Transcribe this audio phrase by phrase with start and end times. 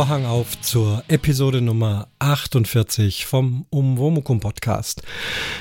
[0.00, 5.02] Vorhang auf zur Episode Nummer 48 vom Umwomukum Podcast.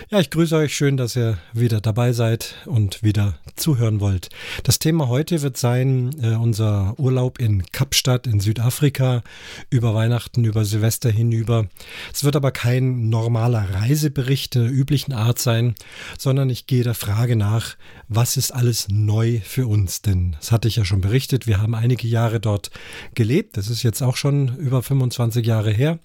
[0.10, 0.74] Ja, ich grüße euch.
[0.74, 4.30] Schön, dass ihr wieder dabei seid und wieder zuhören wollt.
[4.64, 9.24] Das Thema heute wird sein äh, unser Urlaub in Kapstadt in Südafrika
[9.70, 11.68] über Weihnachten, über Silvester hinüber.
[12.14, 15.76] Es wird aber kein normaler Reisebericht der üblichen Art sein,
[16.18, 17.76] sondern ich gehe der Frage nach,
[18.08, 20.02] was ist alles neu für uns?
[20.02, 21.46] Denn das hatte ich ja schon berichtet.
[21.46, 22.72] Wir haben einige Jahre dort
[23.16, 23.58] gelebt.
[23.58, 26.00] Das ist jetzt auch schon über 25 Jahre her.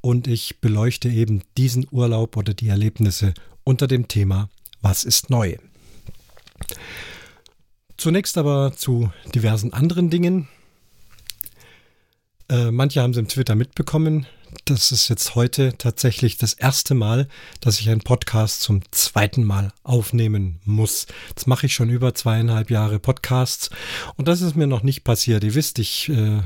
[0.00, 3.34] Und ich beleuchte eben diesen Urlaub oder die Erlebnisse
[3.64, 4.48] unter dem Thema
[4.80, 5.56] Was ist neu?
[7.96, 10.48] Zunächst aber zu diversen anderen Dingen.
[12.48, 14.26] Äh, manche haben es im Twitter mitbekommen
[14.64, 17.28] das ist jetzt heute tatsächlich das erste Mal,
[17.60, 21.06] dass ich einen Podcast zum zweiten Mal aufnehmen muss.
[21.28, 23.70] Jetzt mache ich schon über zweieinhalb Jahre Podcasts
[24.16, 25.44] und das ist mir noch nicht passiert.
[25.44, 26.42] Ihr wisst, ich äh,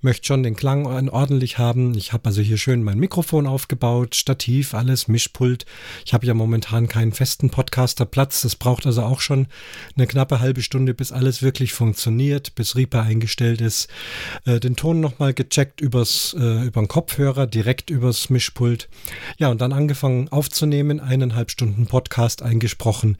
[0.00, 1.94] möchte schon den Klang ordentlich haben.
[1.94, 5.66] Ich habe also hier schön mein Mikrofon aufgebaut, Stativ, alles, Mischpult.
[6.04, 8.42] Ich habe ja momentan keinen festen Podcasterplatz.
[8.42, 9.46] Das braucht also auch schon
[9.96, 13.88] eine knappe halbe Stunde, bis alles wirklich funktioniert, bis Reaper eingestellt ist.
[14.44, 18.88] Äh, den Ton nochmal gecheckt übers, äh, über den Kopfhörer Kopfhörer direkt übers Mischpult.
[19.38, 23.16] Ja, und dann angefangen aufzunehmen, eineinhalb Stunden Podcast eingesprochen,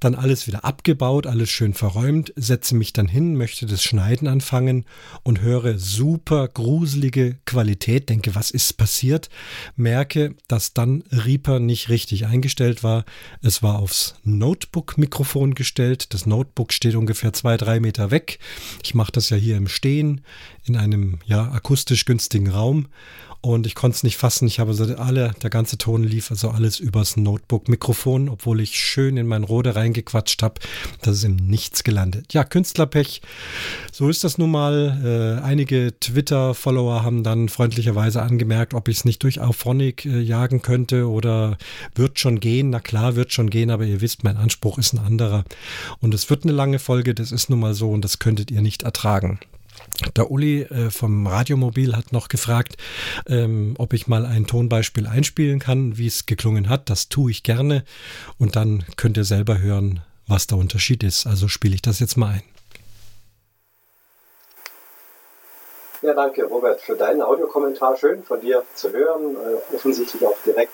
[0.00, 4.84] dann alles wieder abgebaut, alles schön verräumt, setze mich dann hin, möchte das Schneiden anfangen
[5.22, 9.28] und höre super gruselige Qualität, denke, was ist passiert,
[9.76, 13.04] merke, dass dann Reaper nicht richtig eingestellt war.
[13.42, 16.14] Es war aufs Notebook-Mikrofon gestellt.
[16.14, 18.38] Das Notebook steht ungefähr zwei, drei Meter weg.
[18.82, 20.22] Ich mache das ja hier im Stehen
[20.64, 22.86] in einem ja akustisch günstigen Raum
[23.42, 24.46] und ich konnte es nicht fassen.
[24.46, 29.16] Ich habe so alle, der ganze Ton lief also alles übers Notebook-Mikrofon, obwohl ich schön
[29.16, 30.54] in mein Rode reingequatscht habe.
[31.02, 32.32] Das ist im Nichts gelandet.
[32.32, 33.20] Ja, Künstlerpech.
[33.90, 35.40] So ist das nun mal.
[35.42, 40.62] Äh, einige Twitter-Follower haben dann freundlicherweise angemerkt, ob ich es nicht durch Auphonic äh, jagen
[40.62, 41.58] könnte oder
[41.96, 42.70] wird schon gehen.
[42.70, 45.44] Na klar, wird schon gehen, aber ihr wisst, mein Anspruch ist ein anderer.
[46.00, 48.62] Und es wird eine lange Folge, das ist nun mal so und das könntet ihr
[48.62, 49.40] nicht ertragen.
[50.16, 52.76] Der Uli äh, vom Radiomobil hat noch gefragt,
[53.26, 56.90] ähm, ob ich mal ein Tonbeispiel einspielen kann, wie es geklungen hat.
[56.90, 57.84] Das tue ich gerne
[58.38, 61.26] und dann könnt ihr selber hören, was der Unterschied ist.
[61.26, 62.42] Also spiele ich das jetzt mal ein.
[66.02, 67.96] Ja, danke Robert für deinen Audiokommentar.
[67.96, 69.36] Schön von dir zu hören.
[69.36, 70.72] Äh, offensichtlich auch direkt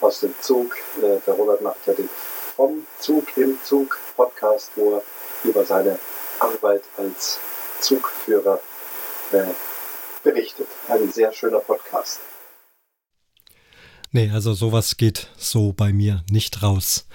[0.00, 0.76] aus dem Zug.
[0.98, 2.08] Äh, der Robert macht ja den
[2.54, 5.02] Vom Zug im Zug Podcast, wo er
[5.44, 5.98] über seine
[6.40, 7.38] Arbeit als
[7.80, 8.60] Zugführer
[9.32, 9.44] äh,
[10.22, 10.68] berichtet.
[10.88, 12.20] Ein sehr schöner Podcast.
[14.10, 17.06] Nee, also sowas geht so bei mir nicht raus.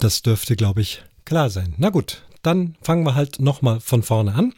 [0.00, 1.74] Das dürfte, glaube ich, klar sein.
[1.76, 4.52] Na gut, dann fangen wir halt nochmal von vorne an.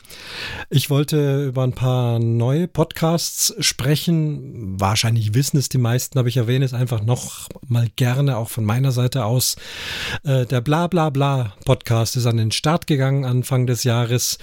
[0.70, 4.80] Ich wollte über ein paar neue Podcasts sprechen.
[4.80, 8.64] Wahrscheinlich wissen es die meisten, aber ich erwähne es einfach noch mal gerne, auch von
[8.64, 9.56] meiner Seite aus.
[10.24, 14.38] Äh, der Bla Bla Bla Podcast ist an den Start gegangen Anfang des Jahres.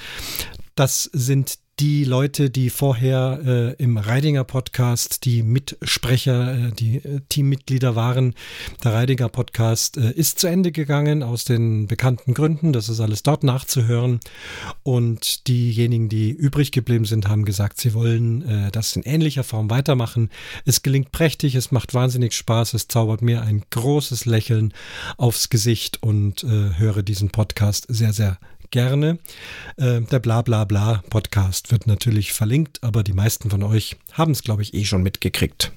[0.75, 7.22] Das sind die Leute, die vorher äh, im Reidinger Podcast die Mitsprecher, äh, die äh,
[7.29, 8.35] Teammitglieder waren.
[8.84, 12.73] Der Reidinger Podcast äh, ist zu Ende gegangen aus den bekannten Gründen.
[12.73, 14.19] Das ist alles dort nachzuhören.
[14.84, 19.72] Und diejenigen, die übrig geblieben sind, haben gesagt, sie wollen äh, das in ähnlicher Form
[19.72, 20.29] weitermachen.
[20.66, 24.73] Es gelingt prächtig, es macht wahnsinnig Spaß, es zaubert mir ein großes Lächeln
[25.17, 28.38] aufs Gesicht und äh, höre diesen Podcast sehr, sehr
[28.73, 29.19] gerne.
[29.78, 34.63] Äh, der Blablabla Podcast wird natürlich verlinkt, aber die meisten von euch haben es, glaube
[34.63, 35.72] ich, eh schon mitgekriegt.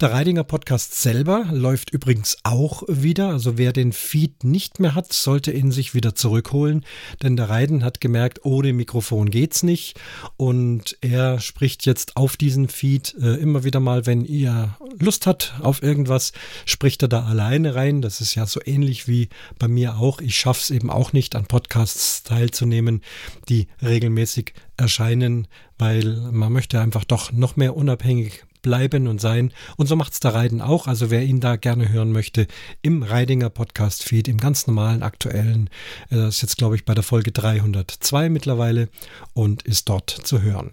[0.00, 3.28] Der Reidinger Podcast selber läuft übrigens auch wieder.
[3.28, 6.84] Also wer den Feed nicht mehr hat, sollte ihn sich wieder zurückholen,
[7.22, 9.98] denn der Reiden hat gemerkt, ohne Mikrofon geht's nicht.
[10.36, 15.54] Und er spricht jetzt auf diesen Feed äh, immer wieder mal, wenn ihr Lust hat
[15.60, 16.32] auf irgendwas,
[16.66, 18.02] spricht er da alleine rein.
[18.02, 19.28] Das ist ja so ähnlich wie
[19.58, 20.20] bei mir auch.
[20.20, 23.02] Ich schaffe es eben auch nicht, an Podcasts teilzunehmen,
[23.48, 25.46] die regelmäßig erscheinen,
[25.78, 29.52] weil man möchte einfach doch noch mehr unabhängig bleiben und sein.
[29.76, 30.88] Und so macht es der Reiden auch.
[30.88, 32.48] Also wer ihn da gerne hören möchte,
[32.82, 35.70] im Reidinger Podcast-Feed, im ganz normalen, aktuellen,
[36.10, 38.88] äh, das ist jetzt, glaube ich, bei der Folge 302 mittlerweile
[39.34, 40.72] und ist dort zu hören.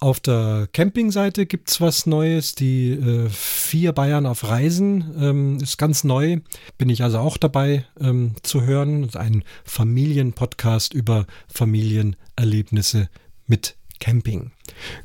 [0.00, 2.56] Auf der Campingseite gibt es was Neues.
[2.56, 6.40] Die äh, vier Bayern auf Reisen ähm, ist ganz neu.
[6.76, 9.08] Bin ich also auch dabei ähm, zu hören.
[9.14, 13.10] Ein Familienpodcast über Familienerlebnisse
[13.46, 14.50] mit Camping.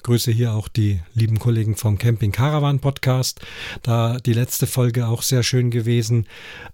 [0.02, 3.40] Grüße hier auch die lieben Kollegen vom Camping Caravan Podcast.
[3.84, 6.26] Da die letzte Folge auch sehr schön gewesen,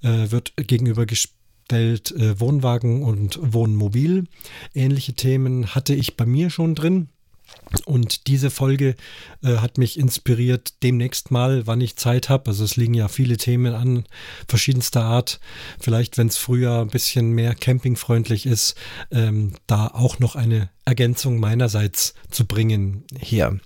[0.04, 4.24] äh, wird gegenübergestellt äh, Wohnwagen und Wohnmobil.
[4.74, 7.10] Ähnliche Themen hatte ich bei mir schon drin.
[7.85, 8.95] Und diese Folge
[9.44, 12.50] äh, hat mich inspiriert, demnächst mal, wann ich Zeit habe.
[12.50, 14.05] Also es liegen ja viele Themen an,
[14.47, 15.39] verschiedenster Art.
[15.79, 18.75] Vielleicht, wenn es früher ein bisschen mehr campingfreundlich ist,
[19.11, 23.59] ähm, da auch noch eine Ergänzung meinerseits zu bringen hier.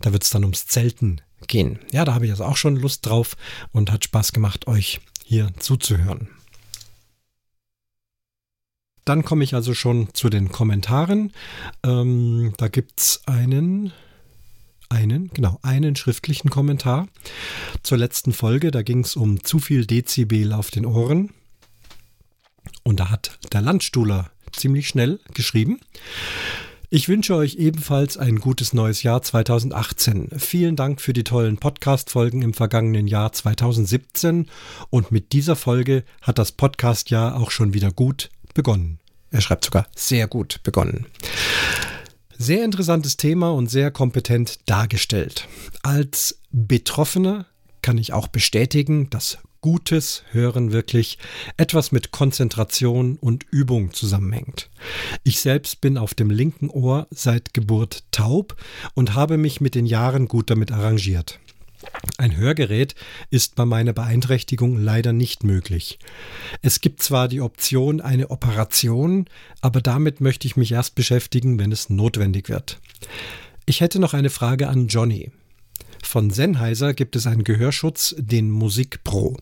[0.00, 1.78] Da wird es dann ums Zelten gehen.
[1.92, 3.36] Ja, da habe ich also auch schon Lust drauf
[3.72, 6.28] und hat Spaß gemacht, euch hier zuzuhören.
[9.04, 11.32] Dann komme ich also schon zu den Kommentaren.
[11.82, 13.92] Ähm, da gibt es einen,
[14.88, 17.08] einen, genau, einen schriftlichen Kommentar
[17.82, 18.70] zur letzten Folge.
[18.70, 21.30] Da ging es um zu viel Dezibel auf den Ohren.
[22.82, 25.80] Und da hat der Landstuhler ziemlich schnell geschrieben.
[26.90, 30.28] Ich wünsche euch ebenfalls ein gutes neues Jahr 2018.
[30.38, 34.48] Vielen Dank für die tollen Podcast-Folgen im vergangenen Jahr 2017
[34.90, 39.00] und mit dieser Folge hat das Podcast-Jahr auch schon wieder gut begonnen.
[39.30, 41.06] Er schreibt sogar sehr gut begonnen.
[42.38, 45.48] Sehr interessantes Thema und sehr kompetent dargestellt.
[45.82, 47.46] Als Betroffener
[47.82, 51.18] kann ich auch bestätigen, dass gutes Hören wirklich
[51.56, 54.68] etwas mit Konzentration und Übung zusammenhängt.
[55.22, 58.56] Ich selbst bin auf dem linken Ohr seit Geburt taub
[58.94, 61.40] und habe mich mit den Jahren gut damit arrangiert.
[62.16, 62.94] Ein Hörgerät
[63.30, 65.98] ist bei meiner Beeinträchtigung leider nicht möglich.
[66.62, 69.26] Es gibt zwar die Option eine Operation,
[69.60, 72.80] aber damit möchte ich mich erst beschäftigen, wenn es notwendig wird.
[73.66, 75.32] Ich hätte noch eine Frage an Johnny.
[76.04, 79.36] Von Sennheiser gibt es einen Gehörschutz, den Musik Pro.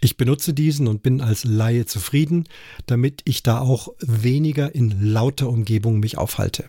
[0.00, 2.48] Ich benutze diesen und bin als Laie zufrieden,
[2.86, 6.64] damit ich da auch weniger in lauter Umgebung mich aufhalte.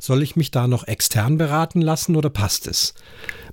[0.00, 2.94] Soll ich mich da noch extern beraten lassen oder passt es?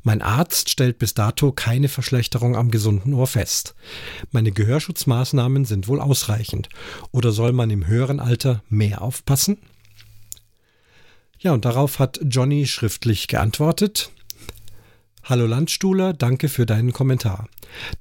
[0.02, 3.76] Mein Arzt stellt bis dato keine Verschlechterung am gesunden Ohr fest.
[4.32, 6.68] Meine Gehörschutzmaßnahmen sind wohl ausreichend.
[7.12, 9.60] Oder soll man im höheren Alter mehr aufpassen?
[11.40, 14.12] Ja, und darauf hat Johnny schriftlich geantwortet.
[15.26, 17.48] Hallo Landstuhler, danke für deinen Kommentar.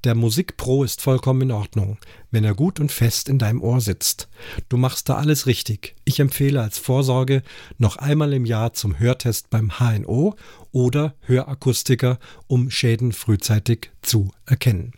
[0.03, 1.97] Der Musik Pro ist vollkommen in Ordnung,
[2.31, 4.27] wenn er gut und fest in deinem Ohr sitzt.
[4.67, 5.95] Du machst da alles richtig.
[6.03, 7.41] Ich empfehle als Vorsorge
[7.77, 10.35] noch einmal im Jahr zum Hörtest beim HNO
[10.73, 14.91] oder Hörakustiker, um Schäden frühzeitig zu erkennen.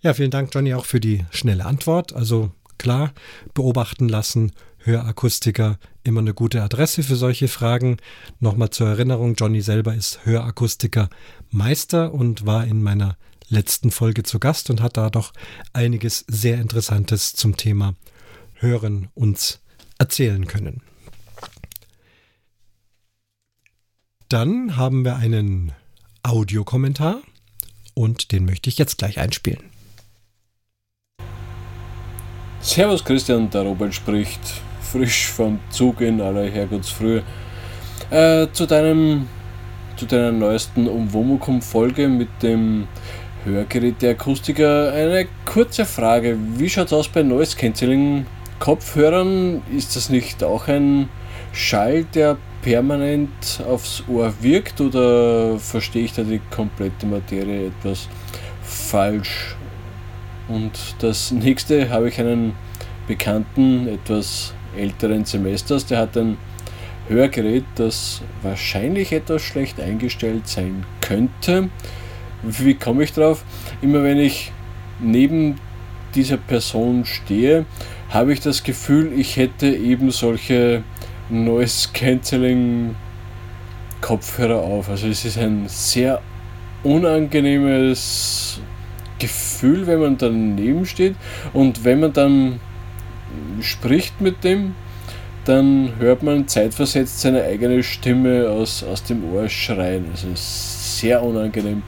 [0.00, 2.12] Ja, vielen Dank, Johnny, auch für die schnelle Antwort.
[2.12, 3.12] Also klar,
[3.54, 7.98] beobachten lassen, Hörakustiker immer eine gute Adresse für solche Fragen.
[8.40, 11.08] Nochmal zur Erinnerung, Johnny selber ist Hörakustiker
[11.50, 13.16] Meister und war in meiner
[13.48, 15.32] letzten Folge zu Gast und hat da doch
[15.72, 17.94] einiges sehr Interessantes zum Thema
[18.54, 19.60] Hören uns
[19.98, 20.82] erzählen können.
[24.28, 25.72] Dann haben wir einen
[26.22, 27.22] Audiokommentar
[27.94, 29.62] und den möchte ich jetzt gleich einspielen.
[32.60, 34.60] Servus Christian, der Robert spricht
[34.92, 37.22] frisch vom Zug in aller Herrgottsfrühe.
[38.10, 39.28] Äh, zu deinem
[39.96, 42.86] zu deiner neuesten Umwomukum-Folge mit dem
[43.44, 46.38] Hörgerät der Akustiker eine kurze Frage.
[46.56, 48.26] Wie schaut es aus bei Noise Cancelling
[48.60, 49.60] Kopfhörern?
[49.76, 51.08] Ist das nicht auch ein
[51.52, 58.08] Schall, der permanent aufs Ohr wirkt oder verstehe ich da die komplette Materie etwas
[58.62, 59.56] falsch?
[60.46, 62.54] Und das nächste habe ich einen
[63.08, 66.38] Bekannten, etwas älteren Semesters, der hat ein
[67.08, 71.70] Hörgerät, das wahrscheinlich etwas schlecht eingestellt sein könnte.
[72.42, 73.44] Wie komme ich drauf?
[73.82, 74.52] Immer wenn ich
[75.00, 75.56] neben
[76.14, 77.64] dieser Person stehe,
[78.10, 80.82] habe ich das Gefühl, ich hätte eben solche
[81.30, 82.94] Noise Cancelling
[84.00, 84.88] Kopfhörer auf.
[84.88, 86.20] Also es ist ein sehr
[86.84, 88.60] unangenehmes
[89.18, 91.16] Gefühl, wenn man daneben steht
[91.52, 92.60] und wenn man dann
[93.60, 94.74] spricht mit dem,
[95.44, 100.06] dann hört man zeitversetzt seine eigene Stimme aus, aus dem Ohr schreien.
[100.10, 101.82] Also sehr unangenehm.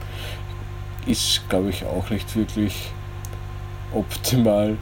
[1.05, 2.75] Ist, glaube ich, auch nicht wirklich
[3.93, 4.77] optimal.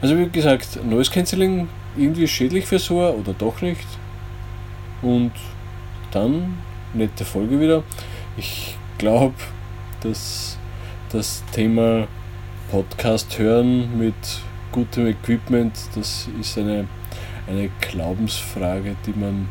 [0.00, 3.86] Also wie gesagt, Noise Cancelling irgendwie schädlich fürs Ohr oder doch nicht.
[5.02, 5.32] Und
[6.10, 6.58] dann
[6.92, 7.82] nette Folge wieder.
[8.36, 9.34] Ich glaube,
[10.00, 10.58] dass
[11.10, 12.08] das Thema
[12.70, 14.14] Podcast hören mit
[14.76, 16.86] gutem Equipment, das ist eine,
[17.46, 19.48] eine Glaubensfrage, die man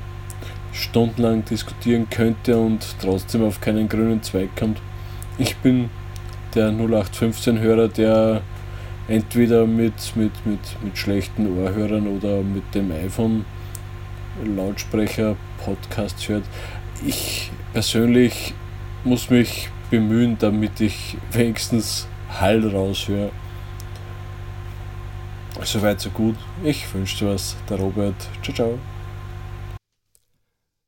[0.71, 4.79] stundenlang diskutieren könnte und trotzdem auf keinen grünen Zweig kommt.
[5.39, 5.89] Ich bin
[6.53, 8.41] der 0815-Hörer, der
[9.07, 13.45] entweder mit, mit, mit, mit schlechten Ohrhörern oder mit dem iPhone
[14.55, 16.43] Lautsprecher Podcasts hört.
[17.03, 18.53] Ich persönlich
[19.03, 23.31] muss mich bemühen, damit ich wenigstens Hall raushöre.
[25.65, 26.35] Soweit so gut.
[26.63, 28.15] Ich wünsche dir was, der Robert.
[28.43, 28.79] Ciao, ciao.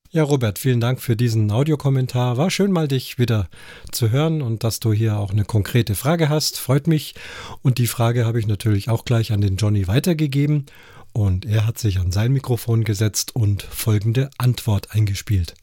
[0.09, 2.37] Ja, Robert, vielen Dank für diesen Audiokommentar.
[2.37, 3.49] War schön mal dich wieder
[3.91, 6.59] zu hören und dass du hier auch eine konkrete Frage hast.
[6.59, 7.15] Freut mich.
[7.61, 10.67] Und die Frage habe ich natürlich auch gleich an den Johnny weitergegeben.
[11.11, 15.55] Und er hat sich an sein Mikrofon gesetzt und folgende Antwort eingespielt.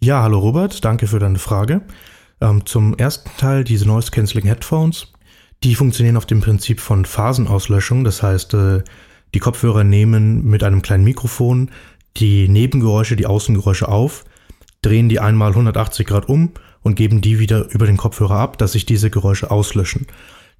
[0.00, 1.82] Ja, hallo Robert, danke für deine Frage.
[2.40, 5.12] Ähm, zum ersten Teil, diese Noise Cancelling Headphones,
[5.64, 8.04] die funktionieren auf dem Prinzip von Phasenauslöschung.
[8.04, 8.82] Das heißt, äh,
[9.34, 11.70] die Kopfhörer nehmen mit einem kleinen Mikrofon
[12.16, 14.24] die Nebengeräusche, die Außengeräusche auf,
[14.82, 18.72] drehen die einmal 180 Grad um und geben die wieder über den Kopfhörer ab, dass
[18.72, 20.06] sich diese Geräusche auslöschen.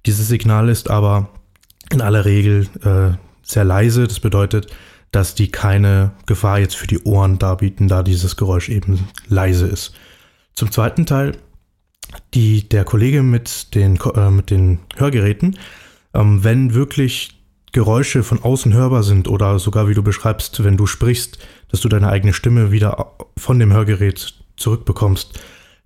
[0.05, 1.29] Dieses Signal ist aber
[1.91, 4.07] in aller Regel äh, sehr leise.
[4.07, 4.67] Das bedeutet,
[5.11, 9.93] dass die keine Gefahr jetzt für die Ohren darbieten, da dieses Geräusch eben leise ist.
[10.53, 11.33] Zum zweiten Teil,
[12.33, 15.57] die, der Kollege mit den, äh, mit den Hörgeräten,
[16.13, 17.39] ähm, wenn wirklich
[17.71, 21.37] Geräusche von außen hörbar sind oder sogar wie du beschreibst, wenn du sprichst,
[21.69, 25.39] dass du deine eigene Stimme wieder von dem Hörgerät zurückbekommst,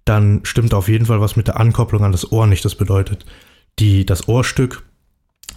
[0.05, 2.63] dann stimmt auf jeden Fall was mit der Ankopplung an das Ohr nicht.
[2.63, 3.25] Das bedeutet,
[3.79, 4.83] die, das Ohrstück,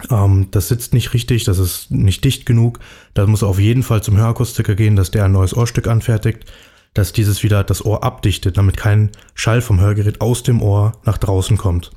[0.09, 2.79] ähm, das sitzt nicht richtig, das ist nicht dicht genug.
[3.13, 6.45] Da muss auf jeden Fall zum Hörakustiker gehen, dass der ein neues Ohrstück anfertigt,
[6.93, 11.17] dass dieses wieder das Ohr abdichtet, damit kein Schall vom Hörgerät aus dem Ohr nach
[11.17, 11.91] draußen kommt.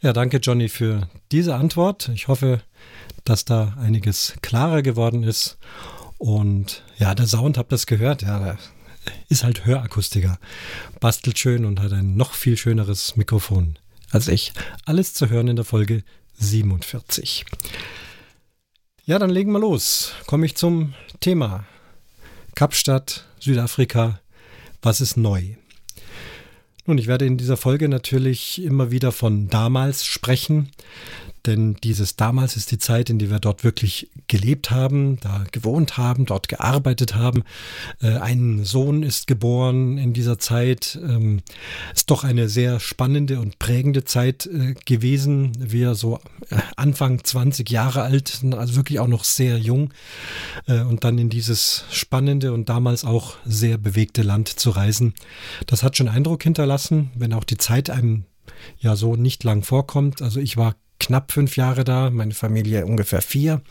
[0.00, 2.08] Ja, danke Johnny für diese Antwort.
[2.14, 2.62] Ich hoffe,
[3.24, 5.58] dass da einiges klarer geworden ist.
[6.18, 8.22] Und ja, der Sound, habt ihr das gehört?
[8.22, 8.56] Ja,
[9.28, 10.38] ist halt Hörakustiker.
[11.00, 13.78] Bastelt schön und hat ein noch viel schöneres Mikrofon
[14.10, 14.52] als ich.
[14.84, 16.02] Alles zu hören in der Folge
[16.38, 17.44] 47.
[19.04, 20.12] Ja, dann legen wir los.
[20.26, 21.64] Komme ich zum Thema.
[22.58, 24.18] Kapstadt, Südafrika.
[24.82, 25.54] Was ist neu?
[26.86, 30.72] Nun, ich werde in dieser Folge natürlich immer wieder von damals sprechen,
[31.46, 35.96] denn dieses damals ist die Zeit, in der wir dort wirklich gelebt haben, da gewohnt
[35.96, 37.44] haben, dort gearbeitet haben.
[38.00, 40.98] Äh, ein Sohn ist geboren in dieser Zeit.
[41.02, 41.40] Ähm,
[41.94, 45.52] ist doch eine sehr spannende und prägende Zeit äh, gewesen.
[45.58, 46.18] Wir so
[46.50, 49.92] äh, Anfang 20 Jahre alt, also wirklich auch noch sehr jung.
[50.66, 55.14] Und dann in dieses spannende und damals auch sehr bewegte Land zu reisen.
[55.66, 58.24] Das hat schon Eindruck hinterlassen, wenn auch die Zeit einem
[58.78, 60.22] ja so nicht lang vorkommt.
[60.22, 63.62] Also ich war knapp fünf Jahre da, meine Familie ungefähr vier.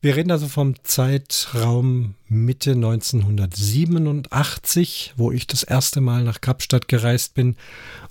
[0.00, 7.34] Wir reden also vom Zeitraum Mitte 1987, wo ich das erste Mal nach Kapstadt gereist
[7.34, 7.56] bin,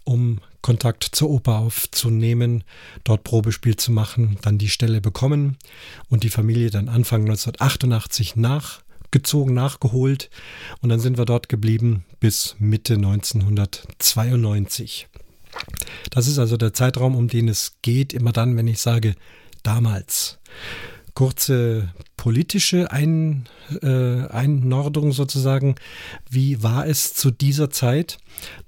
[0.04, 2.64] um Kontakt zur Oper aufzunehmen,
[3.04, 5.58] dort Probespiel zu machen, dann die Stelle bekommen
[6.10, 10.30] und die Familie dann Anfang 1988 nachgezogen, nachgeholt
[10.82, 15.08] und dann sind wir dort geblieben bis Mitte 1992.
[16.10, 19.16] Das ist also der Zeitraum, um den es geht, immer dann, wenn ich sage
[19.64, 20.40] damals.
[21.14, 23.48] Kurze politische Ein,
[23.82, 25.76] äh, Einordnung sozusagen.
[26.30, 28.18] Wie war es zu dieser Zeit?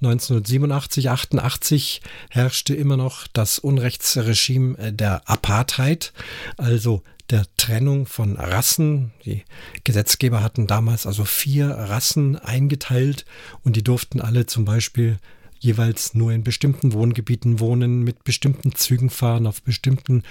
[0.02, 6.14] 1987, 88 herrschte immer noch das Unrechtsregime der Apartheid,
[6.58, 9.12] also der Trennung von Rassen.
[9.26, 9.44] Die
[9.84, 13.26] Gesetzgeber hatten damals also vier Rassen eingeteilt
[13.64, 15.20] und die durften alle zum Beispiel
[15.60, 20.24] jeweils nur in bestimmten Wohngebieten wohnen, mit bestimmten Zügen fahren, auf bestimmten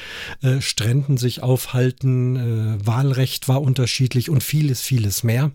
[0.42, 2.36] äh, Stränden sich aufhalten.
[2.36, 5.50] Äh, Wahlrecht war unterschiedlich und vieles, vieles mehr.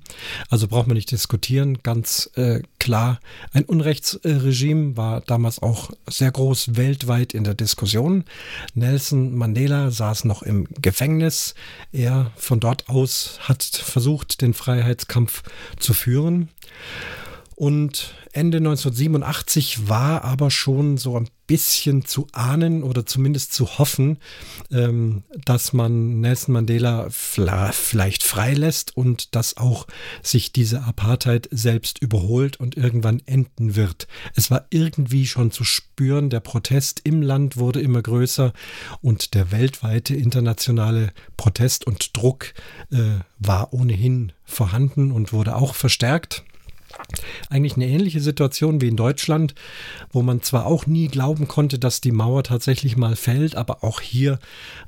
[0.50, 1.80] Also braucht man nicht diskutieren.
[1.84, 3.20] Ganz äh, klar,
[3.52, 8.24] ein Unrechtsregime war damals auch sehr groß weltweit in der Diskussion.
[8.76, 11.56] Nelson Mandela saß noch im Gefängnis.
[11.92, 15.44] Er von dort aus hat versucht, den Freiheitskampf
[15.80, 16.50] zu führen.
[17.64, 24.18] Und Ende 1987 war aber schon so ein bisschen zu ahnen oder zumindest zu hoffen,
[24.70, 29.88] ähm, dass man Nelson Mandela vielleicht freilässt und dass auch
[30.22, 34.10] sich diese Apartheid selbst überholt und irgendwann enden wird.
[34.36, 38.52] Es war irgendwie schon zu spüren, der Protest im Land wurde immer größer
[39.00, 42.54] und der weltweite internationale Protest und Druck
[42.92, 46.44] äh, war ohnehin vorhanden und wurde auch verstärkt.
[47.50, 49.54] Eigentlich eine ähnliche Situation wie in Deutschland,
[50.12, 54.02] wo man zwar auch nie glauben konnte, dass die Mauer tatsächlich mal fällt, aber auch
[54.02, 54.40] hier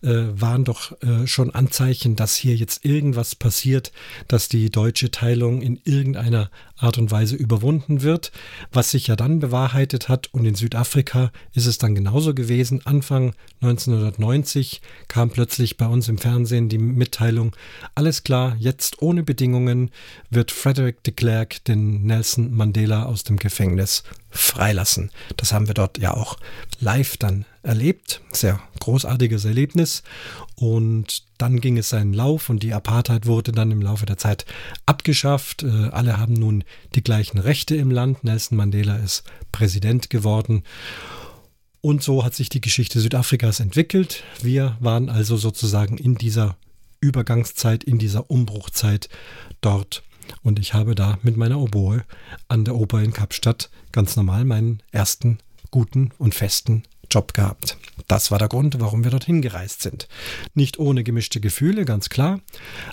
[0.02, 3.92] äh, waren doch äh, schon Anzeichen, dass hier jetzt irgendwas passiert,
[4.28, 8.32] dass die deutsche Teilung in irgendeiner Art und Weise überwunden wird,
[8.72, 10.30] was sich ja dann bewahrheitet hat.
[10.34, 12.82] Und in Südafrika ist es dann genauso gewesen.
[12.86, 17.56] Anfang 1990 kam plötzlich bei uns im Fernsehen die Mitteilung,
[17.96, 19.92] alles klar, jetzt ohne Bedingungen
[20.30, 25.12] wird Frederick de Klerk den Nelson Mandela aus dem Gefängnis freilassen.
[25.38, 26.38] Das haben wir dort ja auch
[26.80, 28.22] live dann erlebt.
[28.32, 30.04] Sehr großartiges Erlebnis.
[30.56, 34.46] Und dann ging es seinen Lauf und die Apartheid wurde dann im Laufe der Zeit
[34.86, 35.64] abgeschafft.
[35.64, 38.24] Äh, alle haben nun die gleichen Rechte im Land.
[38.24, 40.64] Nelson Mandela ist Präsident geworden.
[41.82, 44.24] Und so hat sich die Geschichte Südafrikas entwickelt.
[44.42, 46.58] Wir waren also sozusagen in dieser
[47.00, 49.10] Übergangszeit, in dieser Umbruchzeit
[49.62, 50.04] dort.
[50.42, 52.04] Und ich habe da mit meiner Oboe
[52.48, 55.38] an der Oper in Kapstadt ganz normal meinen ersten
[55.70, 57.78] guten und festen Job gehabt.
[58.08, 60.08] Das war der Grund, warum wir dorthin gereist sind.
[60.54, 62.40] Nicht ohne gemischte Gefühle, ganz klar,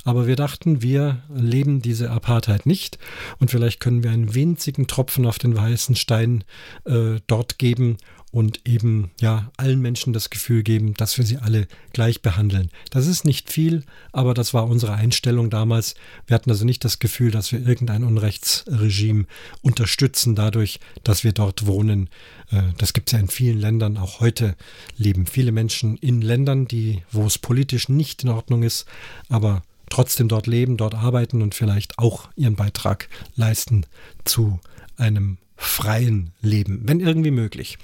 [0.04, 2.98] aber wir dachten, wir leben diese Apartheid nicht
[3.38, 6.44] und vielleicht können wir einen winzigen Tropfen auf den weißen Stein
[6.84, 7.98] äh, dort geben
[8.32, 12.70] und eben ja allen Menschen das Gefühl geben, dass wir sie alle gleich behandeln.
[12.90, 15.94] Das ist nicht viel, aber das war unsere Einstellung damals.
[16.26, 19.26] Wir hatten also nicht das Gefühl, dass wir irgendein Unrechtsregime
[19.60, 22.08] unterstützen dadurch, dass wir dort wohnen.
[22.50, 23.98] Äh, das gibt es ja in vielen Ländern.
[23.98, 24.56] Auch heute
[24.96, 28.86] leben viele Menschen in Ländern, die, wo es politisch nicht in Ordnung ist,
[29.28, 33.84] aber trotzdem dort leben, dort arbeiten und vielleicht auch ihren Beitrag leisten
[34.24, 34.58] zu
[34.96, 37.78] einem freien Leben, wenn irgendwie möglich.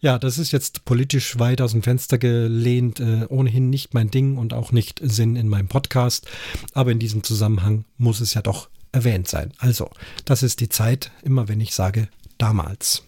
[0.00, 4.36] Ja, das ist jetzt politisch weit aus dem Fenster gelehnt, äh, ohnehin nicht mein Ding
[4.36, 6.26] und auch nicht Sinn in meinem Podcast,
[6.74, 9.52] aber in diesem Zusammenhang muss es ja doch erwähnt sein.
[9.58, 9.90] Also,
[10.24, 12.08] das ist die Zeit, immer wenn ich sage
[12.38, 13.02] damals.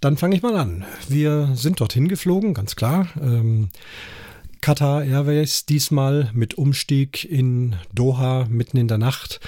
[0.00, 0.84] Dann fange ich mal an.
[1.08, 3.08] Wir sind dorthin geflogen, ganz klar.
[3.20, 3.70] Ähm,
[4.60, 9.40] Qatar Airways diesmal mit Umstieg in Doha mitten in der Nacht.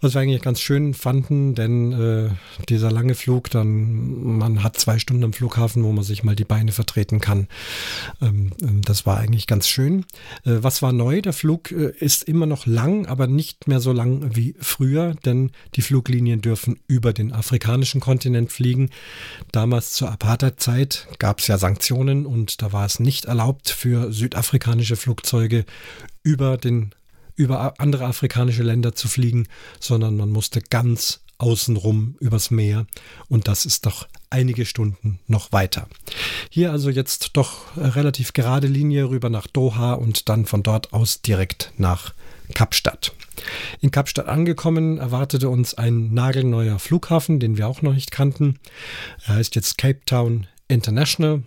[0.00, 2.30] Was wir eigentlich ganz schön fanden, denn äh,
[2.68, 6.44] dieser lange Flug, dann man hat zwei Stunden am Flughafen, wo man sich mal die
[6.44, 7.46] Beine vertreten kann.
[8.20, 10.00] Ähm, ähm, das war eigentlich ganz schön.
[10.44, 11.22] Äh, was war neu?
[11.22, 15.52] Der Flug äh, ist immer noch lang, aber nicht mehr so lang wie früher, denn
[15.76, 18.90] die Fluglinien dürfen über den afrikanischen Kontinent fliegen.
[19.52, 24.96] Damals zur Apartheid-Zeit gab es ja Sanktionen und da war es nicht erlaubt für südafrikanische
[24.96, 25.66] Flugzeuge
[26.22, 26.94] über den
[27.34, 29.46] über andere afrikanische Länder zu fliegen,
[29.80, 32.86] sondern man musste ganz außenrum übers Meer
[33.28, 35.88] und das ist doch einige Stunden noch weiter.
[36.50, 41.20] Hier also jetzt doch relativ gerade Linie rüber nach Doha und dann von dort aus
[41.22, 42.14] direkt nach
[42.54, 43.12] Kapstadt.
[43.80, 48.58] In Kapstadt angekommen erwartete uns ein nagelneuer Flughafen, den wir auch noch nicht kannten.
[49.26, 51.42] Er heißt jetzt Cape Town International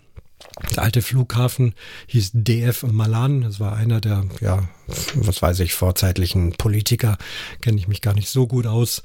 [0.75, 1.73] der alte Flughafen
[2.08, 3.41] hieß DF Malan.
[3.41, 4.67] Das war einer der, ja,
[5.15, 7.17] was weiß ich, vorzeitlichen Politiker.
[7.62, 9.03] Kenne ich mich gar nicht so gut aus.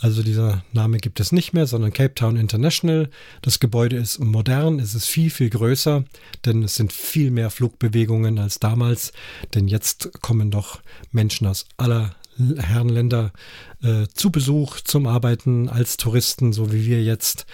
[0.00, 3.10] Also dieser Name gibt es nicht mehr, sondern Cape Town International.
[3.42, 6.04] Das Gebäude ist modern, es ist viel, viel größer,
[6.44, 9.12] denn es sind viel mehr Flugbewegungen als damals.
[9.54, 10.80] Denn jetzt kommen doch
[11.12, 12.14] Menschen aus aller
[12.58, 13.32] Herrenländer
[13.82, 17.46] äh, zu Besuch zum Arbeiten als Touristen, so wie wir jetzt.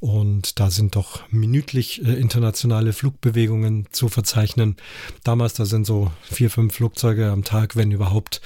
[0.00, 4.76] Und da sind doch minütlich äh, internationale Flugbewegungen zu verzeichnen.
[5.24, 8.40] Damals, da sind so vier, fünf Flugzeuge am Tag, wenn überhaupt,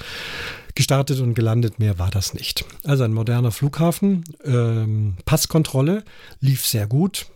[0.75, 1.79] gestartet und gelandet.
[1.79, 2.65] Mehr war das nicht.
[2.83, 4.23] Also ein moderner Flughafen.
[4.43, 6.03] Ähm, Passkontrolle
[6.41, 7.27] lief sehr gut.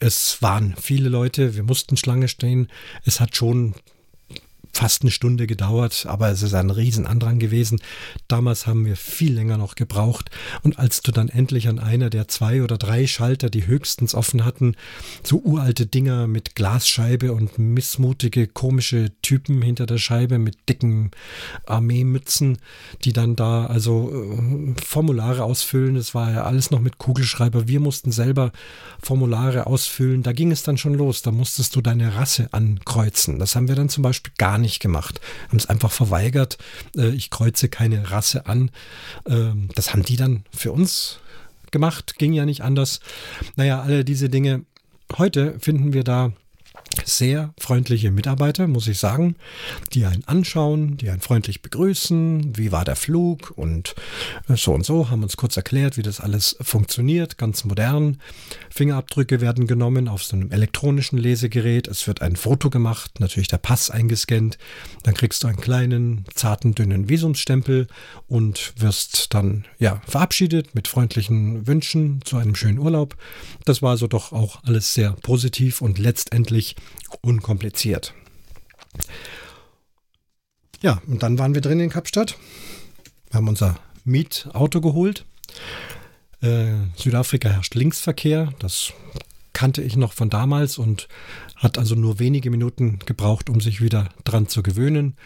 [0.00, 2.68] Es waren viele Leute, wir mussten Schlange stehen.
[3.04, 3.74] Es hat schon
[4.72, 7.80] fast eine Stunde gedauert, aber es ist ein Riesenandrang gewesen.
[8.28, 10.30] Damals haben wir viel länger noch gebraucht.
[10.62, 14.44] Und als du dann endlich an einer der zwei oder drei Schalter, die höchstens offen
[14.44, 14.76] hatten,
[15.22, 21.10] so uralte Dinger mit Glasscheibe und missmutige, komische Typen hinter der Scheibe mit dicken
[21.66, 22.58] Armeemützen,
[23.04, 25.96] die dann da also äh, Formulare ausfüllen.
[25.96, 27.66] Das war ja alles noch mit Kugelschreiber.
[27.68, 28.52] Wir mussten selber
[29.02, 30.22] Formulare ausfüllen.
[30.22, 31.22] Da ging es dann schon los.
[31.22, 33.38] Da musstest du deine Rasse ankreuzen.
[33.38, 35.20] Das haben wir dann zum Beispiel gar nicht gemacht.
[35.48, 36.58] Haben es einfach verweigert.
[36.96, 38.70] Äh, ich kreuze keine Rasse an.
[39.26, 41.20] Ähm, das haben die dann für uns
[41.70, 42.18] gemacht.
[42.18, 43.00] Ging ja nicht anders.
[43.56, 44.64] Naja, alle diese Dinge.
[45.16, 46.32] Heute finden wir da
[47.04, 49.36] sehr freundliche Mitarbeiter, muss ich sagen,
[49.92, 53.94] die einen anschauen, die einen freundlich begrüßen, wie war der Flug und
[54.48, 58.18] äh, so und so, haben uns kurz erklärt, wie das alles funktioniert, ganz modern.
[58.70, 63.58] Fingerabdrücke werden genommen auf so einem elektronischen Lesegerät, es wird ein Foto gemacht, natürlich der
[63.58, 64.58] Pass eingescannt,
[65.02, 67.88] dann kriegst du einen kleinen, zarten, dünnen Visumsstempel
[68.28, 73.16] und wirst dann ja verabschiedet mit freundlichen Wünschen zu einem schönen Urlaub.
[73.64, 76.76] Das war also doch auch alles sehr positiv und letztendlich
[77.22, 78.14] unkompliziert.
[80.80, 82.38] Ja, und dann waren wir drin in Kapstadt.
[83.30, 85.24] Wir haben unser Mietauto geholt.
[86.42, 88.52] Äh, Südafrika herrscht Linksverkehr.
[88.58, 88.92] Das
[89.52, 91.08] kannte ich noch von damals und
[91.56, 95.16] hat also nur wenige Minuten gebraucht, um sich wieder dran zu gewöhnen.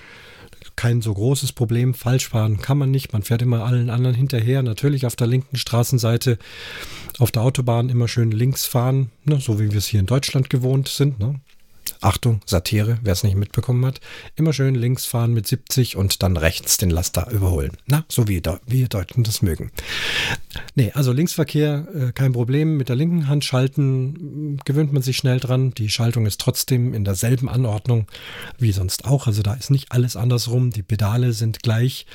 [0.76, 1.94] kein so großes Problem.
[1.94, 3.12] Falsch fahren kann man nicht.
[3.12, 4.62] Man fährt immer allen anderen hinterher.
[4.62, 6.38] Natürlich auf der linken Straßenseite,
[7.18, 10.50] auf der Autobahn immer schön links fahren, ne, so wie wir es hier in Deutschland
[10.50, 11.20] gewohnt sind.
[11.20, 11.40] Ne?
[12.04, 14.00] Achtung, Satire, wer es nicht mitbekommen hat,
[14.36, 17.72] immer schön links fahren mit 70 und dann rechts den Laster überholen.
[17.86, 19.70] Na, so wie wir Deutschen das mögen.
[20.74, 22.76] Nee, also Linksverkehr, äh, kein Problem.
[22.76, 25.72] Mit der linken Hand schalten, gewöhnt man sich schnell dran.
[25.72, 28.06] Die Schaltung ist trotzdem in derselben Anordnung
[28.58, 29.26] wie sonst auch.
[29.26, 30.70] Also da ist nicht alles andersrum.
[30.70, 32.06] Die Pedale sind gleich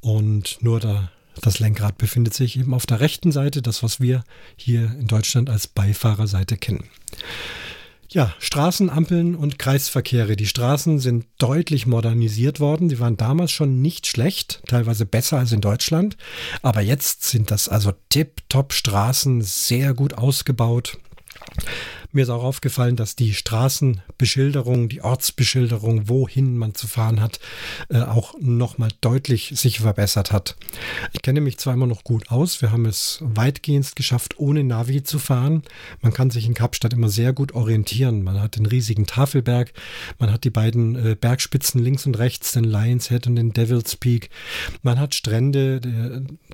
[0.00, 1.10] und nur der
[1.42, 4.24] das Lenkrad befindet sich eben auf der rechten Seite, das was wir
[4.56, 6.84] hier in Deutschland als Beifahrerseite kennen.
[8.16, 10.36] Ja, Straßenampeln und Kreisverkehre.
[10.36, 12.88] Die Straßen sind deutlich modernisiert worden.
[12.88, 16.16] Die waren damals schon nicht schlecht, teilweise besser als in Deutschland.
[16.62, 20.96] Aber jetzt sind das also tip-top Straßen, sehr gut ausgebaut.
[22.12, 27.40] Mir ist auch aufgefallen, dass die Straßenbeschilderung, die Ortsbeschilderung, wohin man zu fahren hat,
[27.88, 30.56] äh, auch nochmal deutlich sich verbessert hat.
[31.12, 35.02] Ich kenne mich zwar immer noch gut aus, wir haben es weitgehend geschafft, ohne Navi
[35.02, 35.62] zu fahren.
[36.00, 38.22] Man kann sich in Kapstadt immer sehr gut orientieren.
[38.22, 39.72] Man hat den riesigen Tafelberg,
[40.18, 43.96] man hat die beiden äh, Bergspitzen links und rechts, den Lions Head und den Devil's
[43.96, 44.30] Peak.
[44.82, 45.80] Man hat Strände,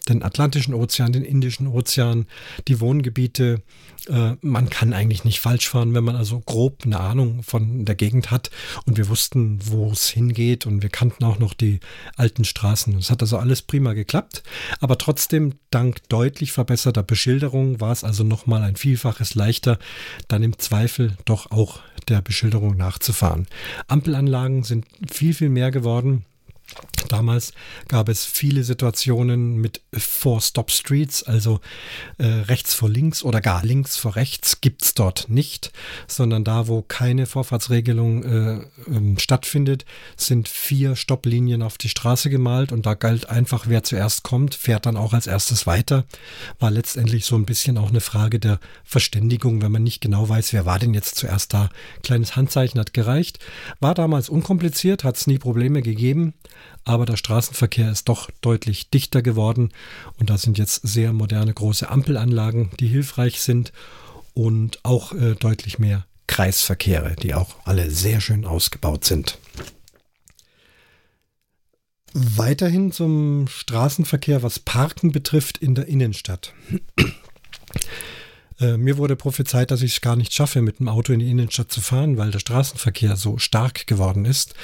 [0.08, 2.26] den Atlantischen Ozean, den Indischen Ozean,
[2.68, 3.62] die Wohngebiete.
[4.08, 7.94] Äh, man kann eigentlich nicht falsch fahren, wenn man also grob eine Ahnung von der
[7.94, 8.50] Gegend hat
[8.86, 11.80] und wir wussten, wo es hingeht und wir kannten auch noch die
[12.16, 12.96] alten Straßen.
[12.96, 14.42] Es hat also alles prima geklappt,
[14.80, 19.78] aber trotzdem dank deutlich verbesserter Beschilderung war es also nochmal ein Vielfaches leichter,
[20.28, 23.46] dann im Zweifel doch auch der Beschilderung nachzufahren.
[23.86, 26.24] Ampelanlagen sind viel, viel mehr geworden.
[27.08, 27.52] Damals
[27.88, 31.60] gab es viele Situationen mit Four-Stop-Streets, also
[32.18, 35.72] äh, rechts vor links oder gar links vor rechts gibt es dort nicht,
[36.06, 39.84] sondern da, wo keine Vorfahrtsregelung äh, ähm, stattfindet,
[40.16, 44.86] sind vier Stopplinien auf die Straße gemalt und da galt einfach, wer zuerst kommt, fährt
[44.86, 46.04] dann auch als erstes weiter.
[46.60, 50.52] War letztendlich so ein bisschen auch eine Frage der Verständigung, wenn man nicht genau weiß,
[50.52, 51.68] wer war denn jetzt zuerst da.
[52.02, 53.38] Kleines Handzeichen hat gereicht.
[53.80, 56.34] War damals unkompliziert, hat es nie Probleme gegeben
[56.84, 59.70] aber der Straßenverkehr ist doch deutlich dichter geworden
[60.18, 63.72] und da sind jetzt sehr moderne große Ampelanlagen, die hilfreich sind
[64.34, 69.38] und auch äh, deutlich mehr Kreisverkehre, die auch alle sehr schön ausgebaut sind.
[72.14, 76.52] Weiterhin zum Straßenverkehr, was Parken betrifft in der Innenstadt.
[78.62, 81.30] Äh, mir wurde prophezeit, dass ich es gar nicht schaffe, mit dem Auto in die
[81.30, 84.54] Innenstadt zu fahren, weil der Straßenverkehr so stark geworden ist.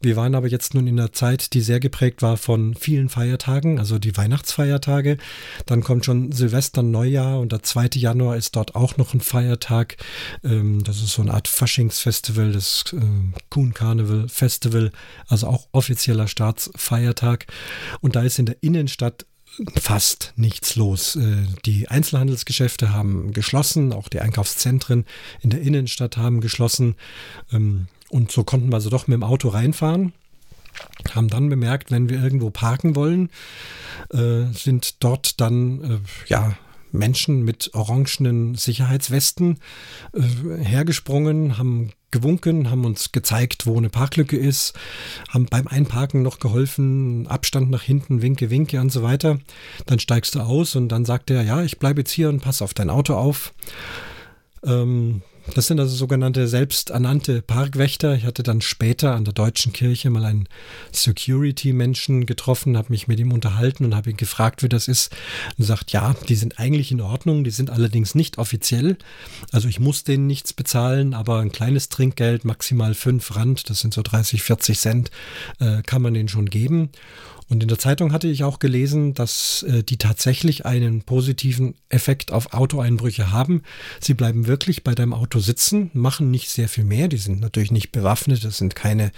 [0.00, 3.78] Wir waren aber jetzt nun in einer Zeit, die sehr geprägt war von vielen Feiertagen,
[3.78, 5.18] also die Weihnachtsfeiertage.
[5.66, 7.90] Dann kommt schon Silvester, Neujahr und der 2.
[7.96, 9.96] Januar ist dort auch noch ein Feiertag.
[10.42, 13.00] Ähm, das ist so eine Art Faschingsfestival, das äh,
[13.50, 14.92] Kuhn Carnival Festival,
[15.28, 17.46] also auch offizieller Staatsfeiertag.
[18.00, 19.26] Und da ist in der Innenstadt
[19.80, 21.16] fast nichts los.
[21.16, 25.04] Äh, die Einzelhandelsgeschäfte haben geschlossen, auch die Einkaufszentren
[25.40, 26.96] in der Innenstadt haben geschlossen.
[27.52, 30.12] Ähm, und so konnten wir also doch mit dem Auto reinfahren.
[31.14, 33.30] Haben dann bemerkt, wenn wir irgendwo parken wollen,
[34.10, 36.56] äh, sind dort dann äh, ja
[36.90, 39.60] Menschen mit orangenen Sicherheitswesten
[40.60, 44.74] hergesprungen, haben gewunken, haben uns gezeigt, wo eine Parklücke ist,
[45.28, 49.38] haben beim Einparken noch geholfen, Abstand nach hinten, winke, winke und so weiter.
[49.86, 52.62] Dann steigst du aus und dann sagt er, ja, ich bleibe jetzt hier und pass
[52.62, 53.52] auf dein Auto auf.
[54.64, 55.22] Ähm,
[55.54, 58.14] das sind also sogenannte selbsternannte Parkwächter.
[58.14, 60.48] Ich hatte dann später an der Deutschen Kirche mal einen
[60.92, 65.14] Security-Menschen getroffen, habe mich mit ihm unterhalten und habe ihn gefragt, wie das ist.
[65.58, 68.96] Und sagt, ja, die sind eigentlich in Ordnung, die sind allerdings nicht offiziell.
[69.50, 73.94] Also ich muss denen nichts bezahlen, aber ein kleines Trinkgeld, maximal fünf Rand, das sind
[73.94, 75.10] so 30, 40 Cent,
[75.58, 76.90] äh, kann man denen schon geben.
[77.52, 82.32] Und in der Zeitung hatte ich auch gelesen, dass äh, die tatsächlich einen positiven Effekt
[82.32, 83.62] auf Autoeinbrüche haben.
[84.00, 87.08] Sie bleiben wirklich bei deinem Auto sitzen, machen nicht sehr viel mehr.
[87.08, 89.12] Die sind natürlich nicht bewaffnet, das sind keine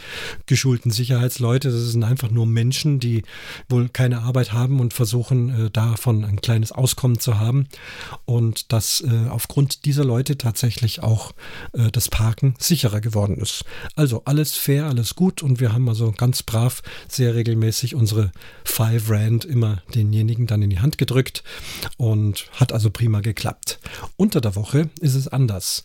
[0.46, 3.22] geschulten Sicherheitsleute, das sind einfach nur Menschen, die
[3.68, 7.68] wohl keine Arbeit haben und versuchen äh, davon ein kleines Auskommen zu haben.
[8.24, 11.34] Und dass äh, aufgrund dieser Leute tatsächlich auch
[11.72, 13.64] äh, das Parken sicherer geworden ist.
[13.94, 18.23] Also alles fair, alles gut und wir haben also ganz brav sehr regelmäßig unsere
[18.64, 21.42] Five Rand immer denjenigen dann in die Hand gedrückt
[21.96, 23.78] und hat also prima geklappt.
[24.16, 25.84] Unter der Woche ist es anders.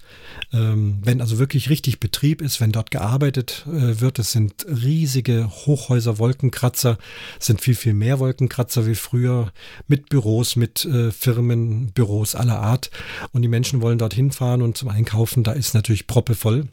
[0.53, 5.49] Ähm, wenn also wirklich richtig Betrieb ist, wenn dort gearbeitet äh, wird, es sind riesige
[5.49, 6.97] Hochhäuser, Wolkenkratzer,
[7.39, 9.51] sind viel, viel mehr Wolkenkratzer wie früher
[9.87, 12.91] mit Büros, mit äh, Firmen, Büros aller Art
[13.33, 16.67] und die Menschen wollen dorthin fahren und zum Einkaufen, da ist natürlich proppevoll.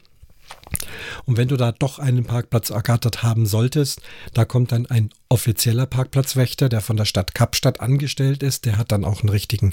[1.24, 4.00] Und wenn du da doch einen Parkplatz ergattert haben solltest,
[4.35, 8.65] da kommt dann ein offizieller Parkplatzwächter, der von der Stadt Kapstadt angestellt ist.
[8.65, 9.73] Der hat dann auch einen richtigen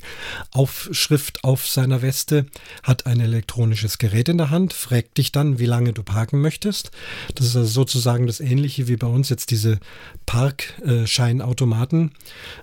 [0.52, 2.46] Aufschrift auf seiner Weste,
[2.82, 6.92] hat ein elektronisches Gerät in der Hand, fragt dich dann, wie lange du parken möchtest.
[7.36, 9.80] Das ist also sozusagen das Ähnliche wie bei uns jetzt diese
[10.26, 12.12] Parkscheinautomaten.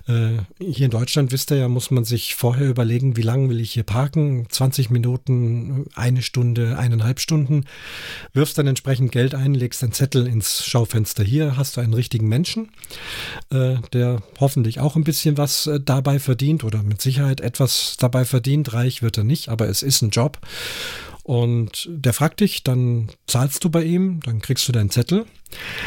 [0.07, 3.61] Äh, hier in Deutschland, wisst ihr ja, muss man sich vorher überlegen, wie lange will
[3.61, 4.47] ich hier parken?
[4.49, 7.65] 20 Minuten, eine Stunde, eineinhalb Stunden
[8.33, 11.23] wirfst dann entsprechend Geld ein, legst einen Zettel ins Schaufenster.
[11.23, 12.69] Hier hast du einen richtigen Menschen,
[13.51, 18.25] äh, der hoffentlich auch ein bisschen was äh, dabei verdient oder mit Sicherheit etwas dabei
[18.25, 18.73] verdient.
[18.73, 20.39] Reich wird er nicht, aber es ist ein Job.
[21.23, 25.25] Und der fragt dich, dann zahlst du bei ihm, dann kriegst du deinen Zettel.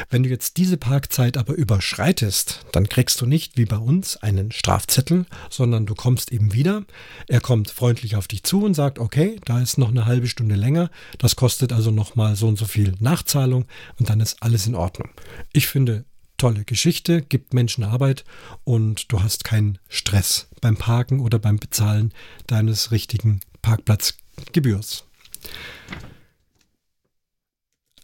[0.08, 4.52] Wenn du jetzt diese Parkzeit aber überschreitest, dann kriegst du nicht wie bei uns einen
[4.52, 6.84] Strafzettel, sondern du kommst eben wieder.
[7.26, 10.54] Er kommt freundlich auf dich zu und sagt, okay, da ist noch eine halbe Stunde
[10.54, 13.64] länger, das kostet also nochmal so und so viel Nachzahlung
[13.98, 15.08] und dann ist alles in Ordnung.
[15.52, 16.04] Ich finde,
[16.36, 18.24] tolle Geschichte, gibt Menschen Arbeit
[18.64, 22.12] und du hast keinen Stress beim Parken oder beim Bezahlen
[22.46, 25.06] deines richtigen Parkplatzgebührs.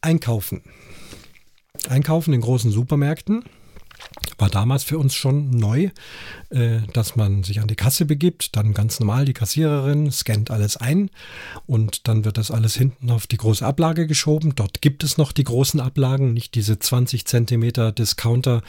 [0.01, 0.63] Einkaufen.
[1.89, 3.45] Einkaufen in großen Supermärkten
[4.39, 5.91] war damals für uns schon neu,
[6.93, 11.11] dass man sich an die Kasse begibt, dann ganz normal die Kassiererin scannt alles ein
[11.67, 14.55] und dann wird das alles hinten auf die große Ablage geschoben.
[14.57, 18.63] Dort gibt es noch die großen Ablagen, nicht diese 20 Zentimeter Discounter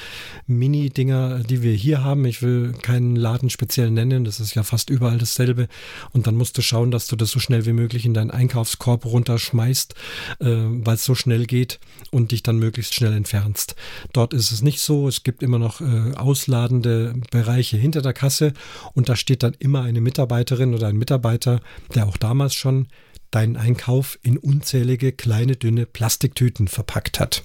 [0.47, 2.25] Mini-Dinger, die wir hier haben.
[2.25, 5.67] Ich will keinen Laden speziell nennen, das ist ja fast überall dasselbe.
[6.13, 9.05] Und dann musst du schauen, dass du das so schnell wie möglich in deinen Einkaufskorb
[9.05, 9.95] runterschmeißt,
[10.39, 11.79] äh, weil es so schnell geht
[12.11, 13.75] und dich dann möglichst schnell entfernst.
[14.13, 15.07] Dort ist es nicht so.
[15.07, 18.53] Es gibt immer noch äh, ausladende Bereiche hinter der Kasse
[18.93, 21.61] und da steht dann immer eine Mitarbeiterin oder ein Mitarbeiter,
[21.95, 22.87] der auch damals schon
[23.31, 27.43] deinen Einkauf in unzählige kleine, dünne Plastiktüten verpackt hat.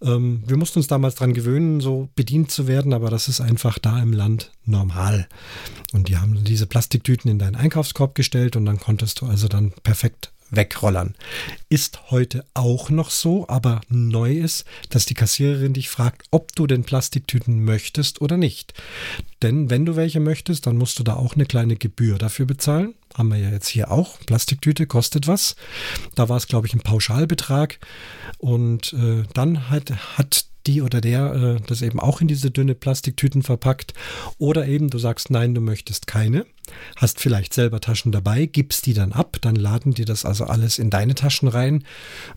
[0.00, 3.78] Ähm, wir mussten uns damals daran gewöhnen, so bedient zu werden, aber das ist einfach
[3.78, 5.28] da im Land normal.
[5.92, 9.72] Und die haben diese Plastiktüten in deinen Einkaufskorb gestellt und dann konntest du also dann
[9.82, 11.14] perfekt wegrollern.
[11.68, 16.66] Ist heute auch noch so, aber neu ist, dass die Kassiererin dich fragt, ob du
[16.66, 18.74] denn Plastiktüten möchtest oder nicht.
[19.42, 22.94] Denn wenn du welche möchtest, dann musst du da auch eine kleine Gebühr dafür bezahlen.
[23.14, 24.18] Haben wir ja jetzt hier auch.
[24.26, 25.56] Plastiktüte kostet was.
[26.14, 27.78] Da war es, glaube ich, ein Pauschalbetrag.
[28.38, 32.74] Und äh, dann hat, hat die oder der äh, das eben auch in diese dünne
[32.74, 33.94] Plastiktüten verpackt.
[34.38, 36.46] Oder eben du sagst, nein, du möchtest keine.
[36.96, 40.78] Hast vielleicht selber Taschen dabei, gibst die dann ab, dann laden die das also alles
[40.78, 41.84] in deine Taschen rein.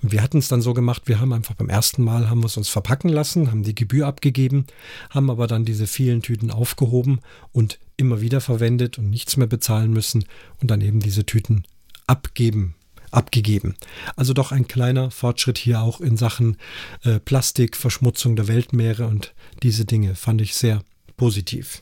[0.01, 2.57] Wir hatten es dann so gemacht, wir haben einfach beim ersten Mal haben wir es
[2.57, 4.65] uns verpacken lassen, haben die Gebühr abgegeben,
[5.09, 7.19] haben aber dann diese vielen Tüten aufgehoben
[7.51, 10.23] und immer wieder verwendet und nichts mehr bezahlen müssen
[10.61, 11.65] und dann eben diese Tüten
[12.07, 12.75] abgeben
[13.11, 13.75] abgegeben.
[14.15, 16.57] Also doch ein kleiner Fortschritt hier auch in Sachen
[17.03, 20.81] äh, Plastik, Verschmutzung der Weltmeere und diese Dinge fand ich sehr
[21.17, 21.81] positiv.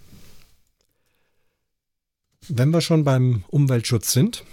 [2.48, 4.44] Wenn wir schon beim Umweltschutz sind,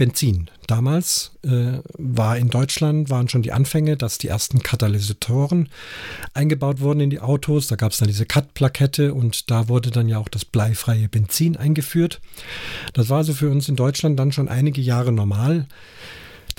[0.00, 0.48] Benzin.
[0.66, 5.68] Damals äh, war in Deutschland, waren schon die Anfänge, dass die ersten Katalysatoren
[6.32, 7.66] eingebaut wurden in die Autos.
[7.66, 11.58] Da gab es dann diese Cut-Plakette und da wurde dann ja auch das bleifreie Benzin
[11.58, 12.22] eingeführt.
[12.94, 15.66] Das war also für uns in Deutschland dann schon einige Jahre normal.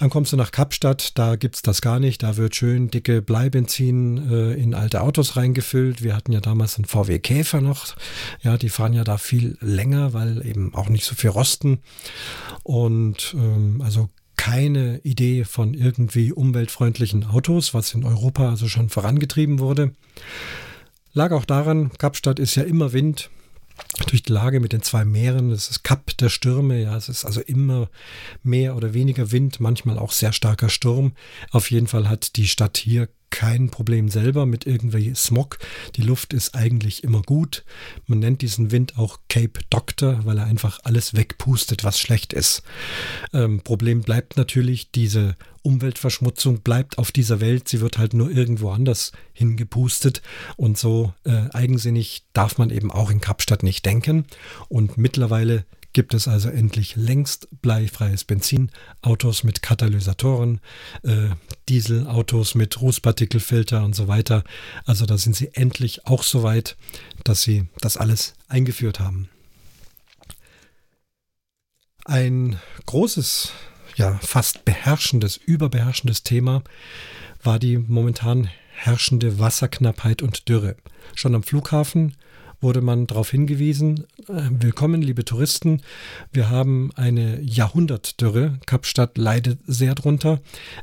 [0.02, 2.24] Dann kommst du nach Kapstadt, da gibt es das gar nicht.
[2.24, 6.02] Da wird schön dicke Bleibenzin äh, in alte Autos reingefüllt.
[6.02, 7.96] Wir hatten ja damals einen VW Käfer noch.
[8.42, 11.84] Ja, die fahren ja da viel länger, weil eben auch nicht so viel rosten.
[12.64, 19.60] Und ähm, also keine Idee von irgendwie umweltfreundlichen Autos, was in Europa also schon vorangetrieben
[19.60, 19.94] wurde.
[21.14, 23.30] Lag auch daran, Kapstadt ist ja immer Wind,
[24.08, 27.26] durch die Lage mit den zwei Meeren, das ist Kap der Stürme, ja, es ist
[27.26, 27.90] also immer
[28.44, 31.14] mehr oder weniger Wind, manchmal auch sehr starker Sturm.
[31.52, 35.58] Auf jeden Fall hat die Stadt hier kein Problem selber mit irgendwie Smog.
[35.96, 37.64] Die Luft ist eigentlich immer gut.
[38.06, 42.62] Man nennt diesen Wind auch Cape Doctor, weil er einfach alles wegpustet, was schlecht ist.
[43.34, 47.68] Ähm, Problem bleibt natürlich, diese Umweltverschmutzung bleibt auf dieser Welt.
[47.68, 50.22] Sie wird halt nur irgendwo anders hingepustet.
[50.58, 54.26] Und so äh, eigensinnig darf man eben auch in Kapstadt nicht denken.
[54.70, 60.62] Und mittlerweile gibt es also endlich längst bleifreies Benzin, Autos mit Katalysatoren,
[61.04, 61.30] äh,
[61.70, 64.44] Dieselautos mit Rußpartikelfilter und so weiter.
[64.86, 66.78] Also da sind sie endlich auch so weit,
[67.24, 69.30] dass sie das alles eingeführt haben.
[72.06, 73.52] Ein großes,
[73.96, 76.64] ja fast beherrschendes, überbeherrschendes Thema
[77.44, 80.76] war die momentan herrschende Wasserknappheit und Dürre.
[81.16, 82.16] Schon am Flughafen
[82.62, 85.82] wurde man darauf hingewiesen, äh, willkommen liebe Touristen,
[86.32, 90.40] wir haben eine Jahrhundertdürre, Kapstadt leidet sehr drunter,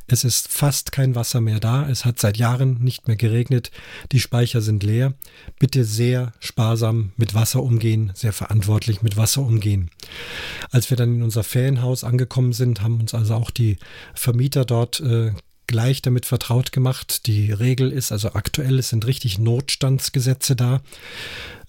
[0.09, 3.71] es ist fast kein Wasser mehr da, es hat seit Jahren nicht mehr geregnet,
[4.11, 5.15] die Speicher sind leer,
[5.61, 9.91] bitte sehr sparsam mit Wasser umgehen, sehr verantwortlich mit Wasser umgehen.
[10.71, 13.79] Als wir dann in unser Ferienhaus angekommen sind, haben uns also auch die
[14.15, 15.33] Vermieter dort äh,
[15.69, 17.29] gleich damit vertraut gemacht.
[17.29, 20.81] Die Regel ist also aktuell, es sind richtig Notstandsgesetze da.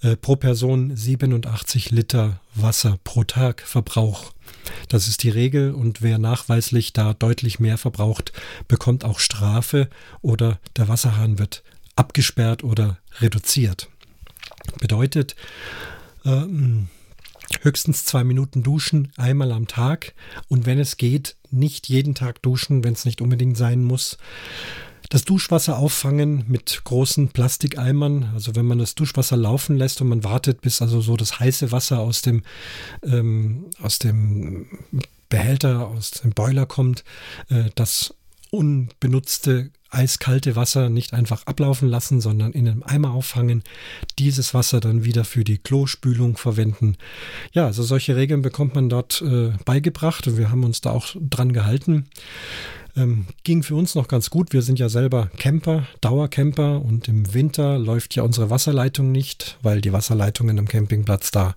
[0.01, 4.33] Äh, pro Person 87 Liter Wasser pro Tag Verbrauch.
[4.87, 8.33] Das ist die Regel und wer nachweislich da deutlich mehr verbraucht,
[8.67, 9.89] bekommt auch Strafe
[10.21, 11.63] oder der Wasserhahn wird
[11.95, 13.89] abgesperrt oder reduziert.
[14.79, 15.35] Bedeutet,
[16.25, 16.87] ähm,
[17.61, 20.13] höchstens zwei Minuten duschen, einmal am Tag
[20.47, 24.17] und wenn es geht, nicht jeden Tag duschen, wenn es nicht unbedingt sein muss.
[25.09, 30.23] Das Duschwasser auffangen mit großen Plastikeimern, also wenn man das Duschwasser laufen lässt und man
[30.23, 32.43] wartet, bis also so das heiße Wasser aus dem,
[33.03, 34.67] ähm, aus dem
[35.29, 37.03] Behälter, aus dem Boiler kommt,
[37.49, 38.13] äh, das
[38.51, 43.63] unbenutzte eiskalte Wasser nicht einfach ablaufen lassen, sondern in einem Eimer auffangen,
[44.17, 46.95] dieses Wasser dann wieder für die Klospülung verwenden.
[47.53, 51.15] Ja, also solche Regeln bekommt man dort äh, beigebracht und wir haben uns da auch
[51.19, 52.07] dran gehalten.
[52.95, 54.51] Ähm, ging für uns noch ganz gut.
[54.51, 59.81] Wir sind ja selber Camper, Dauercamper und im Winter läuft ja unsere Wasserleitung nicht, weil
[59.81, 61.55] die Wasserleitungen am Campingplatz da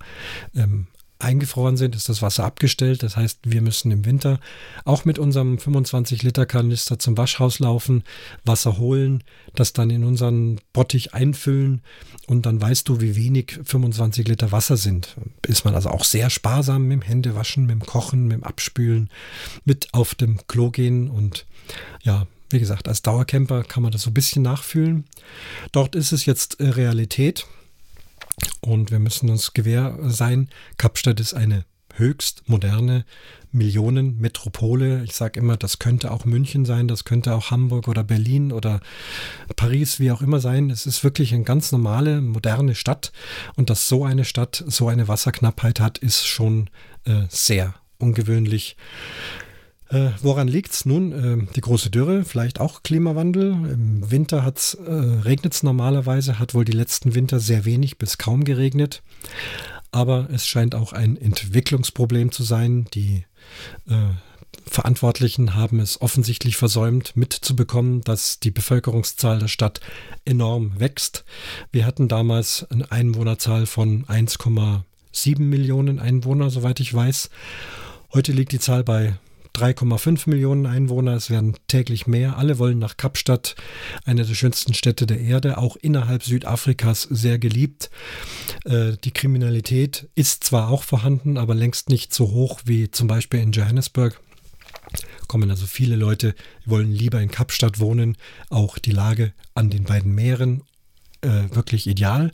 [0.55, 0.87] ähm,
[1.23, 3.03] eingefroren sind, ist das Wasser abgestellt.
[3.03, 4.39] Das heißt, wir müssen im Winter
[4.85, 8.03] auch mit unserem 25-Liter-Kanister zum Waschhaus laufen,
[8.45, 9.23] Wasser holen,
[9.55, 11.81] das dann in unseren Bottich einfüllen
[12.27, 15.15] und dann weißt du, wie wenig 25 Liter Wasser sind.
[15.45, 19.09] Ist man also auch sehr sparsam mit dem Händewaschen, mit dem Kochen, mit dem Abspülen,
[19.65, 21.45] mit auf dem Klo gehen und
[22.03, 25.05] ja, wie gesagt, als Dauercamper kann man das so ein bisschen nachfühlen.
[25.71, 27.47] Dort ist es jetzt Realität.
[28.61, 33.05] Und wir müssen uns gewähr sein, Kapstadt ist eine höchst moderne
[33.51, 35.03] Millionenmetropole.
[35.03, 38.81] Ich sage immer, das könnte auch München sein, das könnte auch Hamburg oder Berlin oder
[39.55, 40.69] Paris, wie auch immer sein.
[40.69, 43.11] Es ist wirklich eine ganz normale, moderne Stadt.
[43.55, 46.69] Und dass so eine Stadt so eine Wasserknappheit hat, ist schon
[47.05, 48.75] äh, sehr ungewöhnlich.
[49.93, 51.11] Äh, woran liegt's nun?
[51.11, 53.51] Äh, die große Dürre, vielleicht auch Klimawandel.
[53.51, 58.17] Im Winter hat's, äh, regnet es normalerweise, hat wohl die letzten Winter sehr wenig bis
[58.17, 59.03] kaum geregnet.
[59.91, 62.87] Aber es scheint auch ein Entwicklungsproblem zu sein.
[62.95, 63.25] Die
[63.87, 63.93] äh,
[64.65, 69.79] Verantwortlichen haben es offensichtlich versäumt, mitzubekommen, dass die Bevölkerungszahl der Stadt
[70.25, 71.23] enorm wächst.
[71.71, 77.29] Wir hatten damals eine Einwohnerzahl von 1,7 Millionen Einwohner, soweit ich weiß.
[78.11, 79.13] Heute liegt die Zahl bei
[79.55, 82.37] 3,5 Millionen Einwohner, es werden täglich mehr.
[82.37, 83.55] Alle wollen nach Kapstadt,
[84.05, 87.89] eine der schönsten Städte der Erde, auch innerhalb Südafrikas sehr geliebt.
[88.65, 93.41] Äh, die Kriminalität ist zwar auch vorhanden, aber längst nicht so hoch wie zum Beispiel
[93.41, 94.19] in Johannesburg
[95.27, 96.35] kommen also viele Leute,
[96.65, 98.17] wollen lieber in Kapstadt wohnen.
[98.49, 100.61] Auch die Lage an den beiden Meeren
[101.21, 102.31] äh, wirklich ideal.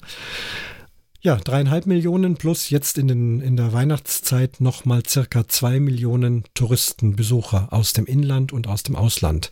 [1.21, 7.67] Ja, dreieinhalb Millionen plus jetzt in, den, in der Weihnachtszeit nochmal circa zwei Millionen Touristenbesucher
[7.71, 9.51] aus dem Inland und aus dem Ausland.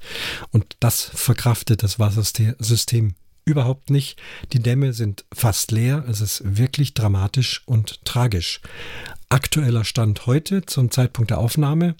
[0.51, 4.17] Und das verkraftet das Wassersystem überhaupt nicht.
[4.53, 6.05] Die Dämme sind fast leer.
[6.07, 8.61] Es ist wirklich dramatisch und tragisch.
[9.27, 11.95] Aktueller Stand heute zum Zeitpunkt der Aufnahme,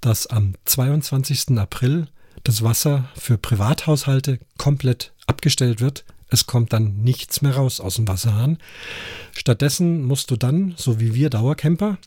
[0.00, 1.58] dass am 22.
[1.58, 2.06] April
[2.44, 8.08] das Wasser für Privathaushalte komplett abgestellt wird, es kommt dann nichts mehr raus aus dem
[8.08, 8.58] Wasserhahn.
[9.32, 11.98] Stattdessen musst du dann, so wie wir Dauercamper,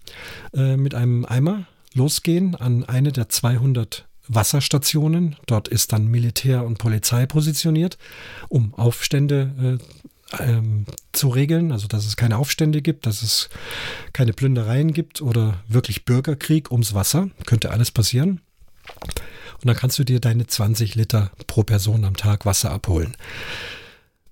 [0.54, 5.36] äh, mit einem Eimer losgehen an eine der 200 Wasserstationen.
[5.46, 7.98] Dort ist dann Militär und Polizei positioniert,
[8.48, 9.80] um Aufstände
[10.40, 13.50] äh, ähm, zu regeln, also dass es keine Aufstände gibt, dass es
[14.14, 17.30] keine Plündereien gibt oder wirklich Bürgerkrieg ums Wasser.
[17.46, 18.40] Könnte alles passieren.
[19.56, 23.16] Und dann kannst du dir deine 20 Liter pro Person am Tag Wasser abholen.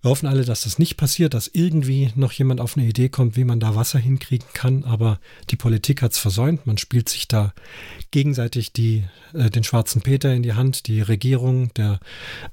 [0.02, 3.36] Wir hoffen alle, dass das nicht passiert, dass irgendwie noch jemand auf eine Idee kommt,
[3.36, 5.20] wie man da Wasser hinkriegen kann, aber
[5.50, 6.66] die Politik hat es versäumt.
[6.66, 7.54] Man spielt sich da
[8.12, 12.00] gegenseitig die, äh, den schwarzen Peter in die Hand, die Regierung der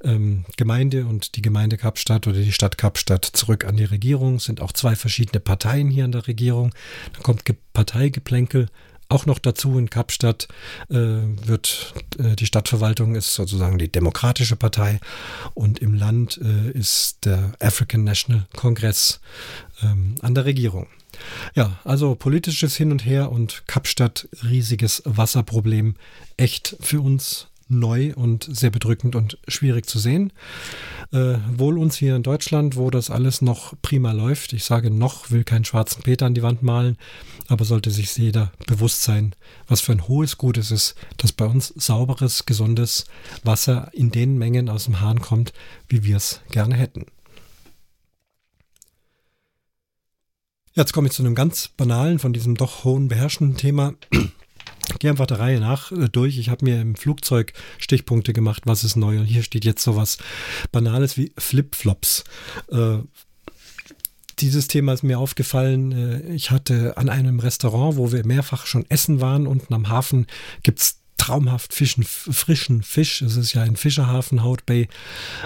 [0.03, 4.37] ähm, Gemeinde und die Gemeinde Kapstadt oder die Stadt Kapstadt zurück an die Regierung.
[4.37, 6.75] Es sind auch zwei verschiedene Parteien hier in der Regierung.
[7.13, 8.67] Dann kommt Parteigeplänkel
[9.09, 10.49] auch noch dazu in Kapstadt
[10.89, 15.01] äh, wird äh, die Stadtverwaltung ist sozusagen die Demokratische Partei
[15.55, 19.21] und im Land äh, ist der African National Congress
[19.83, 20.89] ähm, an der Regierung.
[21.55, 25.95] Ja, also politisches Hin und Her und Kapstadt riesiges Wasserproblem.
[26.37, 30.33] Echt für uns neu und sehr bedrückend und schwierig zu sehen.
[31.13, 34.53] Äh, wohl uns hier in Deutschland, wo das alles noch prima läuft.
[34.53, 36.97] Ich sage noch, will keinen schwarzen Peter an die Wand malen,
[37.49, 39.35] aber sollte sich jeder bewusst sein,
[39.67, 43.07] was für ein hohes Gut es ist, dass bei uns sauberes, gesundes
[43.43, 45.53] Wasser in den Mengen aus dem Hahn kommt,
[45.89, 47.07] wie wir es gerne hätten.
[50.75, 53.95] Jetzt komme ich zu einem ganz banalen, von diesem doch hohen beherrschenden Thema.
[54.99, 56.39] Gehe einfach der Reihe nach äh, durch.
[56.39, 59.19] Ich habe mir im Flugzeug Stichpunkte gemacht, was ist neu.
[59.19, 60.19] Und hier steht jetzt sowas
[60.73, 62.25] Banales wie Flipflops.
[62.71, 62.99] Äh,
[64.39, 65.93] dieses Thema ist mir aufgefallen.
[65.93, 70.27] Äh, ich hatte an einem Restaurant, wo wir mehrfach schon essen waren, unten am Hafen
[70.63, 73.21] gibt es traumhaft fischen, frischen Fisch.
[73.21, 74.89] Es ist ja ein Fischerhafen, Haut Bay.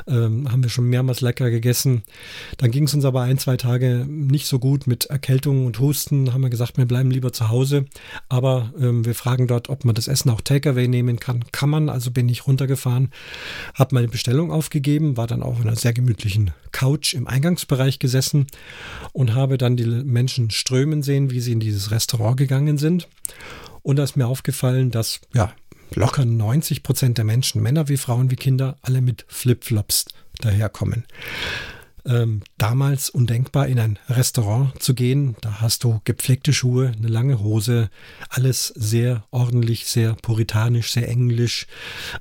[0.06, 2.02] Ähm, haben wir schon mehrmals lecker gegessen.
[2.58, 6.34] Dann ging es uns aber ein, zwei Tage nicht so gut mit Erkältung und Husten.
[6.34, 7.86] Haben wir gesagt, wir bleiben lieber zu Hause.
[8.28, 11.44] Aber ähm, wir fragen dort, ob man das Essen auch Takeaway nehmen kann.
[11.50, 11.88] Kann man.
[11.88, 13.08] Also bin ich runtergefahren,
[13.74, 18.46] habe meine Bestellung aufgegeben, war dann auch in einer sehr gemütlichen Couch im Eingangsbereich gesessen
[19.12, 23.08] und habe dann die Menschen strömen sehen, wie sie in dieses Restaurant gegangen sind.
[23.82, 25.54] Und da ist mir aufgefallen, dass ja
[25.94, 30.06] locker 90 Prozent der Menschen, Männer wie Frauen wie Kinder, alle mit Flipflops
[30.40, 31.04] daherkommen
[32.06, 35.36] ähm, damals undenkbar, in ein Restaurant zu gehen.
[35.40, 37.90] Da hast du gepflegte Schuhe, eine lange Hose,
[38.28, 41.66] alles sehr ordentlich, sehr puritanisch, sehr englisch.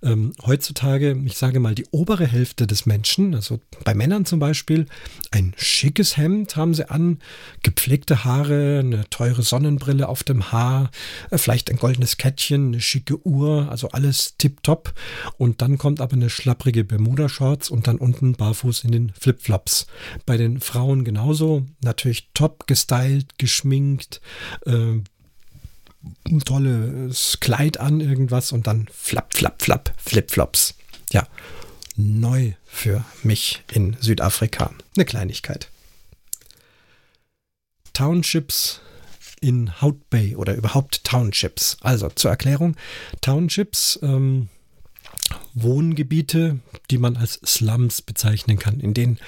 [0.03, 4.86] Ähm, heutzutage, ich sage mal, die obere Hälfte des Menschen, also bei Männern zum Beispiel,
[5.32, 7.19] ein schickes Hemd haben sie an,
[7.63, 10.91] gepflegte Haare, eine teure Sonnenbrille auf dem Haar,
[11.32, 14.93] äh, vielleicht ein goldenes Kettchen, eine schicke Uhr, also alles tipptopp.
[15.38, 19.68] Und dann kommt aber eine schlapprige Bermuda-Shorts und dann unten barfuß in den Flipflops.
[19.70, 19.88] Tops.
[20.26, 21.65] Bei den Frauen genauso.
[21.82, 24.22] Natürlich top gestylt, geschminkt,
[24.65, 25.01] äh,
[26.26, 30.76] ein tolles Kleid an, irgendwas und dann flapp, flapp, flapp, Flipflops.
[31.11, 31.28] Ja,
[31.95, 34.72] neu für mich in Südafrika.
[34.95, 35.70] Eine Kleinigkeit.
[37.93, 38.80] Townships
[39.41, 41.78] in Hout Bay oder überhaupt Townships.
[41.82, 42.76] Also zur Erklärung,
[43.22, 44.47] Townships ähm,
[45.53, 46.59] Wohngebiete,
[46.91, 49.19] die man als Slums bezeichnen kann, in denen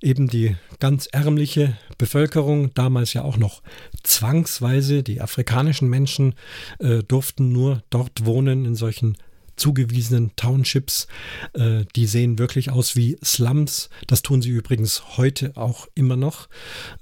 [0.00, 3.62] eben die ganz ärmliche Bevölkerung, damals ja auch noch
[4.02, 6.34] zwangsweise, die afrikanischen Menschen
[6.78, 9.16] äh, durften nur dort wohnen, in solchen
[9.60, 11.06] zugewiesenen Townships.
[11.52, 13.90] Äh, die sehen wirklich aus wie Slums.
[14.06, 16.48] Das tun sie übrigens heute auch immer noch.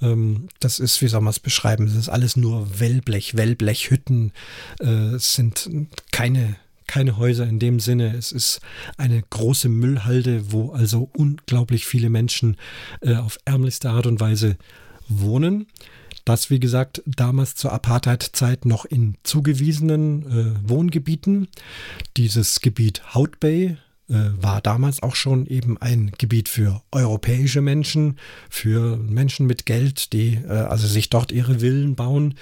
[0.02, 1.86] Ähm, das ist, wie soll man es beschreiben?
[1.86, 4.32] Es ist alles nur Wellblech, Wellblechhütten.
[4.80, 5.70] Äh, es sind
[6.10, 6.56] keine
[6.88, 8.16] keine Häuser in dem Sinne.
[8.16, 8.60] Es ist
[8.96, 12.56] eine große Müllhalde, wo also unglaublich viele Menschen
[13.00, 14.56] äh, auf ärmlichste Art und Weise
[15.08, 15.68] wohnen.
[16.24, 21.48] Das, wie gesagt, damals zur Apartheid-Zeit noch in zugewiesenen äh, Wohngebieten.
[22.16, 23.78] Dieses Gebiet Hout Bay,
[24.08, 30.34] war damals auch schon eben ein Gebiet für europäische Menschen, für Menschen mit Geld, die
[30.34, 32.34] äh, also sich dort ihre Villen bauen.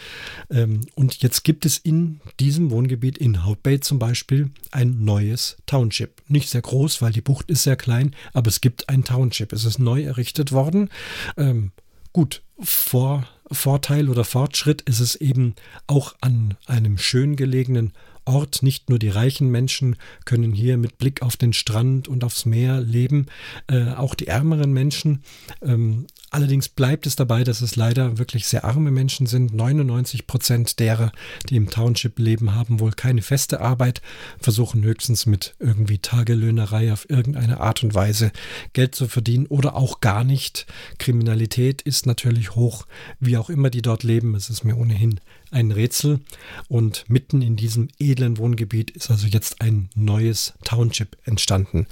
[0.48, 5.56] Ähm, und jetzt gibt es in diesem Wohngebiet in Hout Bay zum Beispiel ein neues
[5.66, 6.22] Township.
[6.28, 9.52] Nicht sehr groß, weil die Bucht ist sehr klein, aber es gibt ein Township.
[9.52, 10.88] Es ist neu errichtet worden.
[11.36, 11.72] Ähm,
[12.12, 15.54] gut, vor Vorteil oder Fortschritt ist es eben
[15.86, 17.92] auch an einem schön gelegenen
[18.26, 18.62] Ort.
[18.62, 22.80] Nicht nur die reichen Menschen können hier mit Blick auf den Strand und aufs Meer
[22.80, 23.26] leben,
[23.68, 25.22] äh, auch die ärmeren Menschen.
[25.62, 26.06] Ähm,
[26.36, 29.54] allerdings bleibt es dabei, dass es leider wirklich sehr arme Menschen sind.
[29.54, 31.10] 99 Prozent derer,
[31.48, 34.02] die im Township leben, haben wohl keine feste Arbeit,
[34.38, 38.32] versuchen höchstens mit irgendwie Tagelöhnerei auf irgendeine Art und Weise
[38.74, 40.66] Geld zu verdienen oder auch gar nicht.
[40.98, 42.86] Kriminalität ist natürlich hoch,
[43.18, 44.34] wie auch immer die dort leben.
[44.34, 45.20] Es ist mir ohnehin
[45.50, 46.20] ein Rätsel.
[46.68, 51.86] Und mitten in diesem edlen Wohngebiet ist also jetzt ein neues Township entstanden.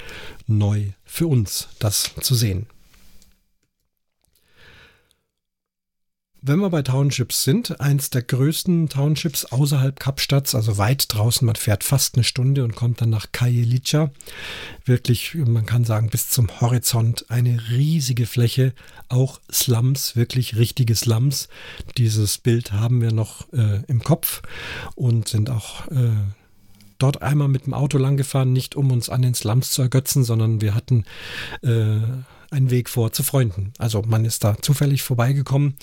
[0.46, 2.66] Neu für uns, das zu sehen.
[6.46, 11.56] Wenn wir bei Townships sind, eins der größten Townships außerhalb Kapstadts, also weit draußen, man
[11.56, 14.10] fährt fast eine Stunde und kommt dann nach Kajelica.
[14.84, 18.74] Wirklich, man kann sagen, bis zum Horizont eine riesige Fläche,
[19.08, 21.48] auch Slums, wirklich richtige Slums.
[21.96, 24.42] Dieses Bild haben wir noch äh, im Kopf
[24.96, 26.10] und sind auch äh,
[26.98, 30.24] dort einmal mit dem Auto lang gefahren, nicht um uns an den Slums zu ergötzen,
[30.24, 31.06] sondern wir hatten
[31.62, 32.00] äh,
[32.54, 33.72] ein Weg vor zu Freunden.
[33.78, 35.74] Also man ist da zufällig vorbeigekommen.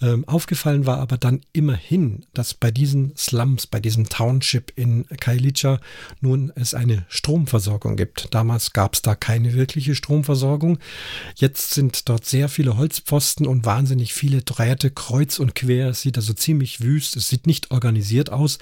[0.00, 5.78] Ähm, aufgefallen war aber dann immerhin, dass bei diesen Slums, bei diesem Township in Kailicha
[6.20, 8.34] nun es eine Stromversorgung gibt.
[8.34, 10.78] Damals gab es da keine wirkliche Stromversorgung.
[11.36, 15.90] Jetzt sind dort sehr viele Holzpfosten und wahnsinnig viele Drähte kreuz und quer.
[15.90, 17.16] Es sieht also ziemlich wüst.
[17.16, 18.58] Es sieht nicht organisiert aus,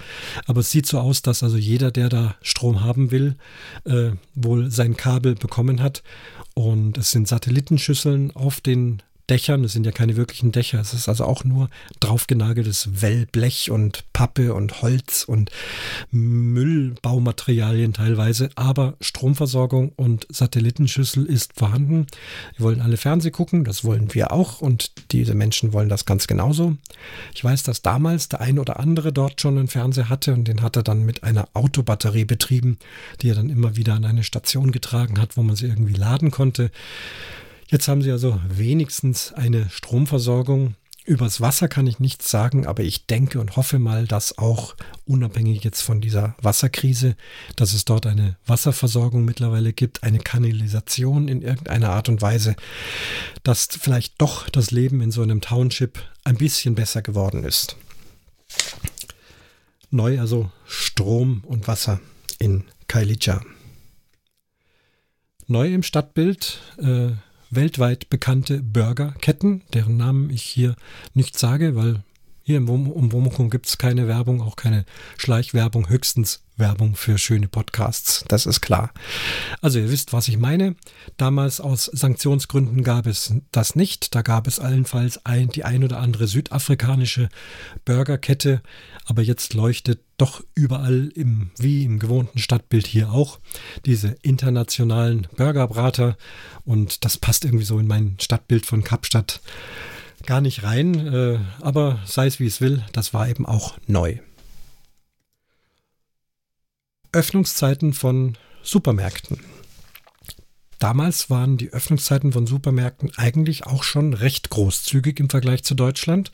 [0.46, 3.36] aber es sieht so aus, dass also jeder, der da Strom haben will,
[3.84, 6.02] äh, wohl sein Kabel bekommen hat.
[6.54, 9.64] Und es sind Satellitenschüsseln auf den Dächern.
[9.64, 10.80] Es sind ja keine wirklichen Dächer.
[10.80, 11.70] Es ist also auch nur
[12.00, 15.50] draufgenageltes Wellblech und Pappe und Holz und
[16.10, 18.50] Müllbaumaterialien teilweise.
[18.54, 22.06] Aber Stromversorgung und Satellitenschüssel ist vorhanden.
[22.56, 23.64] Wir wollen alle Fernseh gucken.
[23.64, 24.60] Das wollen wir auch.
[24.60, 26.76] Und diese Menschen wollen das ganz genauso.
[27.34, 30.60] Ich weiß, dass damals der ein oder andere dort schon einen Fernseher hatte und den
[30.60, 32.78] hat er dann mit einer Autobatterie betrieben,
[33.22, 36.30] die er dann immer wieder an eine Station getragen hat, wo man sie irgendwie laden
[36.30, 36.70] konnte.
[37.68, 40.74] Jetzt haben sie also wenigstens eine Stromversorgung.
[41.06, 45.62] Übers Wasser kann ich nichts sagen, aber ich denke und hoffe mal, dass auch unabhängig
[45.62, 47.14] jetzt von dieser Wasserkrise,
[47.56, 52.56] dass es dort eine Wasserversorgung mittlerweile gibt, eine Kanalisation in irgendeiner Art und Weise,
[53.42, 57.76] dass vielleicht doch das Leben in so einem Township ein bisschen besser geworden ist.
[59.90, 62.00] Neu also Strom und Wasser
[62.38, 63.42] in Kailija.
[65.46, 67.10] Neu im Stadtbild äh,
[67.54, 70.76] weltweit bekannte Burgerketten, deren Namen ich hier
[71.14, 72.02] nicht sage, weil
[72.46, 74.84] hier im um Womukum gibt es keine Werbung, auch keine
[75.16, 78.92] Schleichwerbung, höchstens Werbung für schöne Podcasts, das ist klar.
[79.62, 80.76] Also ihr wisst, was ich meine.
[81.16, 84.14] Damals aus Sanktionsgründen gab es das nicht.
[84.14, 87.30] Da gab es allenfalls ein, die ein oder andere südafrikanische
[87.86, 88.60] Burgerkette,
[89.06, 93.40] aber jetzt leuchtet doch überall im, wie im gewohnten Stadtbild hier auch,
[93.84, 96.16] diese internationalen Burgerbrater
[96.64, 99.40] und das passt irgendwie so in mein Stadtbild von Kapstadt
[100.26, 104.18] gar nicht rein, äh, aber sei es wie es will, das war eben auch neu.
[107.12, 109.38] Öffnungszeiten von Supermärkten.
[110.84, 116.30] Damals waren die Öffnungszeiten von Supermärkten eigentlich auch schon recht großzügig im Vergleich zu Deutschland.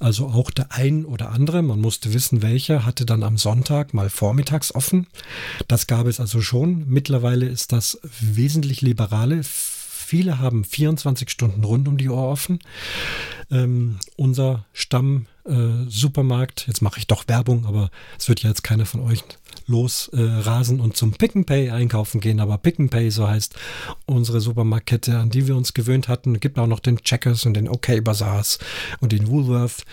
[0.00, 4.10] Also auch der ein oder andere, man musste wissen, welcher, hatte dann am Sonntag mal
[4.10, 5.06] vormittags offen.
[5.68, 6.88] Das gab es also schon.
[6.88, 9.42] Mittlerweile ist das wesentlich liberale.
[9.44, 12.58] Viele haben 24 Stunden rund um die Uhr offen.
[13.52, 18.64] Ähm, unser Stamm äh, Supermarkt, jetzt mache ich doch Werbung, aber es wird ja jetzt
[18.64, 19.22] keiner von euch
[19.66, 22.40] losrasen äh, und zum Pick Pay einkaufen gehen.
[22.40, 23.54] Aber Pick Pay, so heißt
[24.06, 26.34] unsere Supermarktkette, an die wir uns gewöhnt hatten.
[26.34, 28.58] Es gibt auch noch den Checkers und den OK Bazaars
[29.00, 29.84] und den Woolworth.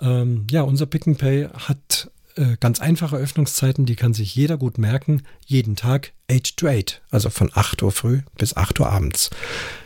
[0.00, 4.76] Ähm, ja, unser Pick Pay hat äh, ganz einfache Öffnungszeiten, die kann sich jeder gut
[4.76, 5.22] merken.
[5.46, 9.30] Jeden Tag 8 to 8, also von 8 Uhr früh bis 8 Uhr abends.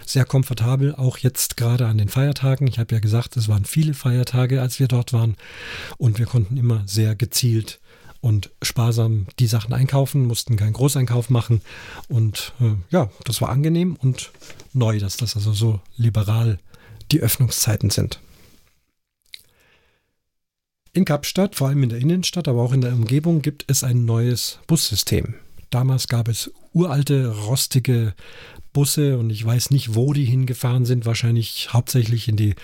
[0.05, 2.67] Sehr komfortabel, auch jetzt gerade an den Feiertagen.
[2.67, 5.37] Ich habe ja gesagt, es waren viele Feiertage, als wir dort waren.
[5.99, 7.79] Und wir konnten immer sehr gezielt
[8.21, 11.63] und sparsam die Sachen einkaufen, mussten keinen Großeinkauf machen.
[12.09, 14.31] Und äh, ja, das war angenehm und
[14.73, 16.59] neu, dass das also so liberal
[17.13, 18.21] die Öffnungszeiten sind.
[20.93, 24.05] In Kapstadt, vor allem in der Innenstadt, aber auch in der Umgebung, gibt es ein
[24.05, 25.35] neues Bussystem.
[25.71, 28.15] Damals gab es uralte, rostige
[28.73, 31.07] Busse und ich weiß nicht, wo die hingefahren sind.
[31.07, 32.55] Wahrscheinlich hauptsächlich in die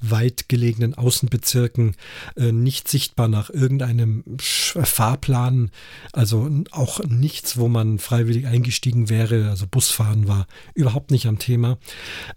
[0.00, 1.96] weit gelegenen Außenbezirken,
[2.36, 5.70] äh, nicht sichtbar nach irgendeinem Fahrplan.
[6.12, 9.50] Also auch nichts, wo man freiwillig eingestiegen wäre.
[9.50, 11.78] Also Busfahren war überhaupt nicht am Thema.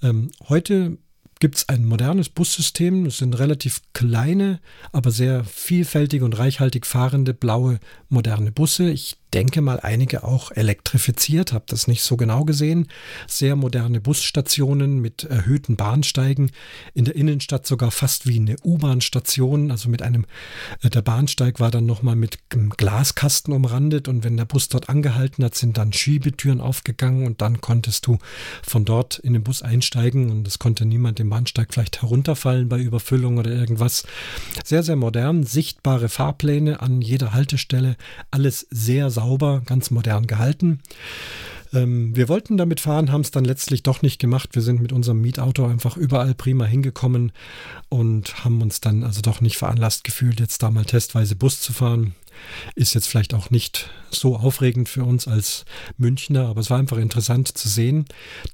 [0.01, 0.97] Ähm, heute
[1.39, 3.05] gibt es ein modernes Bussystem.
[3.05, 4.59] Es sind relativ kleine,
[4.91, 7.79] aber sehr vielfältig und reichhaltig fahrende blaue
[8.09, 8.89] moderne Busse.
[8.89, 12.87] Ich denke mal einige auch elektrifiziert, habe das nicht so genau gesehen.
[13.27, 16.51] Sehr moderne Busstationen mit erhöhten Bahnsteigen,
[16.93, 20.25] in der Innenstadt sogar fast wie eine U-Bahn-Station, also mit einem,
[20.81, 25.43] äh, der Bahnsteig war dann nochmal mit Glaskasten umrandet und wenn der Bus dort angehalten
[25.43, 28.17] hat, sind dann Schiebetüren aufgegangen und dann konntest du
[28.63, 33.37] von dort in den Bus einsteigen und es konnte niemand Bahnsteig vielleicht herunterfallen bei Überfüllung
[33.37, 34.05] oder irgendwas.
[34.63, 37.95] Sehr, sehr modern, sichtbare Fahrpläne an jeder Haltestelle,
[38.31, 40.79] alles sehr sauber, ganz modern gehalten.
[41.73, 44.49] Ähm, wir wollten damit fahren, haben es dann letztlich doch nicht gemacht.
[44.53, 47.31] Wir sind mit unserem Mietauto einfach überall prima hingekommen
[47.89, 51.73] und haben uns dann also doch nicht veranlasst gefühlt, jetzt da mal testweise Bus zu
[51.73, 52.15] fahren.
[52.75, 55.65] Ist jetzt vielleicht auch nicht so aufregend für uns als
[55.97, 58.05] Münchner, aber es war einfach interessant zu sehen.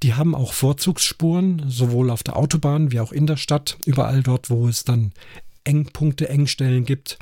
[0.01, 4.49] Die haben auch Vorzugsspuren, sowohl auf der Autobahn wie auch in der Stadt, überall dort,
[4.49, 5.11] wo es dann
[5.63, 7.19] Engpunkte, Engstellen gibt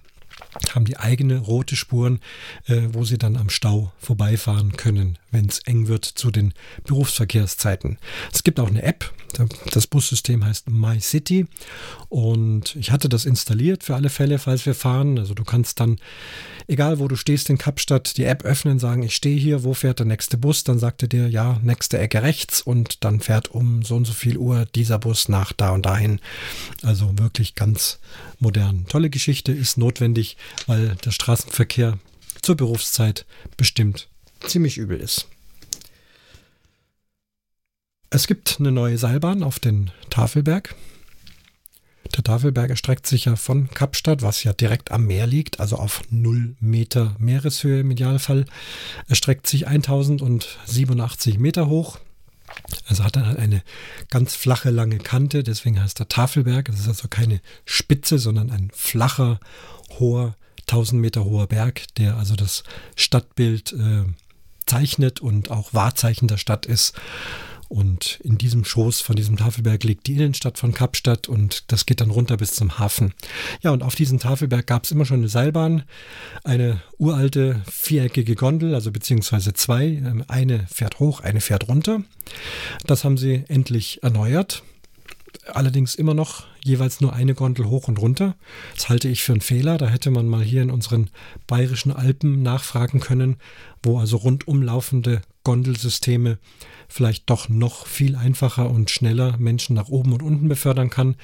[0.73, 2.19] haben die eigene rote Spuren,
[2.65, 6.53] äh, wo sie dann am Stau vorbeifahren können, wenn es eng wird zu den
[6.85, 7.97] Berufsverkehrszeiten.
[8.31, 9.11] Es gibt auch eine App,
[9.71, 11.47] das Bussystem heißt MyCity
[12.09, 15.17] und ich hatte das installiert für alle Fälle, falls wir fahren.
[15.17, 15.97] Also du kannst dann,
[16.67, 19.99] egal wo du stehst in Kapstadt, die App öffnen, sagen, ich stehe hier, wo fährt
[19.99, 20.63] der nächste Bus?
[20.63, 24.13] Dann sagt er dir, ja, nächste Ecke rechts und dann fährt um so und so
[24.13, 26.19] viel Uhr dieser Bus nach da und dahin.
[26.83, 27.99] Also wirklich ganz
[28.39, 28.85] modern.
[28.87, 31.97] Tolle Geschichte ist notwendig, weil der Straßenverkehr
[32.41, 33.25] zur Berufszeit
[33.57, 34.09] bestimmt
[34.47, 35.27] ziemlich übel ist.
[38.09, 40.75] Es gibt eine neue Seilbahn auf den Tafelberg.
[42.15, 46.01] Der Tafelberg erstreckt sich ja von Kapstadt, was ja direkt am Meer liegt, also auf
[46.11, 48.45] 0 Meter Meereshöhe im Idealfall,
[49.07, 51.97] erstreckt sich 1087 Meter hoch.
[52.87, 53.63] Also hat er halt eine
[54.11, 56.65] ganz flache, lange Kante, deswegen heißt er Tafelberg.
[56.65, 59.39] Das ist also keine Spitze, sondern ein flacher,
[59.97, 60.35] hoher,
[60.67, 62.63] 1000 Meter hoher Berg, der also das
[62.95, 64.03] Stadtbild äh,
[64.65, 66.93] zeichnet und auch Wahrzeichen der Stadt ist.
[67.69, 72.01] Und in diesem Schoß von diesem Tafelberg liegt die Innenstadt von Kapstadt und das geht
[72.01, 73.15] dann runter bis zum Hafen.
[73.63, 75.83] Ja, und auf diesem Tafelberg gab es immer schon eine Seilbahn,
[76.43, 79.85] eine uralte viereckige Gondel, also beziehungsweise zwei.
[79.85, 82.03] Ähm, eine fährt hoch, eine fährt runter.
[82.85, 84.61] Das haben sie endlich erneuert
[85.47, 88.35] allerdings immer noch jeweils nur eine Gondel hoch und runter.
[88.75, 89.77] Das halte ich für einen Fehler.
[89.77, 91.09] Da hätte man mal hier in unseren
[91.47, 93.37] bayerischen Alpen nachfragen können,
[93.81, 96.37] wo also rundum laufende Gondelsysteme
[96.93, 101.15] vielleicht doch noch viel einfacher und schneller Menschen nach oben und unten befördern kann.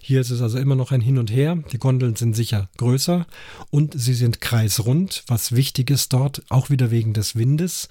[0.00, 1.58] Hier ist es also immer noch ein Hin und Her.
[1.70, 3.26] Die Gondeln sind sicher größer
[3.70, 7.90] und sie sind kreisrund, was wichtig ist dort, auch wieder wegen des Windes.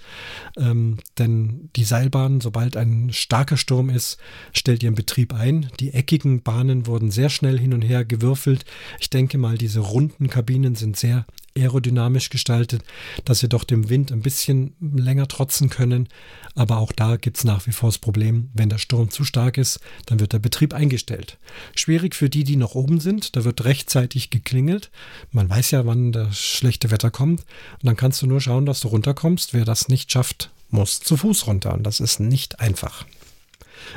[0.56, 4.18] Ähm, denn die Seilbahn, sobald ein starker Sturm ist,
[4.52, 5.70] stellt ihren Betrieb ein.
[5.78, 8.64] Die eckigen Bahnen wurden sehr schnell hin und her gewürfelt.
[8.98, 11.24] Ich denke mal, diese runden Kabinen sind sehr
[11.60, 12.82] aerodynamisch gestaltet,
[13.24, 16.08] dass sie doch dem Wind ein bisschen länger trotzen können.
[16.54, 19.58] Aber auch da gibt es nach wie vor das Problem, wenn der Sturm zu stark
[19.58, 21.38] ist, dann wird der Betrieb eingestellt.
[21.74, 24.90] Schwierig für die, die noch oben sind, da wird rechtzeitig geklingelt.
[25.30, 27.40] Man weiß ja, wann das schlechte Wetter kommt.
[27.40, 29.54] Und dann kannst du nur schauen, dass du runterkommst.
[29.54, 31.74] Wer das nicht schafft, muss zu Fuß runter.
[31.74, 33.04] Und das ist nicht einfach.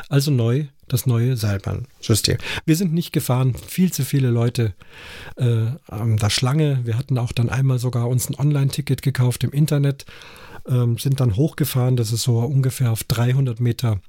[0.09, 2.37] Also neu das neue Seilbahnsystem.
[2.65, 4.73] Wir sind nicht gefahren, viel zu viele Leute
[5.37, 6.81] äh, an der Schlange.
[6.83, 10.05] Wir hatten auch dann einmal sogar uns ein Online-Ticket gekauft im Internet,
[10.67, 11.95] ähm, sind dann hochgefahren.
[11.95, 14.01] Das ist so ungefähr auf 300 Meter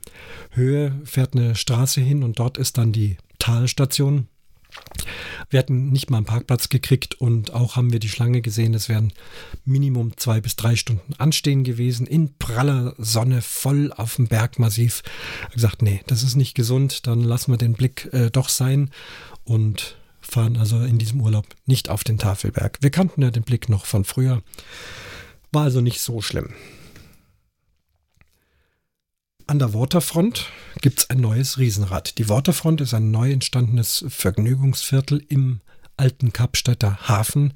[0.51, 4.29] Höhe, fährt eine Straße hin und dort ist dann die Talstation.
[5.51, 8.75] Wir hatten nicht mal einen Parkplatz gekriegt und auch haben wir die Schlange gesehen.
[8.75, 9.13] Es wären
[9.65, 15.03] Minimum zwei bis drei Stunden anstehen gewesen, in praller Sonne, voll auf dem Bergmassiv.
[15.05, 18.49] Ich habe gesagt, nee, das ist nicht gesund, dann lassen wir den Blick äh, doch
[18.49, 18.91] sein
[19.45, 22.79] und fahren also in diesem Urlaub nicht auf den Tafelberg.
[22.81, 24.43] Wir kannten ja den Blick noch von früher.
[25.51, 26.55] War also nicht so schlimm.
[29.53, 30.47] An der Waterfront
[30.81, 32.17] gibt es ein neues Riesenrad.
[32.17, 35.61] Die Waterfront ist ein neu entstandenes Vergnügungsviertel im
[35.99, 37.53] alten Kapstädter Hafen.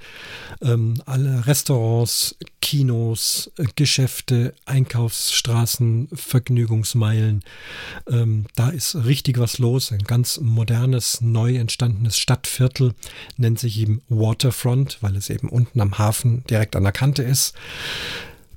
[0.60, 7.42] Ähm, alle Restaurants, Kinos, Geschäfte, Einkaufsstraßen, Vergnügungsmeilen.
[8.10, 9.90] Ähm, da ist richtig was los.
[9.90, 12.92] Ein ganz modernes, neu entstandenes Stadtviertel
[13.38, 17.54] nennt sich eben Waterfront, weil es eben unten am Hafen direkt an der Kante ist.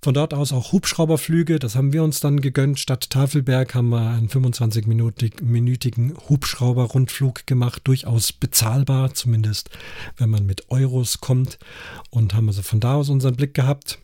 [0.01, 2.79] Von dort aus auch Hubschrauberflüge, das haben wir uns dann gegönnt.
[2.79, 9.69] Statt Tafelberg haben wir einen 25-minütigen Hubschrauber-Rundflug gemacht, durchaus bezahlbar, zumindest
[10.17, 11.59] wenn man mit Euros kommt.
[12.09, 13.99] Und haben also von da aus unseren Blick gehabt.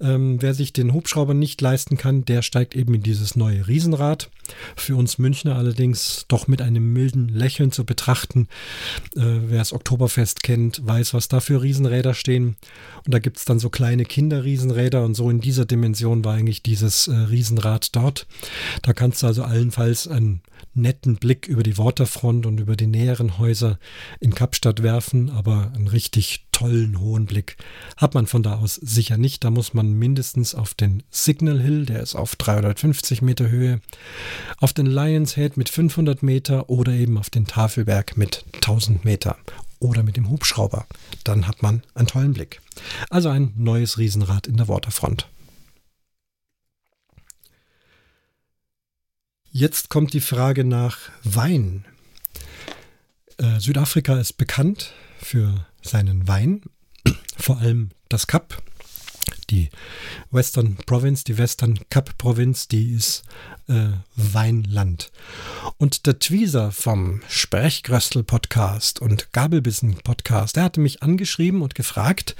[0.00, 4.30] Ähm, wer sich den Hubschrauber nicht leisten kann, der steigt eben in dieses neue Riesenrad.
[4.76, 8.48] Für uns Münchner allerdings doch mit einem milden Lächeln zu betrachten.
[9.16, 12.56] Äh, wer das Oktoberfest kennt, weiß, was da für Riesenräder stehen.
[13.04, 16.62] Und da gibt es dann so kleine Kinderriesenräder und so in dieser Dimension war eigentlich
[16.62, 18.26] dieses äh, Riesenrad dort.
[18.82, 20.42] Da kannst du also allenfalls einen
[20.74, 23.78] netten Blick über die Waterfront und über die näheren Häuser
[24.20, 27.56] in Kapstadt werfen, aber einen richtig tollen hohen Blick
[27.96, 29.44] hat man von da aus sicher nicht.
[29.44, 33.80] Da muss man mindestens auf den Signal Hill, der ist auf 350 Meter Höhe,
[34.58, 39.36] auf den Lions Head mit 500 Meter oder eben auf den Tafelberg mit 1000 Meter
[39.78, 40.86] oder mit dem Hubschrauber.
[41.24, 42.60] Dann hat man einen tollen Blick.
[43.10, 45.28] Also ein neues Riesenrad in der Waterfront.
[49.50, 51.84] Jetzt kommt die Frage nach Wein.
[53.38, 56.62] Äh, Südafrika ist bekannt für seinen Wein,
[57.36, 58.62] vor allem das Kap.
[59.50, 59.70] die
[60.30, 63.22] Western Province, die Western Cup Provinz, die ist
[63.68, 65.10] äh, Weinland.
[65.76, 72.36] Und der Tweezer vom Sprechgröstel Podcast und Gabelbissen Podcast, der hatte mich angeschrieben und gefragt,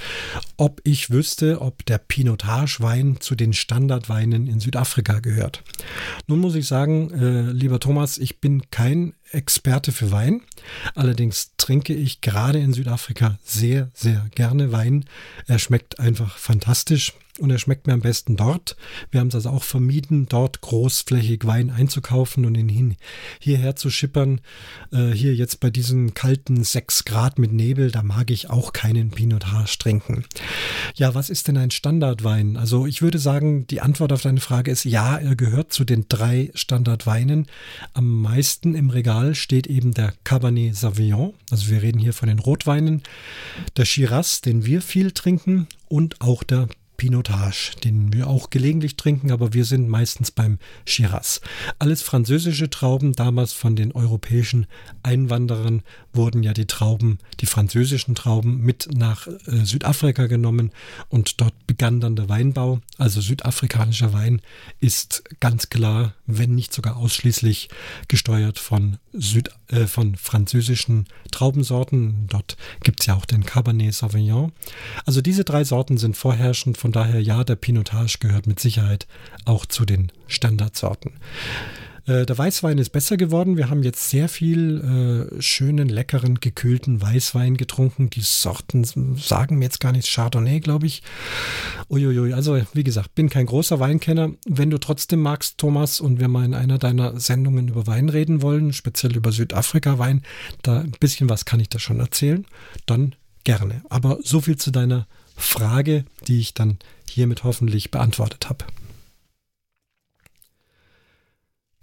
[0.57, 5.63] ob ich wüsste, ob der Pinotage Wein zu den Standardweinen in Südafrika gehört.
[6.27, 10.43] Nun muss ich sagen, äh, lieber Thomas, ich bin kein Experte für Wein.
[10.95, 15.07] Allerdings trinke ich gerade in Südafrika sehr, sehr gerne Wein.
[15.47, 18.77] Er schmeckt einfach fantastisch und er schmeckt mir am besten dort.
[19.11, 22.97] Wir haben es also auch vermieden, dort großflächig Wein einzukaufen und ihn hin,
[23.41, 24.41] hierher zu schippern.
[24.93, 29.11] Äh, hier jetzt bei diesen kalten 6 Grad mit Nebel, da mag ich auch keinen
[29.11, 30.25] Pinotage trinken.
[30.95, 32.57] Ja, was ist denn ein Standardwein?
[32.57, 36.07] Also ich würde sagen, die Antwort auf deine Frage ist ja, er gehört zu den
[36.09, 37.47] drei Standardweinen.
[37.95, 41.35] Am meisten im Regal steht eben der Cabernet Sauvignon.
[41.51, 43.03] Also wir reden hier von den Rotweinen,
[43.77, 49.31] der Shiraz, den wir viel trinken und auch der Pinotage, den wir auch gelegentlich trinken,
[49.31, 51.41] aber wir sind meistens beim Shiraz.
[51.79, 54.67] Alles französische Trauben, damals von den europäischen
[55.03, 55.83] Einwanderern
[56.13, 60.71] wurden ja die Trauben, die französischen Trauben mit nach äh, Südafrika genommen
[61.09, 62.81] und dort begann dann der Weinbau.
[62.99, 64.41] Also südafrikanischer Wein
[64.81, 67.69] ist ganz klar, wenn nicht sogar ausschließlich
[68.09, 72.27] gesteuert von, Süd, äh, von französischen Traubensorten.
[72.29, 74.53] Dort gibt es ja auch den Cabernet Sauvignon.
[75.05, 79.07] Also diese drei Sorten sind vorherrschend von daher ja, der Pinotage gehört mit Sicherheit
[79.47, 81.13] auch zu den Standardsorten.
[82.05, 83.57] Äh, der Weißwein ist besser geworden.
[83.57, 88.11] Wir haben jetzt sehr viel äh, schönen, leckeren, gekühlten Weißwein getrunken.
[88.11, 88.85] Die Sorten
[89.17, 90.13] sagen mir jetzt gar nichts.
[90.15, 91.03] Chardonnay, glaube ich.
[91.89, 92.35] Uiuiui.
[92.35, 94.33] Also, wie gesagt, bin kein großer Weinkenner.
[94.45, 98.43] Wenn du trotzdem magst, Thomas, und wir mal in einer deiner Sendungen über Wein reden
[98.43, 100.21] wollen, speziell über Südafrika-Wein,
[100.61, 102.45] da ein bisschen was kann ich da schon erzählen,
[102.85, 103.15] dann
[103.45, 103.81] gerne.
[103.89, 105.07] Aber so viel zu deiner
[105.37, 106.79] Frage, die ich dann
[107.09, 108.65] hiermit hoffentlich beantwortet habe.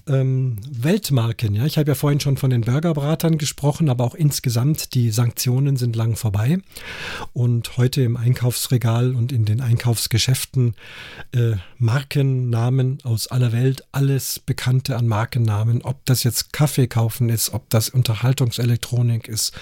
[0.08, 4.95] Ähm, Weltmarken, ja, ich habe ja vorhin schon von den Burgerbratern gesprochen, aber auch insgesamt
[4.95, 6.58] die Sanktionen sind lang vorbei
[7.34, 10.76] und heute im Einkaufsregal und in den Einkaufsgeschäften
[11.34, 17.54] äh, Markennamen aus aller Welt, alles Bekannte an Markennamen, ob das jetzt Kaffee kaufen ist,
[17.54, 19.54] ob das Unterhaltungselektronik ist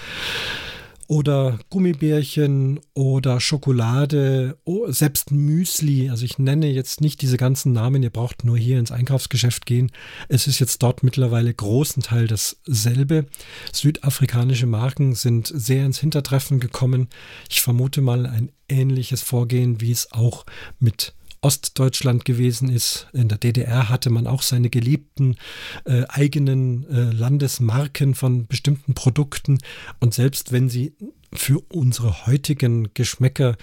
[1.10, 6.08] oder Gummibärchen oder Schokolade, oh, selbst Müsli.
[6.08, 9.90] Also ich nenne jetzt nicht diese ganzen Namen, ihr braucht nur hier ins Einkaufsgeschäft gehen.
[10.28, 13.26] Es ist jetzt dort mittlerweile großen Teil dasselbe.
[13.72, 17.08] Südafrikanische Marken sind sehr ins Hintertreffen gekommen.
[17.50, 20.46] Ich vermute mal ein ähnliches Vorgehen, wie es auch
[20.78, 23.08] mit Ostdeutschland gewesen ist.
[23.12, 25.36] In der DDR hatte man auch seine geliebten
[25.84, 29.58] äh, eigenen äh, Landesmarken von bestimmten Produkten.
[30.00, 30.94] Und selbst wenn sie
[31.32, 33.56] für unsere heutigen Geschmäcker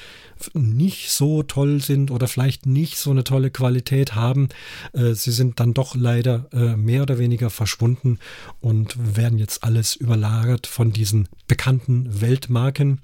[0.54, 4.50] nicht so toll sind oder vielleicht nicht so eine tolle Qualität haben.
[4.94, 8.20] Äh, sie sind dann doch leider äh, mehr oder weniger verschwunden
[8.62, 13.00] und werden jetzt alles überlagert von diesen bekannten Weltmarken.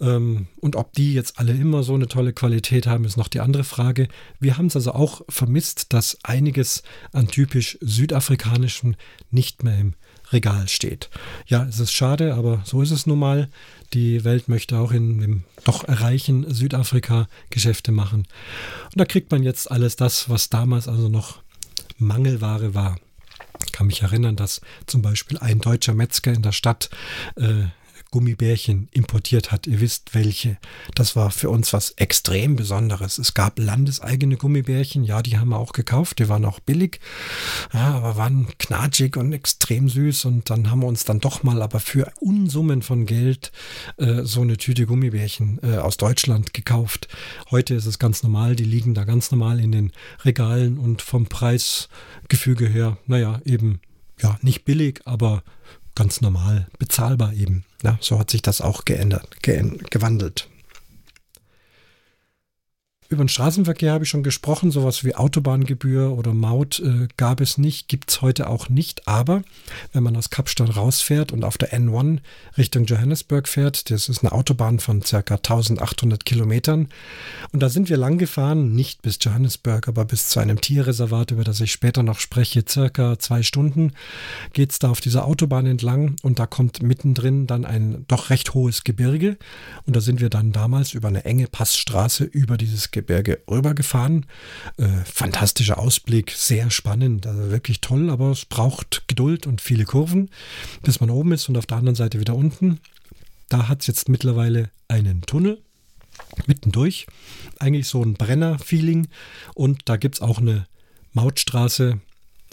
[0.00, 3.40] Ähm, und ob die jetzt alle immer so eine tolle Qualität haben, ist noch die
[3.40, 4.08] andere Frage.
[4.38, 6.82] Wir haben es also auch vermisst, dass einiges
[7.12, 8.94] an typisch südafrikanischem
[9.30, 9.94] nicht mehr im
[10.32, 11.08] Regal steht.
[11.46, 13.48] Ja, es ist schade, aber so ist es nun mal.
[13.94, 18.26] Die Welt möchte auch in dem doch erreichen Südafrika Geschäfte machen.
[18.84, 21.40] Und da kriegt man jetzt alles das, was damals also noch
[21.98, 22.98] Mangelware war.
[23.64, 26.90] Ich kann mich erinnern, dass zum Beispiel ein deutscher Metzger in der Stadt
[27.36, 27.64] äh,
[28.10, 29.66] Gummibärchen importiert hat.
[29.66, 30.56] Ihr wisst welche.
[30.94, 33.18] Das war für uns was extrem Besonderes.
[33.18, 37.00] Es gab landeseigene Gummibärchen, ja, die haben wir auch gekauft, die waren auch billig,
[37.72, 41.60] ja, aber waren knatschig und extrem süß und dann haben wir uns dann doch mal
[41.60, 43.52] aber für Unsummen von Geld
[43.98, 47.08] äh, so eine Tüte Gummibärchen äh, aus Deutschland gekauft.
[47.50, 49.92] Heute ist es ganz normal, die liegen da ganz normal in den
[50.24, 53.80] Regalen und vom Preisgefüge her, naja, eben
[54.20, 55.42] ja, nicht billig, aber
[55.94, 57.64] ganz normal bezahlbar eben.
[57.82, 60.48] Ja, so hat sich das auch geändert, ge gewandelt.
[63.10, 64.70] Über den Straßenverkehr habe ich schon gesprochen.
[64.70, 69.08] Sowas wie Autobahngebühr oder Maut äh, gab es nicht, gibt es heute auch nicht.
[69.08, 69.42] Aber
[69.94, 72.18] wenn man aus Kapstadt rausfährt und auf der N1
[72.58, 75.20] Richtung Johannesburg fährt, das ist eine Autobahn von ca.
[75.20, 76.88] 1800 Kilometern.
[77.50, 81.44] Und da sind wir lang gefahren, nicht bis Johannesburg, aber bis zu einem Tierreservat, über
[81.44, 83.92] das ich später noch spreche, circa zwei Stunden
[84.52, 88.52] geht es da auf dieser Autobahn entlang und da kommt mittendrin dann ein doch recht
[88.52, 89.38] hohes Gebirge.
[89.86, 94.26] Und da sind wir dann damals über eine enge Passstraße über dieses Gebirge Gebirge rübergefahren.
[94.76, 100.30] Äh, fantastischer Ausblick, sehr spannend, also wirklich toll, aber es braucht Geduld und viele Kurven,
[100.82, 102.80] bis man oben ist und auf der anderen Seite wieder unten.
[103.48, 105.62] Da hat es jetzt mittlerweile einen Tunnel.
[106.46, 107.06] mittendurch.
[107.60, 109.06] Eigentlich so ein Brenner-Feeling.
[109.54, 110.66] Und da gibt es auch eine
[111.12, 112.00] Mautstraße,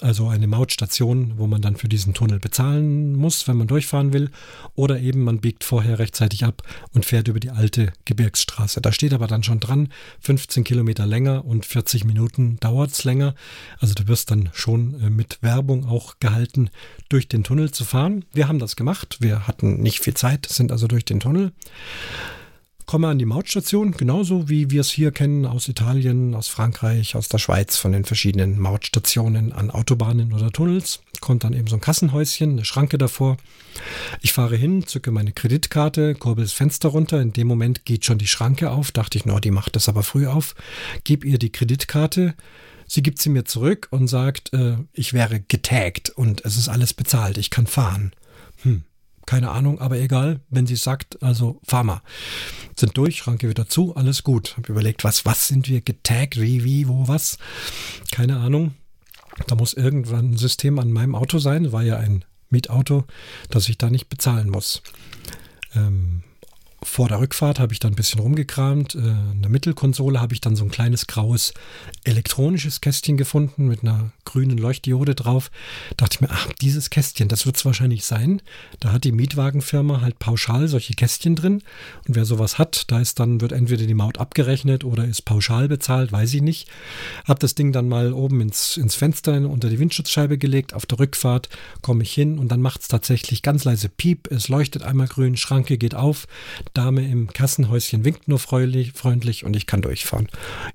[0.02, 4.30] also eine Mautstation, wo man dann für diesen Tunnel bezahlen muss, wenn man durchfahren will.
[4.76, 8.82] Oder eben man biegt vorher rechtzeitig ab und fährt über die alte Gebirgsstraße.
[8.82, 9.89] Da steht aber dann schon dran,
[10.22, 13.36] 15 Kilometer länger und 40 Minuten dauert es länger.
[13.80, 16.70] Also du wirst dann schon äh, mit Werbung auch gehalten,
[17.10, 18.26] durch den Tunnel zu fahren.
[18.34, 19.18] Wir haben das gemacht.
[19.20, 21.52] Wir hatten nicht viel Zeit, sind also durch den Tunnel
[22.86, 27.30] komme an die Mautstation, genauso wie wir es hier kennen aus Italien, aus Frankreich, aus
[27.30, 31.02] der Schweiz, von den verschiedenen Mautstationen an Autobahnen oder Tunnels.
[31.22, 33.38] Kommt dann eben so ein Kassenhäuschen, eine Schranke davor.
[34.22, 37.22] Ich fahre hin, zücke meine Kreditkarte, kurbel das Fenster runter.
[37.22, 38.92] In dem Moment geht schon die Schranke auf.
[38.92, 40.56] Dachte ich, no, die macht das aber früh auf.
[41.04, 42.36] Gebe ihr die Kreditkarte.
[42.88, 46.94] Sie gibt sie mir zurück und sagt, äh, ich wäre getaggt und es ist alles
[46.94, 47.38] bezahlt.
[47.38, 48.12] Ich kann fahren.
[48.62, 48.84] Hm.
[49.26, 52.02] Keine Ahnung, aber egal, wenn sie sagt, also mal.
[52.76, 54.56] Sind durch, Schranke wieder zu, alles gut.
[54.58, 57.38] Hab überlegt, was, was sind wir getaggt, wie, wie, wo, was?
[58.12, 58.76] Keine Ahnung.
[59.48, 63.06] Da muss irgendwann ein System an meinem Auto sein, war ja ein Mietauto,
[63.50, 64.82] dass ich da nicht bezahlen muss.
[65.76, 66.24] Ähm,
[66.86, 68.96] vor der Rückfahrt habe ich dann ein bisschen rumgekramt.
[68.96, 71.54] Äh, in der Mittelkonsole habe ich dann so ein kleines graues
[72.04, 75.52] elektronisches Kästchen gefunden mit einer grünen Leuchtdiode drauf.
[75.98, 78.42] Da dachte ich mir, ach, dieses Kästchen, das wird es wahrscheinlich sein.
[78.80, 81.64] Da hat die Mietwagenfirma halt pauschal solche Kästchen drin.
[82.08, 85.68] Und wer sowas hat, da ist dann, wird entweder die Maut abgerechnet oder ist pauschal
[85.68, 86.70] bezahlt, weiß ich nicht.
[87.28, 90.74] Habe das Ding dann mal oben ins, ins Fenster unter die Windschutzscheibe gelegt.
[90.74, 91.50] Auf der Rückfahrt
[91.82, 94.30] komme ich hin und dann macht es tatsächlich ganz leise Piep.
[94.32, 96.28] Es leuchtet einmal grün, Schranke geht auf.
[96.78, 100.28] Dame im Kassenhäuschen winkt nur freundlich, freundlich und ich kann durchfahren.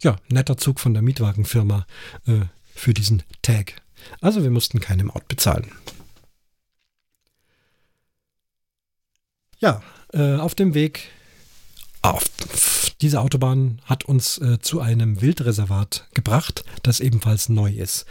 [0.03, 1.87] Ja, netter Zug von der Mietwagenfirma
[2.27, 2.41] äh,
[2.75, 3.75] für diesen Tag.
[4.21, 5.71] Also wir mussten keine Maut bezahlen.
[9.59, 9.83] Ja,
[10.13, 11.11] äh, auf dem Weg
[12.03, 12.25] auf
[13.01, 18.05] diese Autobahn hat uns äh, zu einem Wildreservat gebracht, das ebenfalls neu ist.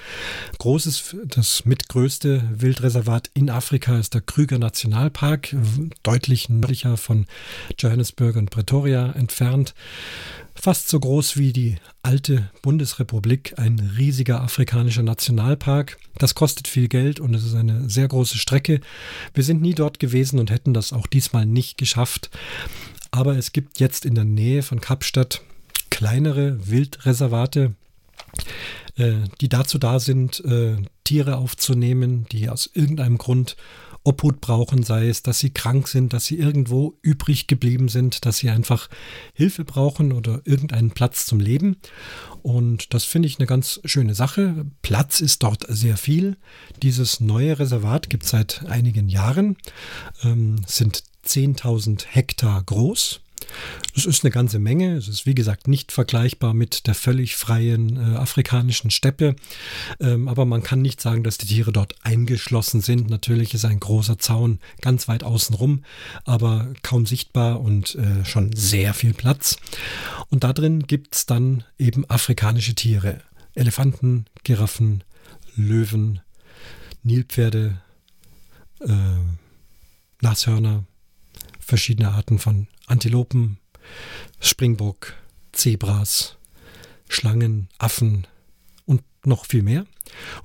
[0.57, 5.55] Großes, das mitgrößte Wildreservat in Afrika ist der Krüger Nationalpark,
[6.01, 7.27] deutlich nördlicher von
[7.77, 9.75] Johannesburg und Pretoria entfernt.
[10.55, 15.97] Fast so groß wie die alte Bundesrepublik, ein riesiger afrikanischer Nationalpark.
[16.17, 18.81] Das kostet viel Geld und es ist eine sehr große Strecke.
[19.33, 22.29] Wir sind nie dort gewesen und hätten das auch diesmal nicht geschafft.
[23.11, 25.41] Aber es gibt jetzt in der Nähe von Kapstadt
[25.89, 27.73] kleinere Wildreservate,
[28.97, 33.57] äh, die dazu da sind, äh, Tiere aufzunehmen, die aus irgendeinem Grund
[34.03, 38.37] Obhut brauchen, sei es, dass sie krank sind, dass sie irgendwo übrig geblieben sind, dass
[38.37, 38.89] sie einfach
[39.33, 41.77] Hilfe brauchen oder irgendeinen Platz zum Leben.
[42.41, 44.65] Und das finde ich eine ganz schöne Sache.
[44.81, 46.37] Platz ist dort sehr viel.
[46.81, 49.57] Dieses neue Reservat gibt es seit einigen Jahren,
[50.23, 53.21] ähm, sind 10.000 Hektar groß.
[53.95, 54.95] Das ist eine ganze Menge.
[54.95, 59.35] Es ist wie gesagt nicht vergleichbar mit der völlig freien äh, afrikanischen Steppe.
[59.99, 63.09] Ähm, aber man kann nicht sagen, dass die Tiere dort eingeschlossen sind.
[63.09, 65.83] Natürlich ist ein großer Zaun ganz weit außen rum,
[66.25, 69.57] aber kaum sichtbar und äh, schon sehr viel Platz.
[70.29, 73.21] Und da drin gibt es dann eben afrikanische Tiere.
[73.55, 75.03] Elefanten, Giraffen,
[75.55, 76.21] Löwen,
[77.03, 77.81] Nilpferde,
[78.81, 78.93] äh,
[80.21, 80.85] Nashörner,
[81.59, 83.57] verschiedene Arten von Antilopen,
[84.39, 85.13] Springbock,
[85.51, 86.37] Zebras,
[87.07, 88.27] Schlangen, Affen
[88.85, 89.85] und noch viel mehr.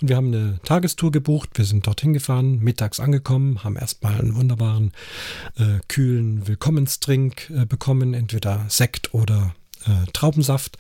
[0.01, 1.51] Und wir haben eine Tagestour gebucht.
[1.55, 4.93] Wir sind dorthin gefahren, mittags angekommen, haben erstmal einen wunderbaren,
[5.57, 9.55] äh, kühlen Willkommenstrink äh, bekommen, entweder Sekt oder
[9.87, 10.77] äh, Traubensaft.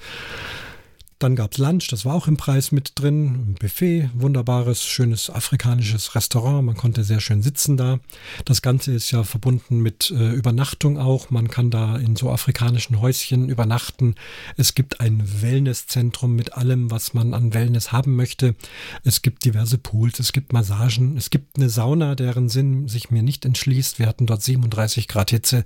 [1.25, 3.25] Dann gab es Lunch, das war auch im Preis mit drin.
[3.25, 6.66] Ein Buffet, wunderbares, schönes afrikanisches Restaurant.
[6.66, 7.99] Man konnte sehr schön sitzen da.
[8.45, 11.31] Das Ganze ist ja verbunden mit äh, Übernachtung auch.
[11.31, 14.16] Man kann da in so afrikanischen Häuschen übernachten.
[14.59, 18.55] Es gibt ein Wellnesszentrum mit allem, was man an Wellness haben möchte.
[19.03, 23.22] Es gibt diverse Pools, es gibt Massagen, es gibt eine Sauna, deren Sinn sich mir
[23.22, 23.99] nicht entschließt.
[23.99, 25.64] Wir hatten dort 37 Grad Hitze.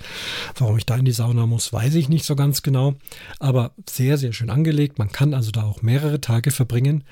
[0.55, 2.95] Warum ich da in die Sauna muss, weiß ich nicht so ganz genau.
[3.41, 5.01] Aber sehr, sehr schön angelegt.
[5.01, 7.05] Man kann also da auch mehrere Tage verbringen.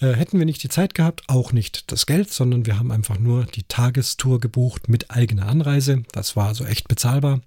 [0.00, 3.18] Äh, hätten wir nicht die Zeit gehabt, auch nicht das Geld, sondern wir haben einfach
[3.18, 6.04] nur die Tagestour gebucht mit eigener Anreise.
[6.12, 7.40] Das war also echt bezahlbar.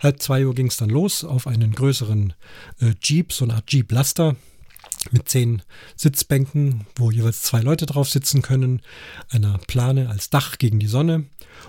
[0.00, 2.34] Halb zwei Uhr ging es dann los auf einen größeren
[2.80, 4.36] äh, Jeep, so eine Art Jeep Laster
[5.10, 5.62] mit zehn
[5.96, 8.82] Sitzbänken, wo jeweils zwei Leute drauf sitzen können,
[9.30, 11.26] einer Plane als Dach gegen die Sonne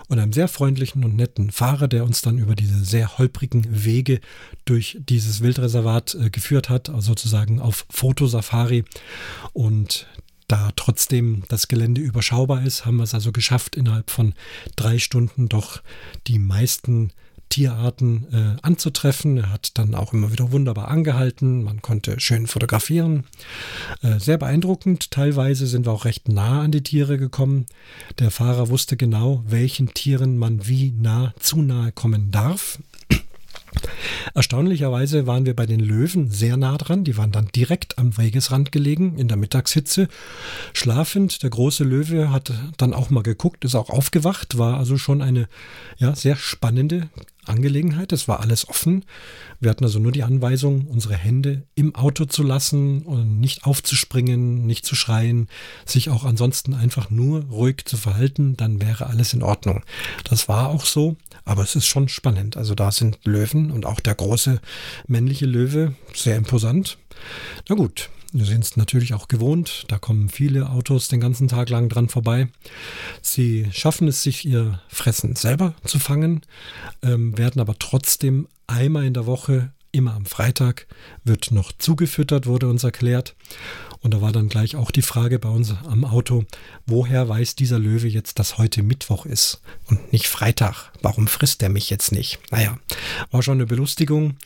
[0.08, 4.20] und einem sehr freundlichen und netten Fahrer, der uns dann über diese sehr holprigen Wege
[4.64, 8.84] durch dieses Wildreservat äh, geführt hat, also sozusagen auf Fotosafari.
[9.52, 10.06] Und
[10.46, 14.34] da trotzdem das Gelände überschaubar ist, haben wir es also geschafft, innerhalb von
[14.76, 15.82] drei Stunden doch
[16.26, 17.12] die meisten
[17.48, 19.38] Tierarten äh, anzutreffen.
[19.38, 21.62] Er hat dann auch immer wieder wunderbar angehalten.
[21.62, 23.24] Man konnte schön fotografieren.
[24.02, 25.10] Äh, sehr beeindruckend.
[25.10, 27.66] Teilweise sind wir auch recht nah an die Tiere gekommen.
[28.18, 32.78] Der Fahrer wusste genau, welchen Tieren man wie nah zu nahe kommen darf.
[34.34, 37.04] Erstaunlicherweise waren wir bei den Löwen sehr nah dran.
[37.04, 40.08] Die waren dann direkt am Wegesrand gelegen, in der Mittagshitze.
[40.72, 45.22] Schlafend, der große Löwe hat dann auch mal geguckt, ist auch aufgewacht, war also schon
[45.22, 45.48] eine
[45.98, 47.08] ja, sehr spannende
[47.48, 48.12] Angelegenheit.
[48.12, 49.04] Es war alles offen.
[49.60, 54.66] Wir hatten also nur die Anweisung, unsere Hände im Auto zu lassen und nicht aufzuspringen,
[54.66, 55.48] nicht zu schreien,
[55.84, 59.84] sich auch ansonsten einfach nur ruhig zu verhalten, dann wäre alles in Ordnung.
[60.24, 62.56] Das war auch so, aber es ist schon spannend.
[62.56, 64.60] Also da sind Löwen und auch der große
[65.06, 66.98] männliche Löwe sehr imposant.
[67.68, 69.84] Na gut, wir sind es natürlich auch gewohnt.
[69.88, 72.48] Da kommen viele Autos den ganzen Tag lang dran vorbei.
[73.22, 76.42] Sie schaffen es sich, ihr Fressen selber zu fangen,
[77.02, 80.86] ähm, werden aber trotzdem einmal in der Woche, immer am Freitag,
[81.24, 83.34] wird noch zugefüttert, wurde uns erklärt.
[84.08, 86.46] Und da war dann gleich auch die Frage bei uns am Auto,
[86.86, 90.92] woher weiß dieser Löwe jetzt, dass heute Mittwoch ist und nicht Freitag?
[91.02, 92.38] Warum frisst er mich jetzt nicht?
[92.50, 92.78] Naja,
[93.30, 94.36] war schon eine Belustigung.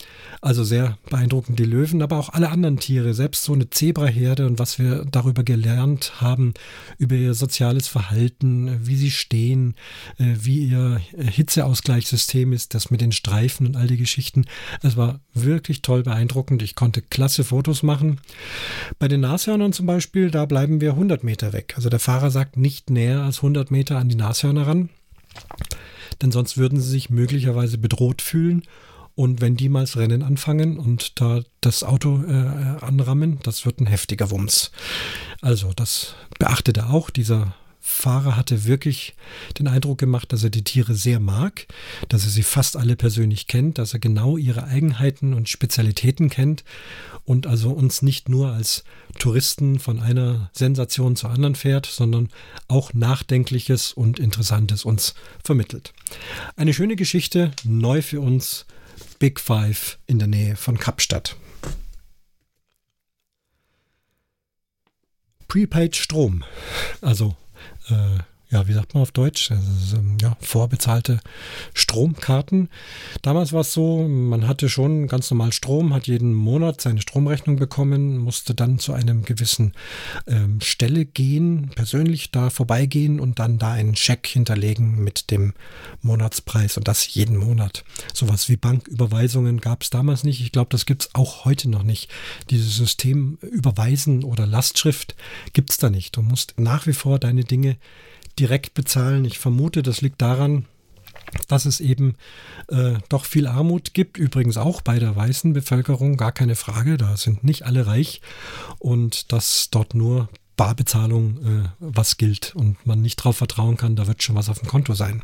[0.40, 4.58] Also sehr beeindruckend die Löwen, aber auch alle anderen Tiere, selbst so eine Zebraherde und
[4.58, 6.54] was wir darüber gelernt haben,
[6.98, 9.76] über ihr soziales Verhalten, wie sie stehen,
[10.18, 14.46] äh, wie ihr Hitzeausgleichssystem ist, das mit den Streifen und all die Geschichten.
[14.82, 16.64] Es war wirklich toll beeindruckend.
[16.64, 18.20] Ich konnte klasse Fotos machen.
[18.98, 21.74] Bei den Nashörnern zum Beispiel, da bleiben wir 100 Meter weg.
[21.76, 24.88] Also der Fahrer sagt nicht näher als 100 Meter an die Nashörner ran,
[26.20, 28.62] denn sonst würden sie sich möglicherweise bedroht fühlen
[29.14, 32.32] und wenn die mal das Rennen anfangen und da das Auto äh,
[32.80, 34.72] anrammen, das wird ein heftiger Wumms.
[35.42, 37.10] Also das beachtet er auch.
[37.10, 37.54] Dieser
[37.84, 39.16] Fahrer hatte wirklich
[39.58, 41.66] den Eindruck gemacht, dass er die Tiere sehr mag,
[42.08, 46.62] dass er sie fast alle persönlich kennt, dass er genau ihre Eigenheiten und Spezialitäten kennt
[47.24, 48.84] und also uns nicht nur als
[49.18, 52.28] Touristen von einer Sensation zur anderen fährt, sondern
[52.68, 55.92] auch Nachdenkliches und Interessantes uns vermittelt.
[56.54, 58.64] Eine schöne Geschichte, neu für uns,
[59.18, 61.36] Big Five in der Nähe von Kapstadt.
[65.48, 66.44] Prepaid Strom,
[67.00, 67.36] also
[67.92, 69.50] äh, ja, wie sagt man auf Deutsch?
[69.50, 71.20] Also, ja, vorbezahlte
[71.72, 72.68] Stromkarten.
[73.22, 77.56] Damals war es so, man hatte schon ganz normal Strom, hat jeden Monat seine Stromrechnung
[77.56, 79.72] bekommen, musste dann zu einem gewissen
[80.26, 85.54] ähm, Stelle gehen, persönlich da vorbeigehen und dann da einen Scheck hinterlegen mit dem
[86.02, 87.84] Monatspreis und das jeden Monat.
[88.12, 90.42] Sowas wie Banküberweisungen gab es damals nicht.
[90.42, 92.10] Ich glaube, das gibt es auch heute noch nicht.
[92.50, 95.16] Dieses System Überweisen oder Lastschrift
[95.54, 96.18] gibt es da nicht.
[96.18, 97.78] Du musst nach wie vor deine Dinge
[98.38, 99.24] direkt bezahlen.
[99.24, 100.66] Ich vermute, das liegt daran,
[101.48, 102.16] dass es eben
[102.68, 107.16] äh, doch viel Armut gibt, übrigens auch bei der weißen Bevölkerung, gar keine Frage, da
[107.16, 108.20] sind nicht alle reich.
[108.78, 114.06] Und dass dort nur Barbezahlung äh, was gilt und man nicht darauf vertrauen kann, da
[114.06, 115.22] wird schon was auf dem Konto sein.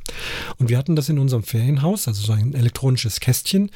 [0.59, 3.71] Und wir hatten das in unserem Ferienhaus, also so ein elektronisches Kästchen.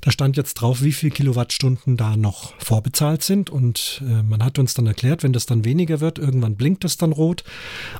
[0.00, 4.58] Da stand jetzt drauf, wie viele Kilowattstunden da noch vorbezahlt sind und äh, man hat
[4.58, 7.44] uns dann erklärt, wenn das dann weniger wird, irgendwann blinkt es dann rot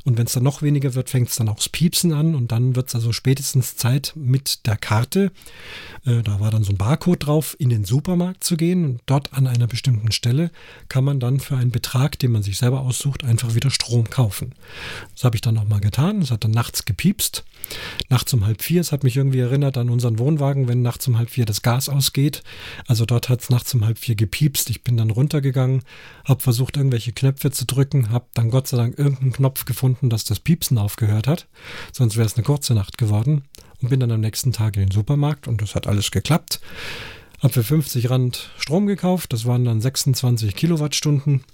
[0.05, 2.53] und wenn es dann noch weniger wird, fängt es dann auch das Piepsen an und
[2.53, 5.31] dann wird es also spätestens Zeit mit der Karte,
[6.07, 9.33] äh, da war dann so ein Barcode drauf, in den Supermarkt zu gehen und dort
[9.35, 10.51] an einer bestimmten Stelle
[10.89, 14.55] kann man dann für einen Betrag, den man sich selber aussucht, einfach wieder Strom kaufen.
[15.15, 16.23] Das habe ich dann nochmal getan.
[16.23, 17.45] Es hat dann nachts gepiepst.
[18.09, 18.81] Nachts um halb vier.
[18.81, 21.89] Es hat mich irgendwie erinnert an unseren Wohnwagen, wenn nachts um halb vier das Gas
[21.89, 22.43] ausgeht.
[22.87, 24.71] Also dort hat es nachts um halb vier gepiepst.
[24.71, 25.83] Ich bin dann runtergegangen,
[26.25, 30.25] habe versucht, irgendwelche Knöpfe zu drücken, habe dann Gott sei Dank irgendeinen Knopf gefunden, dass
[30.25, 31.47] das Piepsen aufgehört hat.
[31.93, 33.43] Sonst wäre es eine kurze Nacht geworden.
[33.81, 36.61] Und bin dann am nächsten Tag in den Supermarkt und das hat alles geklappt.
[37.41, 41.45] Habe für 50 Rand Strom gekauft, das waren dann 26 Kilowattstunden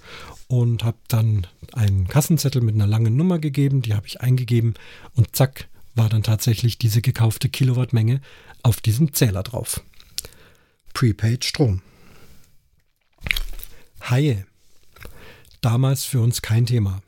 [0.48, 4.74] und habe dann einen Kassenzettel mit einer langen Nummer gegeben, die habe ich eingegeben
[5.14, 8.20] und zack war dann tatsächlich diese gekaufte Kilowattmenge
[8.62, 9.82] auf diesem Zähler drauf.
[10.92, 11.82] Prepaid Strom.
[14.02, 14.46] Haie.
[15.60, 17.02] Damals für uns kein Thema.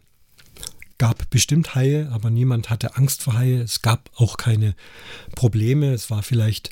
[0.98, 3.60] Gab bestimmt Haie, aber niemand hatte Angst vor Haie.
[3.60, 4.74] Es gab auch keine
[5.34, 5.92] Probleme.
[5.92, 6.70] Es war vielleicht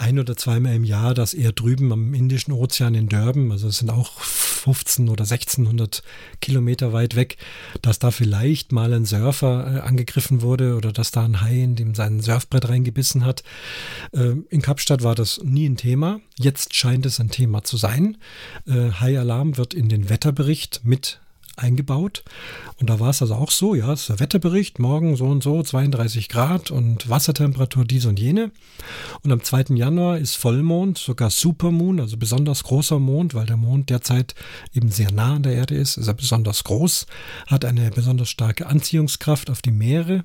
[0.00, 3.78] ein oder zweimal im Jahr, dass er drüben am Indischen Ozean in Durban, also es
[3.78, 6.02] sind auch 15 oder 1600
[6.40, 7.36] Kilometer weit weg,
[7.82, 11.76] dass da vielleicht mal ein Surfer äh, angegriffen wurde oder dass da ein Hai in
[11.76, 13.42] dem sein Surfbrett reingebissen hat.
[14.12, 16.20] Äh, in Kapstadt war das nie ein Thema.
[16.38, 18.16] Jetzt scheint es ein Thema zu sein.
[18.66, 21.20] Äh, Hai-Alarm wird in den Wetterbericht mit
[21.60, 22.24] eingebaut.
[22.78, 25.42] Und da war es also auch so, ja, es ist der Wetterbericht, morgen so und
[25.42, 28.50] so, 32 Grad und Wassertemperatur dies und jene.
[29.22, 29.74] Und am 2.
[29.74, 34.34] Januar ist Vollmond, sogar Supermoon, also besonders großer Mond, weil der Mond derzeit
[34.74, 37.06] eben sehr nah an der Erde ist, ist er besonders groß,
[37.46, 40.24] hat eine besonders starke Anziehungskraft auf die Meere,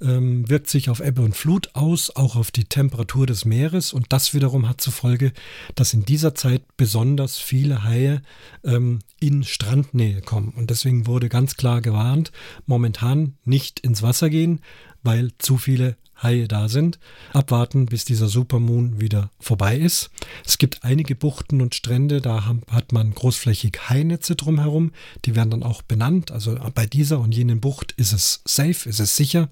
[0.00, 4.12] ähm, wirkt sich auf Ebbe und Flut aus, auch auf die Temperatur des Meeres und
[4.12, 5.32] das wiederum hat zur Folge,
[5.74, 8.22] dass in dieser Zeit besonders viele Haie
[8.64, 10.52] ähm, in Strandnähe kommen.
[10.62, 12.30] Und deswegen wurde ganz klar gewarnt,
[12.66, 14.60] momentan nicht ins Wasser gehen,
[15.02, 17.00] weil zu viele Haie da sind.
[17.32, 20.10] Abwarten, bis dieser Supermoon wieder vorbei ist.
[20.46, 24.92] Es gibt einige Buchten und Strände, da hat man großflächig Hainetze drumherum.
[25.24, 26.30] Die werden dann auch benannt.
[26.30, 29.48] Also bei dieser und jenen Bucht ist es safe, ist es sicher.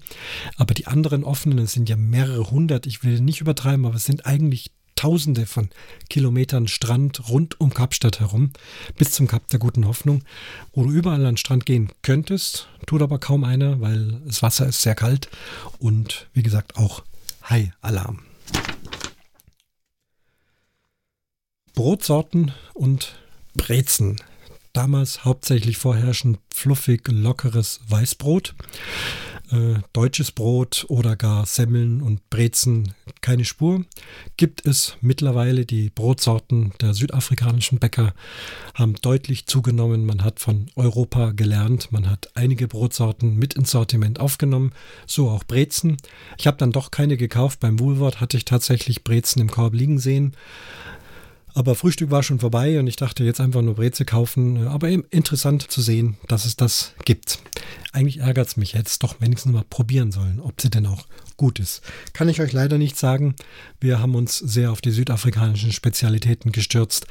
[0.55, 4.05] Aber die anderen offenen, es sind ja mehrere hundert, ich will nicht übertreiben, aber es
[4.05, 5.69] sind eigentlich Tausende von
[6.09, 8.51] Kilometern Strand rund um Kapstadt herum,
[8.97, 10.23] bis zum Kap der Guten Hoffnung,
[10.73, 14.67] wo du überall an den Strand gehen könntest, tut aber kaum einer, weil das Wasser
[14.67, 15.29] ist sehr kalt
[15.79, 17.03] und wie gesagt auch
[17.49, 18.19] Hai-Alarm.
[21.73, 23.15] Brotsorten und
[23.55, 24.17] Brezen.
[24.73, 28.55] Damals hauptsächlich vorherrschend fluffig, lockeres Weißbrot
[29.51, 33.85] äh, deutsches Brot oder gar Semmeln und Brezen keine Spur.
[34.37, 38.13] Gibt es mittlerweile die Brotsorten der südafrikanischen Bäcker
[38.73, 40.05] haben deutlich zugenommen.
[40.05, 41.91] Man hat von Europa gelernt.
[41.91, 44.71] Man hat einige Brotsorten mit ins Sortiment aufgenommen,
[45.05, 45.97] so auch Brezen.
[46.37, 47.59] Ich habe dann doch keine gekauft.
[47.59, 50.35] Beim Woolworth hatte ich tatsächlich Brezen im Korb liegen sehen.
[51.53, 54.67] Aber Frühstück war schon vorbei und ich dachte jetzt einfach nur Breze kaufen.
[54.67, 57.39] Aber eben interessant zu sehen, dass es das gibt.
[57.91, 61.59] Eigentlich ärgert es mich, es doch wenigstens mal probieren sollen, ob sie denn auch gut
[61.59, 61.81] ist.
[62.13, 63.35] Kann ich euch leider nicht sagen.
[63.81, 67.05] Wir haben uns sehr auf die südafrikanischen Spezialitäten gestürzt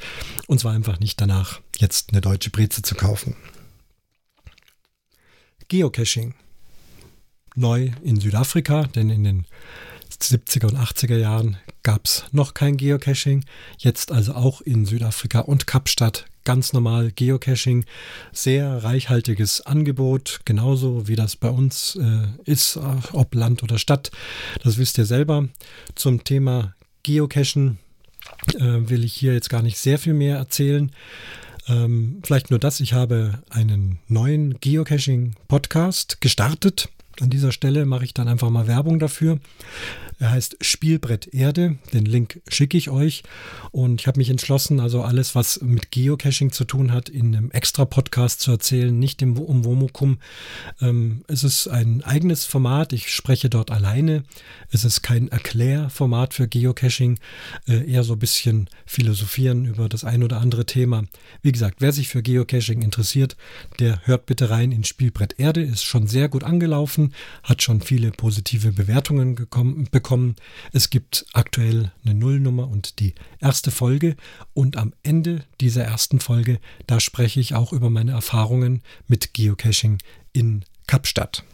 [0.47, 3.35] und zwar einfach nicht danach, jetzt eine deutsche Breze zu kaufen.
[5.67, 6.33] Geocaching.
[7.55, 9.45] Neu in Südafrika, denn in den
[10.23, 13.43] 70er und 80er Jahren gab es noch kein Geocaching.
[13.77, 17.85] Jetzt also auch in Südafrika und Kapstadt ganz normal Geocaching.
[18.31, 22.79] Sehr reichhaltiges Angebot, genauso wie das bei uns äh, ist,
[23.13, 24.11] ob Land oder Stadt.
[24.63, 25.47] Das wisst ihr selber.
[25.95, 27.79] Zum Thema Geocachen
[28.55, 30.91] äh, will ich hier jetzt gar nicht sehr viel mehr erzählen.
[31.67, 36.89] Ähm, vielleicht nur das, ich habe einen neuen Geocaching-Podcast gestartet.
[37.19, 39.39] An dieser Stelle mache ich dann einfach mal Werbung dafür.
[40.21, 41.79] Er heißt Spielbrett Erde.
[41.93, 43.23] Den Link schicke ich euch.
[43.71, 47.49] Und ich habe mich entschlossen, also alles, was mit Geocaching zu tun hat, in einem
[47.49, 50.19] extra Podcast zu erzählen, nicht im Umwomukum.
[50.79, 52.93] Ähm, es ist ein eigenes Format.
[52.93, 54.21] Ich spreche dort alleine.
[54.69, 57.17] Es ist kein Erklärformat für Geocaching.
[57.67, 61.03] Äh, eher so ein bisschen philosophieren über das ein oder andere Thema.
[61.41, 63.37] Wie gesagt, wer sich für Geocaching interessiert,
[63.79, 65.63] der hört bitte rein in Spielbrett Erde.
[65.63, 70.35] Ist schon sehr gut angelaufen, hat schon viele positive Bewertungen gekommen, bekommen bekommen.
[70.73, 74.17] Es gibt aktuell eine Nullnummer und die erste Folge.
[74.53, 79.99] Und am Ende dieser ersten Folge, da spreche ich auch über meine Erfahrungen mit Geocaching
[80.33, 81.45] in Kapstadt.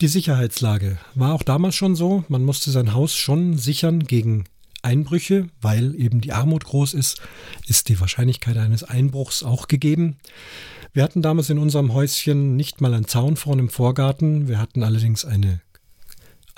[0.00, 2.24] Die Sicherheitslage war auch damals schon so.
[2.28, 4.44] Man musste sein Haus schon sichern gegen
[4.82, 7.20] Einbrüche, weil eben die Armut groß ist,
[7.66, 10.18] ist die Wahrscheinlichkeit eines Einbruchs auch gegeben.
[10.92, 14.48] Wir hatten damals in unserem Häuschen nicht mal einen Zaun vorne im Vorgarten.
[14.48, 15.60] Wir hatten allerdings eine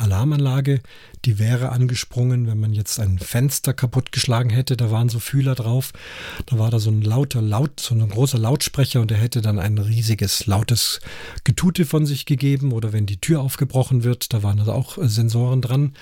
[0.02, 0.80] Alarmanlage,
[1.24, 4.76] die wäre angesprungen, wenn man jetzt ein Fenster kaputtgeschlagen hätte.
[4.76, 5.92] Da waren so Fühler drauf.
[6.46, 9.58] Da war da so ein lauter Laut, so ein großer Lautsprecher und der hätte dann
[9.58, 11.00] ein riesiges lautes
[11.44, 12.72] Getute von sich gegeben.
[12.72, 15.94] Oder wenn die Tür aufgebrochen wird, da waren also auch Sensoren dran.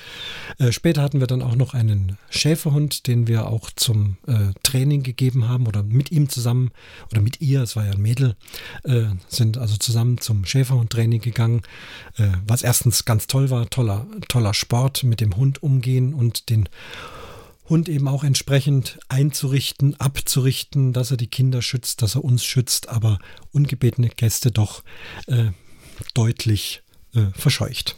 [0.58, 5.02] Äh, später hatten wir dann auch noch einen Schäferhund, den wir auch zum äh, Training
[5.02, 6.70] gegeben haben oder mit ihm zusammen
[7.12, 8.36] oder mit ihr, es war ja ein Mädel,
[8.84, 11.62] äh, sind also zusammen zum Schäferhundtraining gegangen,
[12.16, 13.89] äh, was erstens ganz toll war, toller,
[14.28, 16.68] toller Sport mit dem Hund umgehen und den
[17.68, 22.88] Hund eben auch entsprechend einzurichten, abzurichten, dass er die Kinder schützt, dass er uns schützt,
[22.88, 23.18] aber
[23.52, 24.82] ungebetene Gäste doch
[25.28, 25.52] äh,
[26.14, 26.82] deutlich
[27.14, 27.96] äh, verscheucht.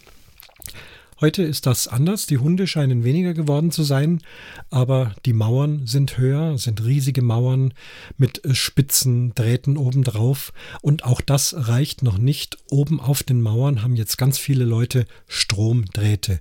[1.22, 2.26] Heute ist das anders.
[2.26, 4.22] Die Hunde scheinen weniger geworden zu sein,
[4.70, 7.74] aber die Mauern sind höher, sind riesige Mauern
[8.18, 10.52] mit äh, spitzen Drähten obendrauf.
[10.80, 12.58] Und auch das reicht noch nicht.
[12.70, 16.40] Oben auf den Mauern haben jetzt ganz viele Leute Stromdrähte.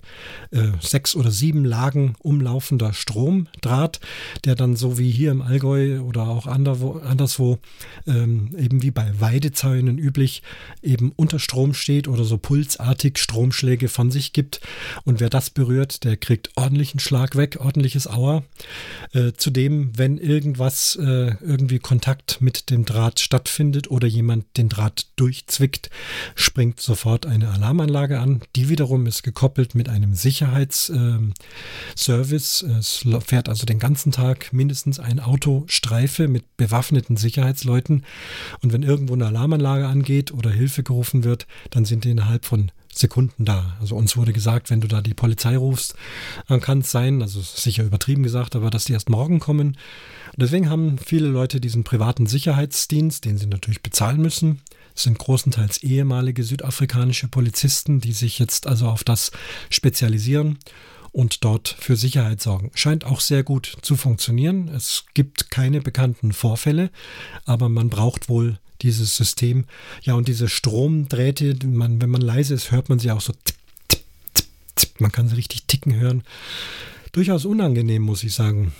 [0.50, 4.00] Äh, sechs oder sieben Lagen umlaufender Stromdraht,
[4.44, 7.60] der dann so wie hier im Allgäu oder auch anderswo,
[8.08, 10.42] ähm, eben wie bei Weidezäunen üblich,
[10.82, 14.60] eben unter Strom steht oder so pulsartig Stromschläge von sich gibt
[15.04, 18.44] Und wer das berührt, der kriegt ordentlichen Schlag weg, ordentliches Auer.
[19.12, 25.06] Äh, zudem, wenn irgendwas, äh, irgendwie Kontakt mit dem Draht stattfindet oder jemand den Draht
[25.16, 25.90] durchzwickt,
[26.34, 28.42] springt sofort eine Alarmanlage an.
[28.56, 32.62] Die wiederum ist gekoppelt mit einem Sicherheitsservice.
[32.62, 38.04] Ähm, es fährt also den ganzen Tag mindestens ein Autostreife mit bewaffneten Sicherheitsleuten.
[38.62, 42.70] Und wenn irgendwo eine Alarmanlage angeht oder Hilfe gerufen wird, dann sind die innerhalb von
[42.94, 43.76] Sekunden da.
[43.80, 45.94] Also uns wurde gesagt, wenn du da die Polizei rufst,
[46.46, 49.68] dann kann es sein, also sicher übertrieben gesagt, aber dass die erst morgen kommen.
[49.68, 54.60] Und deswegen haben viele Leute diesen privaten Sicherheitsdienst, den sie natürlich bezahlen müssen.
[54.94, 59.32] Es sind großenteils ehemalige südafrikanische Polizisten, die sich jetzt also auf das
[59.70, 60.58] spezialisieren
[61.12, 62.70] und dort für Sicherheit sorgen.
[62.74, 64.68] Scheint auch sehr gut zu funktionieren.
[64.68, 66.90] Es gibt keine bekannten Vorfälle,
[67.44, 69.64] aber man braucht wohl dieses System.
[70.02, 73.32] Ja, und diese Stromdrähte, man, wenn man leise ist, hört man sie auch so.
[73.32, 73.56] Tipp,
[74.34, 74.46] tipp,
[74.76, 76.22] tipp, man kann sie richtig ticken hören.
[77.12, 78.72] Durchaus unangenehm, muss ich sagen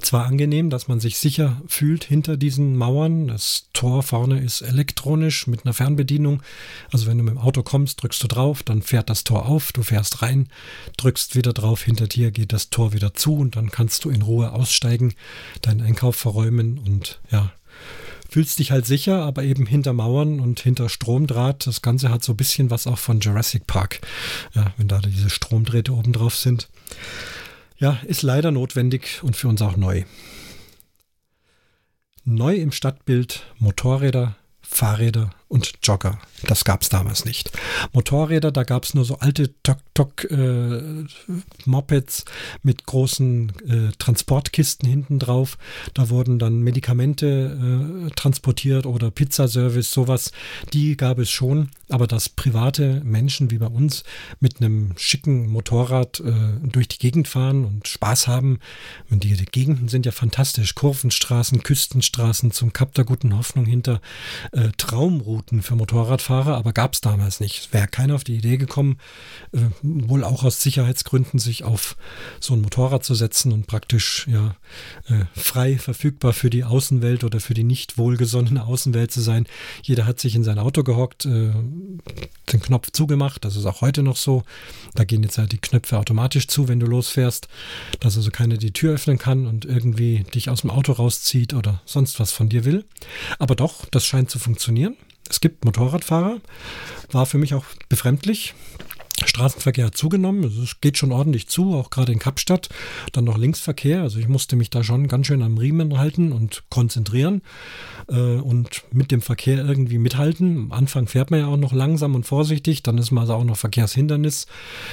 [0.00, 3.28] zwar angenehm, dass man sich sicher fühlt hinter diesen Mauern.
[3.28, 6.42] Das Tor vorne ist elektronisch mit einer Fernbedienung.
[6.90, 9.72] Also wenn du mit dem Auto kommst, drückst du drauf, dann fährt das Tor auf,
[9.72, 10.48] du fährst rein,
[10.96, 14.22] drückst wieder drauf, hinter dir geht das Tor wieder zu und dann kannst du in
[14.22, 15.14] Ruhe aussteigen,
[15.60, 17.52] deinen Einkauf verräumen und ja,
[18.34, 21.68] fühlst dich halt sicher, aber eben hinter Mauern und hinter Stromdraht.
[21.68, 24.00] Das Ganze hat so ein bisschen was auch von Jurassic Park,
[24.54, 26.68] ja, wenn da diese Stromdrähte oben drauf sind.
[27.78, 30.02] Ja, ist leider notwendig und für uns auch neu.
[32.24, 36.20] Neu im Stadtbild Motorräder, Fahrräder und Jogger.
[36.46, 37.50] Das gab es damals nicht.
[37.92, 42.24] Motorräder, da gab es nur so alte Tok-Tok-Mopeds äh,
[42.62, 45.58] mit großen äh, Transportkisten hinten drauf.
[45.94, 50.30] Da wurden dann Medikamente äh, transportiert oder Pizzaservice, sowas.
[50.72, 51.70] Die gab es schon.
[51.88, 54.04] Aber dass private Menschen wie bei uns
[54.40, 58.58] mit einem schicken Motorrad äh, durch die Gegend fahren und Spaß haben,
[59.10, 60.74] und die, die Gegenden sind ja fantastisch.
[60.74, 64.00] Kurvenstraßen, Küstenstraßen zum Kap der guten Hoffnung hinter
[64.52, 64.70] äh,
[65.44, 67.58] Traumrouten für Motorradfahrer, aber gab es damals nicht.
[67.58, 68.98] Es wäre keiner auf die Idee gekommen,
[69.52, 71.96] äh, wohl auch aus Sicherheitsgründen, sich auf
[72.40, 74.56] so ein Motorrad zu setzen und praktisch ja
[75.08, 79.46] äh, frei verfügbar für die Außenwelt oder für die nicht wohlgesonnene Außenwelt zu sein.
[79.82, 81.52] Jeder hat sich in sein Auto gehockt, äh,
[82.52, 83.44] den Knopf zugemacht.
[83.44, 84.42] Das ist auch heute noch so.
[84.94, 87.48] Da gehen jetzt halt die Knöpfe automatisch zu, wenn du losfährst,
[88.00, 91.82] dass also keiner die Tür öffnen kann und irgendwie dich aus dem Auto rauszieht oder
[91.84, 92.84] sonst was von dir will.
[93.38, 94.96] Aber doch, das scheint zu funktionieren.
[95.28, 96.40] Es gibt Motorradfahrer,
[97.12, 98.54] war für mich auch befremdlich.
[99.24, 102.68] Straßenverkehr hat zugenommen, also es geht schon ordentlich zu, auch gerade in Kapstadt.
[103.12, 106.64] Dann noch Linksverkehr, also ich musste mich da schon ganz schön am Riemen halten und
[106.68, 107.42] konzentrieren
[108.08, 110.56] äh, und mit dem Verkehr irgendwie mithalten.
[110.56, 113.44] Am Anfang fährt man ja auch noch langsam und vorsichtig, dann ist man also auch
[113.44, 114.46] noch Verkehrshindernis.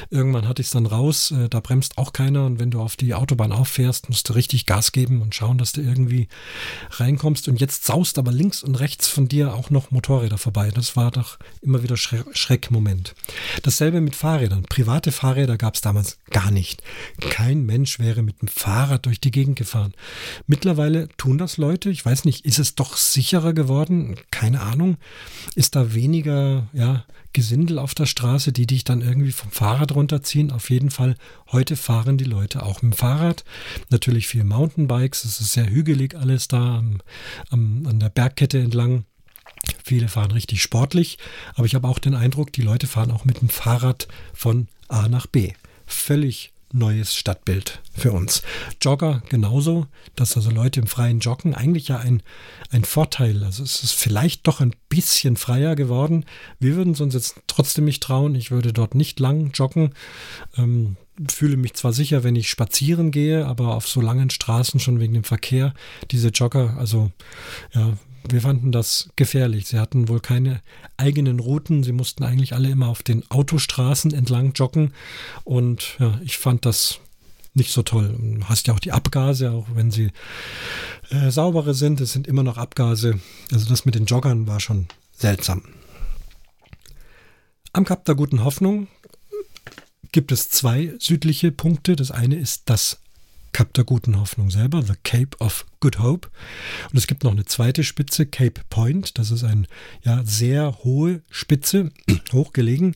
[0.10, 2.96] Irgendwann hatte ich es dann raus, äh, da bremst auch keiner und wenn du auf
[2.96, 6.28] die Autobahn auffährst, musst du richtig Gas geben und schauen, dass du irgendwie
[6.92, 7.48] reinkommst.
[7.48, 10.72] Und jetzt saust aber links und rechts von dir auch noch Motorräder vorbei.
[10.74, 13.16] Das war doch immer wieder Schreckmoment.
[13.64, 14.64] Dasselbe mit mit Fahrrädern.
[14.64, 16.84] Private Fahrräder gab es damals gar nicht.
[17.22, 19.94] Kein Mensch wäre mit dem Fahrrad durch die Gegend gefahren.
[20.48, 21.90] Mittlerweile tun das Leute.
[21.90, 24.18] Ich weiß nicht, ist es doch sicherer geworden?
[24.30, 24.98] Keine Ahnung.
[25.56, 30.52] Ist da weniger ja, Gesindel auf der Straße, die dich dann irgendwie vom Fahrrad runterziehen?
[30.52, 31.16] Auf jeden Fall,
[31.50, 33.46] heute fahren die Leute auch mit dem Fahrrad.
[33.92, 35.24] Natürlich viel Mountainbikes.
[35.24, 36.98] Es ist sehr hügelig alles da am,
[37.50, 39.06] am, an der Bergkette entlang.
[39.84, 41.18] Viele fahren richtig sportlich,
[41.56, 45.08] aber ich habe auch den Eindruck, die Leute fahren auch mit dem Fahrrad von A
[45.08, 45.54] nach B.
[45.86, 48.44] Völlig neues Stadtbild für uns.
[48.82, 52.24] Jogger genauso, dass also Leute im freien Joggen eigentlich ja ein,
[52.70, 53.44] ein Vorteil.
[53.44, 56.26] Also es ist vielleicht doch ein bisschen freier geworden.
[56.60, 58.36] Wir würden es uns jetzt trotzdem nicht trauen.
[58.36, 59.94] Ich würde dort nicht lang joggen.
[60.58, 60.96] Ähm,
[61.30, 65.14] fühle mich zwar sicher, wenn ich spazieren gehe, aber auf so langen Straßen schon wegen
[65.14, 65.74] dem Verkehr,
[66.10, 67.12] diese Jogger, also
[67.74, 67.94] ja,
[68.30, 69.68] wir fanden das gefährlich.
[69.68, 70.62] Sie hatten wohl keine
[70.98, 71.84] eigenen Routen.
[71.84, 74.94] Sie mussten eigentlich alle immer auf den Autostraßen entlang joggen.
[75.44, 77.00] Und ja, ich fand das
[77.54, 78.16] nicht so toll.
[78.20, 80.12] Du hast ja auch die Abgase, auch wenn sie
[81.10, 82.00] äh, saubere sind.
[82.02, 83.20] Es sind immer noch Abgase.
[83.52, 85.64] Also das mit den Joggern war schon seltsam.
[87.74, 88.88] Am Kap der Guten Hoffnung
[90.12, 91.96] gibt es zwei südliche Punkte.
[91.96, 93.00] Das eine ist das
[93.52, 96.30] Kap der Guten Hoffnung selber, The Cape of Good Hope.
[96.92, 99.18] Und es gibt noch eine zweite Spitze, Cape Point.
[99.18, 99.66] Das ist eine
[100.04, 101.92] ja, sehr hohe Spitze,
[102.34, 102.96] hochgelegen.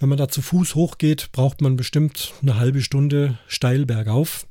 [0.00, 4.46] Wenn man da zu Fuß hochgeht, braucht man bestimmt eine halbe Stunde steil bergauf.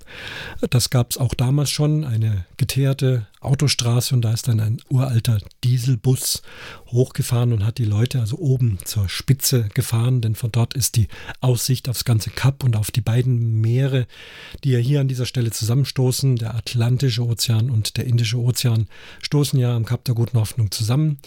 [0.69, 5.39] Das gab es auch damals schon, eine geteerte Autostraße und da ist dann ein uralter
[5.63, 6.43] Dieselbus
[6.89, 11.07] hochgefahren und hat die Leute also oben zur Spitze gefahren, denn von dort ist die
[11.41, 14.05] Aussicht aufs ganze Kap und auf die beiden Meere,
[14.63, 16.35] die ja hier an dieser Stelle zusammenstoßen.
[16.35, 18.87] Der Atlantische Ozean und der Indische Ozean
[19.23, 21.17] stoßen ja am Kap der Guten Hoffnung zusammen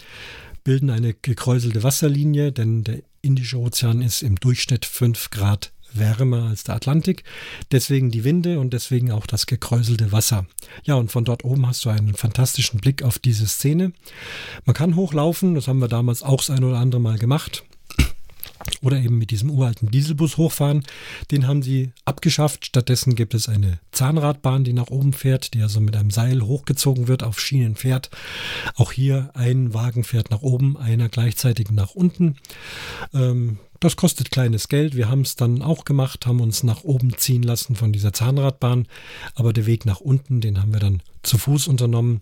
[0.65, 6.65] bilden eine gekräuselte Wasserlinie, denn der Indische Ozean ist im Durchschnitt 5 Grad wärmer als
[6.65, 7.23] der Atlantik.
[7.71, 10.45] Deswegen die Winde und deswegen auch das gekräuselte Wasser.
[10.83, 13.93] Ja, und von dort oben hast du einen fantastischen Blick auf diese Szene.
[14.65, 17.63] Man kann hochlaufen, das haben wir damals auch das ein oder andere Mal gemacht.
[18.81, 20.85] Oder eben mit diesem uralten Dieselbus hochfahren.
[21.31, 22.67] Den haben sie abgeschafft.
[22.67, 27.09] Stattdessen gibt es eine Zahnradbahn, die nach oben fährt, die also mit einem Seil hochgezogen
[27.09, 28.11] wird, auf Schienen fährt.
[28.77, 32.37] Auch hier ein Wagen fährt nach oben, einer gleichzeitig nach unten.
[33.15, 34.95] Ähm, das kostet kleines Geld.
[34.95, 38.87] Wir haben es dann auch gemacht, haben uns nach oben ziehen lassen von dieser Zahnradbahn.
[39.35, 42.21] Aber der Weg nach unten, den haben wir dann zu Fuß unternommen.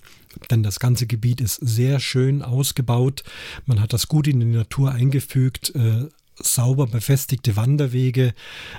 [0.50, 3.24] Denn das ganze Gebiet ist sehr schön ausgebaut.
[3.66, 5.74] Man hat das gut in die Natur eingefügt.
[5.74, 6.08] Äh,
[6.42, 8.34] sauber befestigte Wanderwege,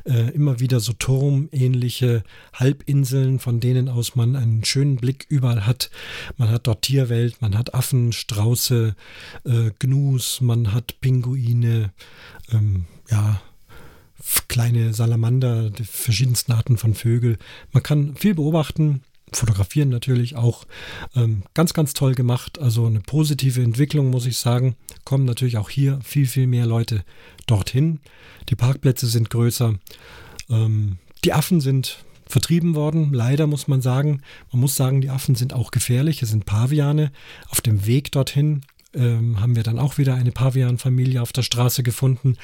[0.06, 2.24] äh, immer wieder so turmähnliche
[2.54, 5.90] Halbinseln, von denen aus man einen schönen Blick überall hat.
[6.38, 8.96] Man hat dort Tierwelt, man hat Affen, Strauße,
[9.46, 11.92] äh, Gnus, man hat Pinguine,
[12.52, 13.42] ähm, ja,
[14.48, 17.38] kleine Salamander, verschiedensten Arten von Vögel.
[17.72, 19.02] Man kann viel beobachten,
[19.32, 20.66] fotografieren natürlich auch.
[21.16, 22.60] Ähm, ganz, ganz toll gemacht.
[22.60, 24.76] Also eine positive Entwicklung, muss ich sagen.
[25.06, 27.04] Kommen natürlich auch hier viel, viel mehr Leute
[27.48, 28.00] dorthin.
[28.50, 29.76] Die Parkplätze sind größer.
[30.50, 33.14] Ähm, die Affen sind vertrieben worden.
[33.14, 34.22] Leider muss man sagen,
[34.52, 36.22] man muss sagen, die Affen sind auch gefährlich.
[36.22, 37.12] Es sind Paviane.
[37.50, 38.62] Auf dem Weg dorthin
[38.94, 42.38] ähm, haben wir dann auch wieder eine Pavian-Familie auf der Straße gefunden.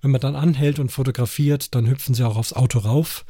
[0.00, 3.24] Wenn man dann anhält und fotografiert, dann hüpfen sie auch aufs Auto rauf.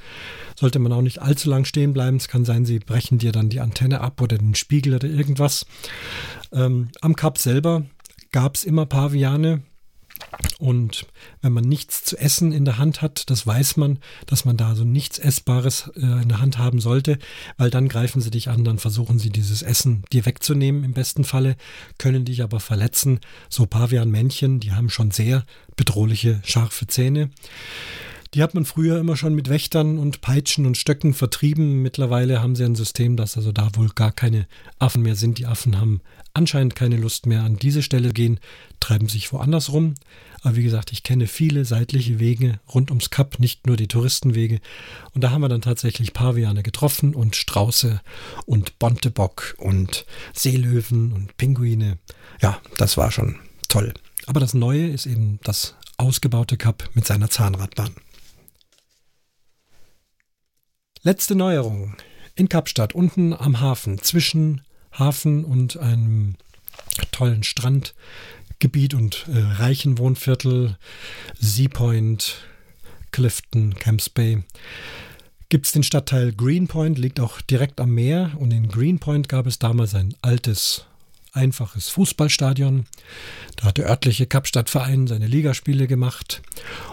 [0.58, 2.16] Sollte man auch nicht allzu lang stehen bleiben.
[2.16, 5.66] Es kann sein, sie brechen dir dann die Antenne ab oder den Spiegel oder irgendwas.
[6.52, 7.84] Ähm, am Kap selber
[8.32, 9.62] gab es immer Paviane.
[10.58, 11.06] Und
[11.42, 14.74] wenn man nichts zu essen in der Hand hat, das weiß man, dass man da
[14.74, 17.18] so nichts Essbares äh, in der Hand haben sollte,
[17.56, 21.24] weil dann greifen sie dich an, dann versuchen sie dieses Essen dir wegzunehmen im besten
[21.24, 21.56] Falle,
[21.98, 23.20] können dich aber verletzen.
[23.48, 25.44] So Pavianmännchen, die haben schon sehr
[25.76, 27.30] bedrohliche, scharfe Zähne.
[28.32, 31.82] Die hat man früher immer schon mit Wächtern und Peitschen und Stöcken vertrieben.
[31.82, 34.46] Mittlerweile haben sie ein System, dass also da wohl gar keine
[34.78, 35.38] Affen mehr sind.
[35.38, 36.00] Die Affen haben
[36.32, 38.38] anscheinend keine Lust mehr an diese Stelle gehen,
[38.78, 39.96] treiben sich woanders rum.
[40.42, 44.60] Aber wie gesagt, ich kenne viele seitliche Wege rund ums Kap, nicht nur die Touristenwege.
[45.12, 48.00] Und da haben wir dann tatsächlich Paviane getroffen und Strauße
[48.46, 51.98] und Bontebock und Seelöwen und Pinguine.
[52.40, 53.92] Ja, das war schon toll.
[54.26, 57.90] Aber das Neue ist eben das ausgebaute Kap mit seiner Zahnradbahn.
[61.02, 61.96] Letzte Neuerung.
[62.34, 64.60] In Kapstadt, unten am Hafen, zwischen
[64.92, 66.34] Hafen und einem
[67.10, 70.76] tollen Strandgebiet und äh, reichen Wohnviertel,
[71.38, 72.44] Sea Point,
[73.12, 74.42] Clifton, Camps Bay,
[75.48, 78.32] gibt es den Stadtteil Greenpoint, liegt auch direkt am Meer.
[78.36, 80.84] Und in Greenpoint gab es damals ein altes
[81.32, 82.84] einfaches Fußballstadion.
[83.56, 86.42] Da hat der örtliche Kapstadtverein seine Ligaspiele gemacht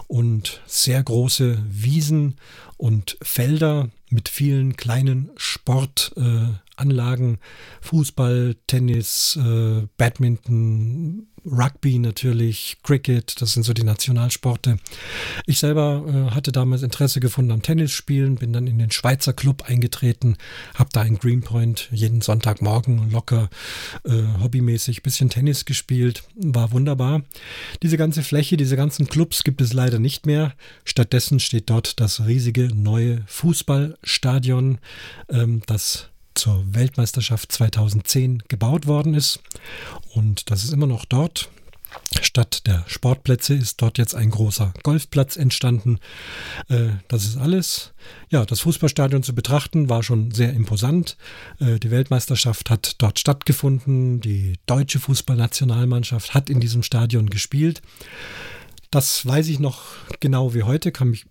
[0.06, 2.38] und sehr große Wiesen
[2.78, 7.38] und Felder mit vielen kleinen Sportanlagen,
[7.80, 14.78] Fußball, Tennis, äh, Badminton, Rugby natürlich, Cricket, das sind so die Nationalsporte.
[15.46, 19.62] Ich selber äh, hatte damals Interesse gefunden am Tennisspielen, bin dann in den Schweizer Club
[19.66, 20.36] eingetreten,
[20.74, 23.48] habe da in Greenpoint jeden Sonntagmorgen locker
[24.04, 27.22] äh, hobbymäßig bisschen Tennis gespielt, war wunderbar.
[27.82, 30.54] Diese ganze Fläche, diese ganzen Clubs gibt es leider nicht mehr.
[30.84, 34.78] Stattdessen steht dort das riesige neue Fußballstadion,
[35.30, 36.08] ähm, das
[36.38, 39.40] zur Weltmeisterschaft 2010 gebaut worden ist.
[40.14, 41.50] Und das ist immer noch dort.
[42.20, 45.98] Statt der Sportplätze ist dort jetzt ein großer Golfplatz entstanden.
[46.68, 47.92] Äh, das ist alles.
[48.28, 51.16] Ja, das Fußballstadion zu betrachten war schon sehr imposant.
[51.60, 54.20] Äh, die Weltmeisterschaft hat dort stattgefunden.
[54.20, 57.82] Die deutsche Fußballnationalmannschaft hat in diesem Stadion gespielt.
[58.90, 59.82] Das weiß ich noch
[60.20, 61.26] genau wie heute, kann mich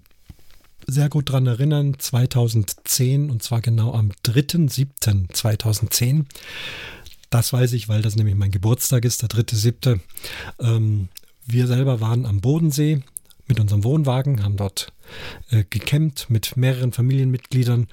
[0.88, 6.26] sehr gut daran erinnern, 2010 und zwar genau am 3.7.2010.
[7.30, 9.99] Das weiß ich, weil das nämlich mein Geburtstag ist, der 3.7.
[10.59, 11.09] Ähm,
[11.45, 13.03] wir selber waren am Bodensee
[13.47, 14.93] mit unserem Wohnwagen, haben dort
[15.51, 17.88] äh, gecampt mit mehreren Familienmitgliedern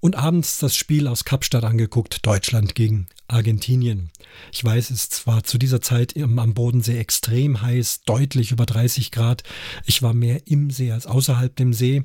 [0.00, 4.10] und abends das Spiel aus Kapstadt angeguckt, Deutschland gegen Argentinien.
[4.52, 9.42] Ich weiß, es war zu dieser Zeit am Bodensee extrem heiß, deutlich über 30 Grad.
[9.84, 12.04] Ich war mehr im See als außerhalb dem See,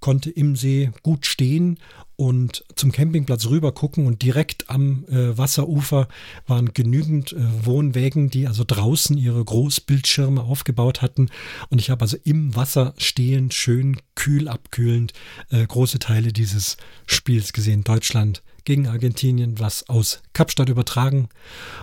[0.00, 1.78] konnte im See gut stehen
[2.22, 6.06] und zum Campingplatz rüber gucken und direkt am äh, Wasserufer
[6.46, 11.30] waren genügend äh, Wohnwägen, die also draußen ihre Großbildschirme aufgebaut hatten
[11.68, 15.12] und ich habe also im Wasser stehend schön kühl abkühlend
[15.50, 16.76] äh, große Teile dieses
[17.06, 17.82] Spiels gesehen.
[17.82, 21.28] Deutschland gegen Argentinien, was aus Kapstadt übertragen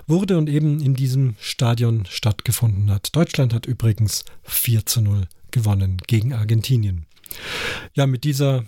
[0.07, 3.13] wurde und eben in diesem Stadion stattgefunden hat.
[3.13, 7.07] Deutschland hat übrigens 4 zu 0 gewonnen gegen Argentinien.
[7.93, 8.63] Ja, mit dieser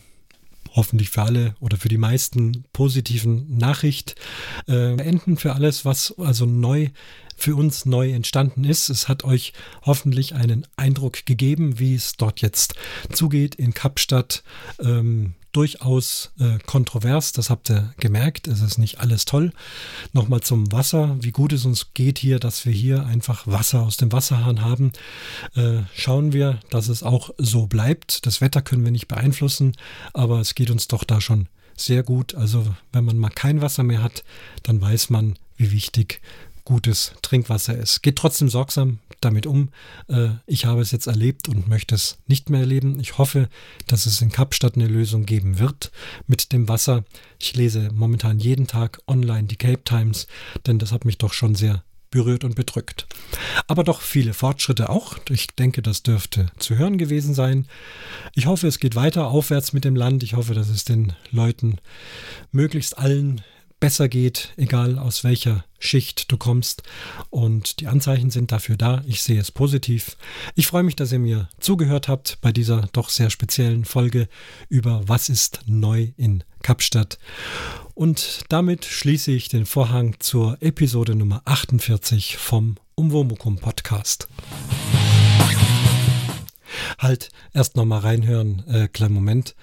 [0.72, 4.16] hoffentlich für alle oder für die meisten positiven Nachricht
[4.68, 6.90] äh, enden für alles, was also neu
[7.36, 8.90] für uns neu entstanden ist.
[8.90, 12.76] Es hat euch hoffentlich einen Eindruck gegeben, wie es dort jetzt
[13.12, 14.44] zugeht in Kapstadt.
[14.80, 19.52] Ähm, durchaus äh, kontrovers, das habt ihr gemerkt, es ist nicht alles toll.
[20.14, 23.98] Nochmal zum Wasser, wie gut es uns geht hier, dass wir hier einfach Wasser aus
[23.98, 24.92] dem Wasserhahn haben.
[25.56, 28.26] Äh, schauen wir, dass es auch so bleibt.
[28.26, 29.76] Das Wetter können wir nicht beeinflussen,
[30.14, 32.36] aber es geht uns doch da schon sehr gut.
[32.36, 34.24] Also wenn man mal kein Wasser mehr hat,
[34.64, 36.22] dann weiß man, wie wichtig
[36.72, 38.02] gutes Trinkwasser ist.
[38.02, 39.72] Geht trotzdem sorgsam damit um.
[40.08, 42.98] Äh, ich habe es jetzt erlebt und möchte es nicht mehr erleben.
[43.02, 43.50] Ich hoffe,
[43.88, 45.92] dass es in Kapstadt eine Lösung geben wird
[46.28, 47.04] mit dem Wasser.
[47.40, 50.28] Ich lese momentan jeden Tag online die Cape Times,
[50.66, 53.06] denn das hat mich doch schon sehr berührt und bedrückt.
[53.68, 55.18] Aber doch viele Fortschritte auch.
[55.30, 57.68] Ich denke, das dürfte zu hören gewesen sein.
[58.34, 60.24] Ich hoffe, es geht weiter aufwärts mit dem Land.
[60.24, 61.80] Ich hoffe, dass es den Leuten
[62.54, 63.42] möglichst allen
[63.82, 66.84] besser geht, egal aus welcher Schicht du kommst.
[67.30, 69.04] Und die Anzeichen sind dafür da.
[69.06, 70.16] Ich sehe es positiv.
[70.56, 74.30] Ich freue mich, dass ihr mir zugehört habt bei dieser doch sehr speziellen Folge
[74.70, 77.18] über Was ist neu in Kapstadt.
[77.94, 84.30] Und damit schließe ich den Vorhang zur Episode Nummer 48 vom Umwomukum Podcast.
[87.00, 89.56] Halt, erst nochmal reinhören, äh, kleinen Moment.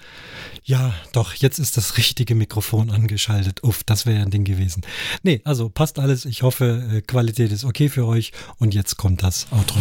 [0.63, 3.63] Ja, doch, jetzt ist das richtige Mikrofon angeschaltet.
[3.63, 4.83] Uff, das wäre ja ein Ding gewesen.
[5.23, 6.25] Nee, also passt alles.
[6.25, 8.31] Ich hoffe, äh, Qualität ist okay für euch.
[8.57, 9.79] Und jetzt kommt das Outro.